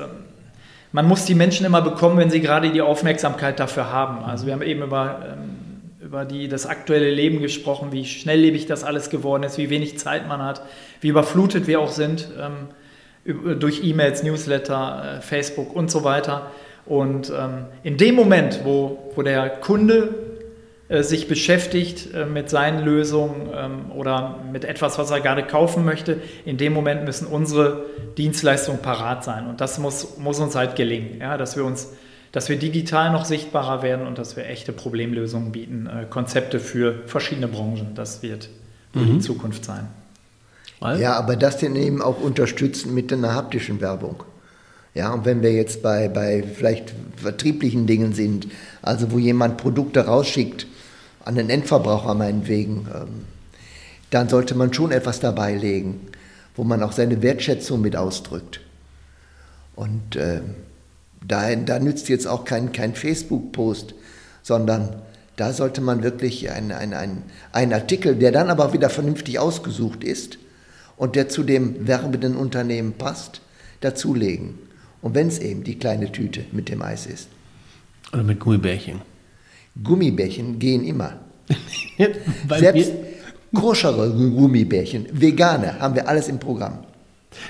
man 0.92 1.06
muss 1.06 1.24
die 1.24 1.34
Menschen 1.34 1.64
immer 1.66 1.82
bekommen, 1.82 2.16
wenn 2.16 2.30
sie 2.30 2.40
gerade 2.40 2.70
die 2.70 2.80
Aufmerksamkeit 2.80 3.60
dafür 3.60 3.92
haben. 3.92 4.24
Also 4.24 4.46
wir 4.46 4.52
haben 4.52 4.62
eben 4.62 4.82
über, 4.82 5.20
ähm, 5.32 6.00
über 6.00 6.24
die, 6.24 6.48
das 6.48 6.66
aktuelle 6.66 7.10
Leben 7.10 7.40
gesprochen, 7.40 7.92
wie 7.92 8.04
schnelllebig 8.04 8.66
das 8.66 8.82
alles 8.82 9.10
geworden 9.10 9.42
ist, 9.44 9.58
wie 9.58 9.70
wenig 9.70 9.98
Zeit 9.98 10.26
man 10.26 10.42
hat, 10.42 10.62
wie 11.00 11.08
überflutet 11.08 11.66
wir 11.66 11.80
auch 11.80 11.90
sind 11.90 12.28
ähm, 12.40 13.58
durch 13.60 13.84
E-Mails, 13.84 14.22
Newsletter, 14.22 15.18
äh, 15.18 15.20
Facebook 15.20 15.74
und 15.74 15.90
so 15.90 16.02
weiter. 16.02 16.50
Und 16.84 17.30
ähm, 17.30 17.66
in 17.82 17.96
dem 17.96 18.14
Moment, 18.14 18.60
wo, 18.64 19.12
wo 19.14 19.22
der 19.22 19.48
Kunde 19.50 19.96
äh, 19.96 20.25
sich 20.88 21.28
beschäftigt 21.28 22.14
äh, 22.14 22.26
mit 22.26 22.48
seinen 22.48 22.84
Lösungen 22.84 23.48
ähm, 23.54 23.92
oder 23.92 24.38
mit 24.52 24.64
etwas, 24.64 24.98
was 24.98 25.10
er 25.10 25.20
gerade 25.20 25.42
kaufen 25.42 25.84
möchte, 25.84 26.20
in 26.44 26.56
dem 26.58 26.72
Moment 26.72 27.04
müssen 27.04 27.26
unsere 27.26 27.86
Dienstleistungen 28.16 28.80
parat 28.80 29.24
sein. 29.24 29.46
Und 29.46 29.60
das 29.60 29.78
muss, 29.78 30.16
muss 30.18 30.38
uns 30.38 30.54
halt 30.54 30.76
gelingen, 30.76 31.20
ja, 31.20 31.36
dass 31.36 31.56
wir 31.56 31.64
uns 31.64 31.88
dass 32.32 32.50
wir 32.50 32.58
digital 32.58 33.12
noch 33.12 33.24
sichtbarer 33.24 33.82
werden 33.82 34.06
und 34.06 34.18
dass 34.18 34.36
wir 34.36 34.44
echte 34.44 34.72
Problemlösungen 34.72 35.52
bieten, 35.52 35.86
äh, 35.86 36.04
Konzepte 36.04 36.60
für 36.60 36.96
verschiedene 37.06 37.48
Branchen. 37.48 37.94
Das 37.94 38.22
wird 38.22 38.50
mhm. 38.92 39.06
die 39.06 39.18
Zukunft 39.20 39.64
sein. 39.64 39.88
Weil? 40.78 41.00
Ja, 41.00 41.14
aber 41.14 41.36
das 41.36 41.56
dann 41.56 41.76
eben 41.76 42.02
auch 42.02 42.20
unterstützen 42.20 42.92
mit 42.92 43.10
einer 43.10 43.34
haptischen 43.34 43.80
Werbung. 43.80 44.22
Ja, 44.92 45.14
und 45.14 45.24
wenn 45.24 45.42
wir 45.42 45.52
jetzt 45.52 45.82
bei, 45.82 46.08
bei 46.08 46.42
vielleicht 46.42 46.92
vertrieblichen 47.16 47.86
Dingen 47.86 48.12
sind, 48.12 48.48
also 48.82 49.12
wo 49.12 49.18
jemand 49.18 49.56
Produkte 49.56 50.00
rausschickt, 50.00 50.66
an 51.26 51.34
den 51.34 51.50
Endverbraucher 51.50 52.14
meinetwegen, 52.14 52.86
ähm, 52.94 53.24
dann 54.10 54.28
sollte 54.28 54.54
man 54.54 54.72
schon 54.72 54.92
etwas 54.92 55.18
dabei 55.18 55.54
legen, 55.56 56.06
wo 56.54 56.62
man 56.62 56.82
auch 56.82 56.92
seine 56.92 57.20
Wertschätzung 57.20 57.80
mit 57.80 57.96
ausdrückt. 57.96 58.60
Und 59.74 60.14
äh, 60.14 60.40
da, 61.26 61.54
da 61.56 61.78
nützt 61.80 62.08
jetzt 62.08 62.28
auch 62.28 62.44
kein, 62.44 62.70
kein 62.72 62.94
Facebook-Post, 62.94 63.94
sondern 64.42 65.02
da 65.34 65.52
sollte 65.52 65.80
man 65.80 66.04
wirklich 66.04 66.50
einen 66.50 66.70
ein, 66.70 67.24
ein 67.52 67.72
Artikel, 67.72 68.14
der 68.14 68.30
dann 68.30 68.48
aber 68.48 68.72
wieder 68.72 68.88
vernünftig 68.88 69.40
ausgesucht 69.40 70.04
ist 70.04 70.38
und 70.96 71.16
der 71.16 71.28
zu 71.28 71.42
dem 71.42 71.88
werbenden 71.88 72.36
Unternehmen 72.36 72.92
passt, 72.92 73.40
dazulegen. 73.80 74.58
Und 75.02 75.16
wenn 75.16 75.26
es 75.26 75.40
eben 75.40 75.64
die 75.64 75.78
kleine 75.78 76.12
Tüte 76.12 76.44
mit 76.52 76.68
dem 76.68 76.82
Eis 76.82 77.04
ist. 77.06 77.28
Oder 78.12 78.22
mit 78.22 78.38
Gummibärchen. 78.38 79.02
Gummibärchen 79.82 80.58
gehen 80.58 80.84
immer. 80.84 81.20
Selbst 82.58 82.92
koschere 83.54 84.10
Gummibärchen, 84.10 85.06
vegane, 85.12 85.78
haben 85.80 85.94
wir 85.94 86.08
alles 86.08 86.28
im 86.28 86.38
Programm. 86.38 86.78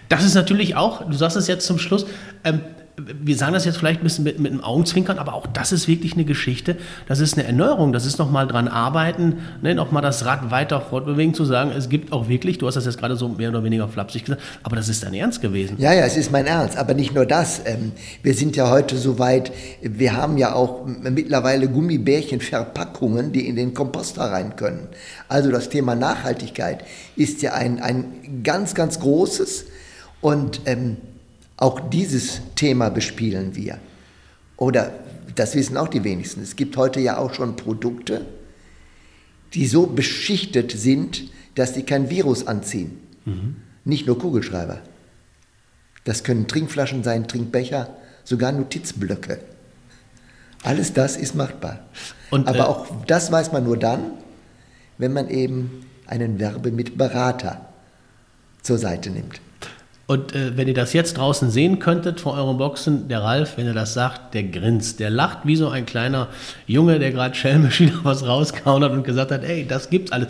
Das 0.09 0.25
ist 0.25 0.35
natürlich 0.35 0.77
auch, 0.77 1.09
du 1.09 1.17
sagst 1.17 1.37
es 1.37 1.47
jetzt 1.47 1.67
zum 1.67 1.79
Schluss, 1.79 2.07
ähm, 2.45 2.61
wir 2.99 3.37
sagen 3.37 3.53
das 3.53 3.65
jetzt 3.65 3.77
vielleicht 3.77 4.01
ein 4.01 4.05
bisschen 4.05 4.25
mit, 4.25 4.39
mit 4.39 4.53
einem 4.53 4.63
Augenzwinkern, 4.63 5.19
aber 5.19 5.35
auch 5.35 5.47
das 5.47 5.73
ist 5.73 5.87
wirklich 5.87 6.15
eine 6.15 6.25
Geschichte. 6.25 6.77
Das 7.07 7.21
ist 7.21 7.35
eine 7.35 7.47
Erneuerung. 7.47 7.93
Das 7.93 8.07
ist 8.07 8.19
nochmal 8.19 8.47
dran 8.47 8.69
arbeiten, 8.69 9.39
ne, 9.63 9.75
nochmal 9.75 10.03
das 10.03 10.25
Rad 10.25 10.51
weiter 10.51 10.81
fortbewegen, 10.81 11.35
zu 11.35 11.45
sagen, 11.45 11.73
es 11.77 11.89
gibt 11.89 12.13
auch 12.13 12.29
wirklich, 12.29 12.59
du 12.59 12.67
hast 12.67 12.75
das 12.75 12.87
jetzt 12.87 12.99
gerade 12.99 13.17
so 13.17 13.29
mehr 13.29 13.51
oder 13.51 13.63
weniger 13.65 13.89
flapsig 13.89 14.25
gesagt, 14.25 14.43
aber 14.63 14.77
das 14.77 14.89
ist 14.89 15.03
dein 15.03 15.13
Ernst 15.13 15.43
gewesen. 15.43 15.77
Ja, 15.79 15.93
ja, 15.93 16.05
es 16.05 16.17
ist 16.17 16.33
mein 16.33 16.47
Ernst. 16.47 16.79
Aber 16.79 16.95
nicht 16.95 17.15
nur 17.15 17.27
das. 17.27 17.61
Ähm, 17.67 17.93
wir 18.23 18.35
sind 18.35 18.57
ja 18.57 18.71
heute 18.71 18.97
so 18.97 19.19
weit, 19.19 19.53
wir 19.83 20.17
haben 20.17 20.39
ja 20.39 20.55
auch 20.55 20.87
mittlerweile 20.87 21.69
Gummibärchenverpackungen, 21.69 23.33
die 23.33 23.47
in 23.47 23.57
den 23.57 23.75
Komposter 23.75 24.23
rein 24.23 24.57
können. 24.57 24.89
Also 25.29 25.51
das 25.51 25.69
Thema 25.69 25.95
Nachhaltigkeit 25.95 26.85
ist 27.15 27.43
ja 27.43 27.53
ein, 27.53 27.81
ein 27.81 28.43
ganz, 28.43 28.75
ganz 28.75 29.01
großes 29.01 29.67
und 30.23 30.63
ähm, 30.65 30.97
auch 31.57 31.81
dieses 31.91 32.41
Thema 32.55 32.91
bespielen 32.91 33.55
wir. 33.57 33.79
Oder, 34.57 34.93
das 35.35 35.55
wissen 35.55 35.77
auch 35.77 35.89
die 35.89 36.05
wenigsten, 36.05 36.43
es 36.43 36.57
gibt 36.57 36.77
heute 36.77 37.01
ja 37.01 37.19
auch 37.19 37.35
schon 37.35 37.57
Produkte, 37.57 38.27
die 39.55 39.67
so 39.67 39.87
beschichtet 39.87 40.73
sind, 40.73 41.25
dass 41.55 41.75
sie 41.75 41.83
kein 41.83 42.11
Virus 42.11 42.47
anziehen. 42.47 42.99
Mhm. 43.25 43.57
Nicht 43.85 44.07
nur 44.07 44.19
Kugelschreiber. 44.19 44.81
Das 46.05 46.25
können 46.25 46.47
Trinkflaschen 46.47 47.03
sein, 47.03 47.29
Trinkbecher, 47.29 47.97
sogar 48.25 48.53
Notizblöcke. 48.53 49.41
Alles 50.63 50.93
das 50.93 51.17
ist 51.17 51.35
machbar. 51.35 51.87
Und, 52.31 52.49
Aber 52.49 52.59
äh, 52.59 52.63
auch 52.63 52.87
das 53.07 53.31
weiß 53.31 53.53
man 53.53 53.65
nur 53.65 53.77
dann, 53.77 54.13
wenn 54.99 55.13
man 55.13 55.29
eben 55.29 55.87
einen 56.07 56.39
Werbemitberater 56.39 57.67
zur 58.63 58.79
Seite 58.79 59.11
nimmt. 59.11 59.41
Und 60.07 60.35
äh, 60.35 60.57
wenn 60.57 60.69
ihr 60.69 60.75
das 60.75 60.93
jetzt 60.93 61.19
draußen 61.19 61.51
sehen 61.51 61.81
könntet 61.81 62.21
vor 62.21 62.35
euren 62.35 62.59
Boxen, 62.59 63.09
der 63.09 63.23
Ralf, 63.23 63.57
wenn 63.57 63.67
er 63.67 63.75
das 63.75 63.95
sagt, 63.95 64.35
der 64.35 64.45
grinst. 64.45 65.01
Der 65.01 65.11
lacht 65.11 65.39
wie 65.45 65.57
so 65.57 65.69
ein 65.69 65.85
kleiner 65.85 66.29
Junge, 66.67 66.99
der 66.99 67.11
gerade 67.11 67.35
schelmisch 67.35 67.81
wieder 67.81 68.01
was 68.05 68.27
rausgehauen 68.27 68.85
hat 68.85 68.93
und 68.93 69.05
gesagt 69.05 69.33
hat, 69.33 69.43
ey, 69.43 69.67
das 69.67 69.91
gibt's 69.91 70.13
alles. 70.13 70.29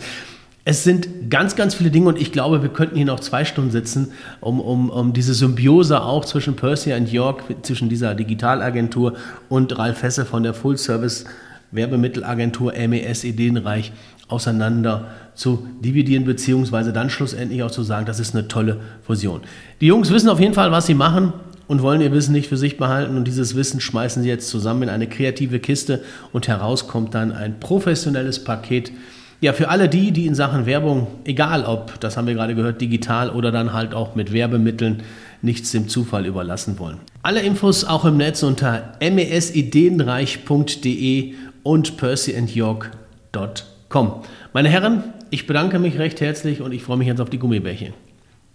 Es 0.65 0.83
sind 0.83 1.29
ganz, 1.29 1.55
ganz 1.55 1.75
viele 1.75 1.91
Dinge 1.91 2.09
und 2.09 2.19
ich 2.19 2.33
glaube, 2.33 2.61
wir 2.61 2.69
könnten 2.69 2.97
hier 2.97 3.05
noch 3.05 3.21
zwei 3.21 3.45
Stunden 3.45 3.71
sitzen, 3.71 4.11
um, 4.41 4.59
um, 4.59 4.89
um 4.89 5.13
diese 5.13 5.33
Symbiose 5.33 6.01
auch 6.01 6.25
zwischen 6.25 6.57
Percy 6.57 6.91
und 6.91 7.09
York, 7.09 7.43
zwischen 7.61 7.87
dieser 7.87 8.15
Digitalagentur 8.15 9.13
und 9.47 9.77
Ralf 9.77 10.03
Hesse 10.03 10.25
von 10.25 10.43
der 10.43 10.53
Full 10.53 10.77
Service 10.77 11.23
Werbemittelagentur 11.71 12.73
MES 12.87 13.23
Ideenreich 13.23 13.93
auseinander 14.27 15.07
zu 15.37 15.67
dividieren, 15.79 16.25
beziehungsweise 16.25 16.91
dann 16.91 17.09
schlussendlich 17.09 17.63
auch 17.63 17.71
zu 17.71 17.83
sagen, 17.83 18.05
das 18.05 18.19
ist 18.19 18.35
eine 18.35 18.47
tolle 18.47 18.81
Fusion. 19.03 19.41
Die 19.79 19.87
Jungs 19.87 20.11
wissen 20.11 20.29
auf 20.29 20.39
jeden 20.39 20.53
Fall, 20.53 20.71
was 20.71 20.87
sie 20.87 20.95
machen 20.95 21.31
und 21.67 21.81
wollen 21.81 22.01
ihr 22.01 22.11
Wissen 22.11 22.33
nicht 22.33 22.49
für 22.49 22.57
sich 22.57 22.77
behalten 22.77 23.15
und 23.15 23.25
dieses 23.25 23.55
Wissen 23.55 23.79
schmeißen 23.79 24.23
sie 24.23 24.29
jetzt 24.29 24.49
zusammen 24.49 24.83
in 24.83 24.89
eine 24.89 25.07
kreative 25.07 25.59
Kiste 25.59 26.03
und 26.33 26.47
heraus 26.47 26.87
kommt 26.87 27.13
dann 27.13 27.31
ein 27.31 27.59
professionelles 27.59 28.43
Paket. 28.43 28.91
Ja, 29.39 29.53
für 29.53 29.69
alle 29.69 29.87
die, 29.87 30.11
die 30.11 30.25
in 30.25 30.33
Sachen 30.33 30.65
Werbung, 30.65 31.05
egal 31.23 31.63
ob, 31.63 31.99
das 31.99 32.17
haben 32.17 32.25
wir 32.25 32.33
gerade 32.33 32.55
gehört, 32.55 32.81
digital 32.81 33.29
oder 33.29 33.51
dann 33.51 33.73
halt 33.73 33.93
auch 33.93 34.15
mit 34.15 34.33
Werbemitteln, 34.33 35.03
nichts 35.43 35.71
dem 35.71 35.87
Zufall 35.87 36.25
überlassen 36.25 36.79
wollen. 36.79 36.97
Alle 37.21 37.41
Infos 37.41 37.83
auch 37.83 38.05
im 38.05 38.17
Netz 38.17 38.41
unter 38.41 38.93
mesideenreich.de 38.99 41.35
und 41.61 41.97
percyandyork.com. 41.97 44.11
Meine 44.53 44.69
Herren, 44.69 45.03
ich 45.29 45.47
bedanke 45.47 45.79
mich 45.79 45.99
recht 45.99 46.21
herzlich 46.21 46.61
und 46.61 46.71
ich 46.71 46.83
freue 46.83 46.97
mich 46.97 47.07
jetzt 47.07 47.21
auf 47.21 47.29
die 47.29 47.39
Gummibärchen. 47.39 47.93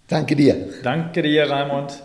Danke 0.07 0.35
dir. 0.35 0.55
Danke 0.83 1.21
dir, 1.21 1.49
Raimund. 1.49 1.97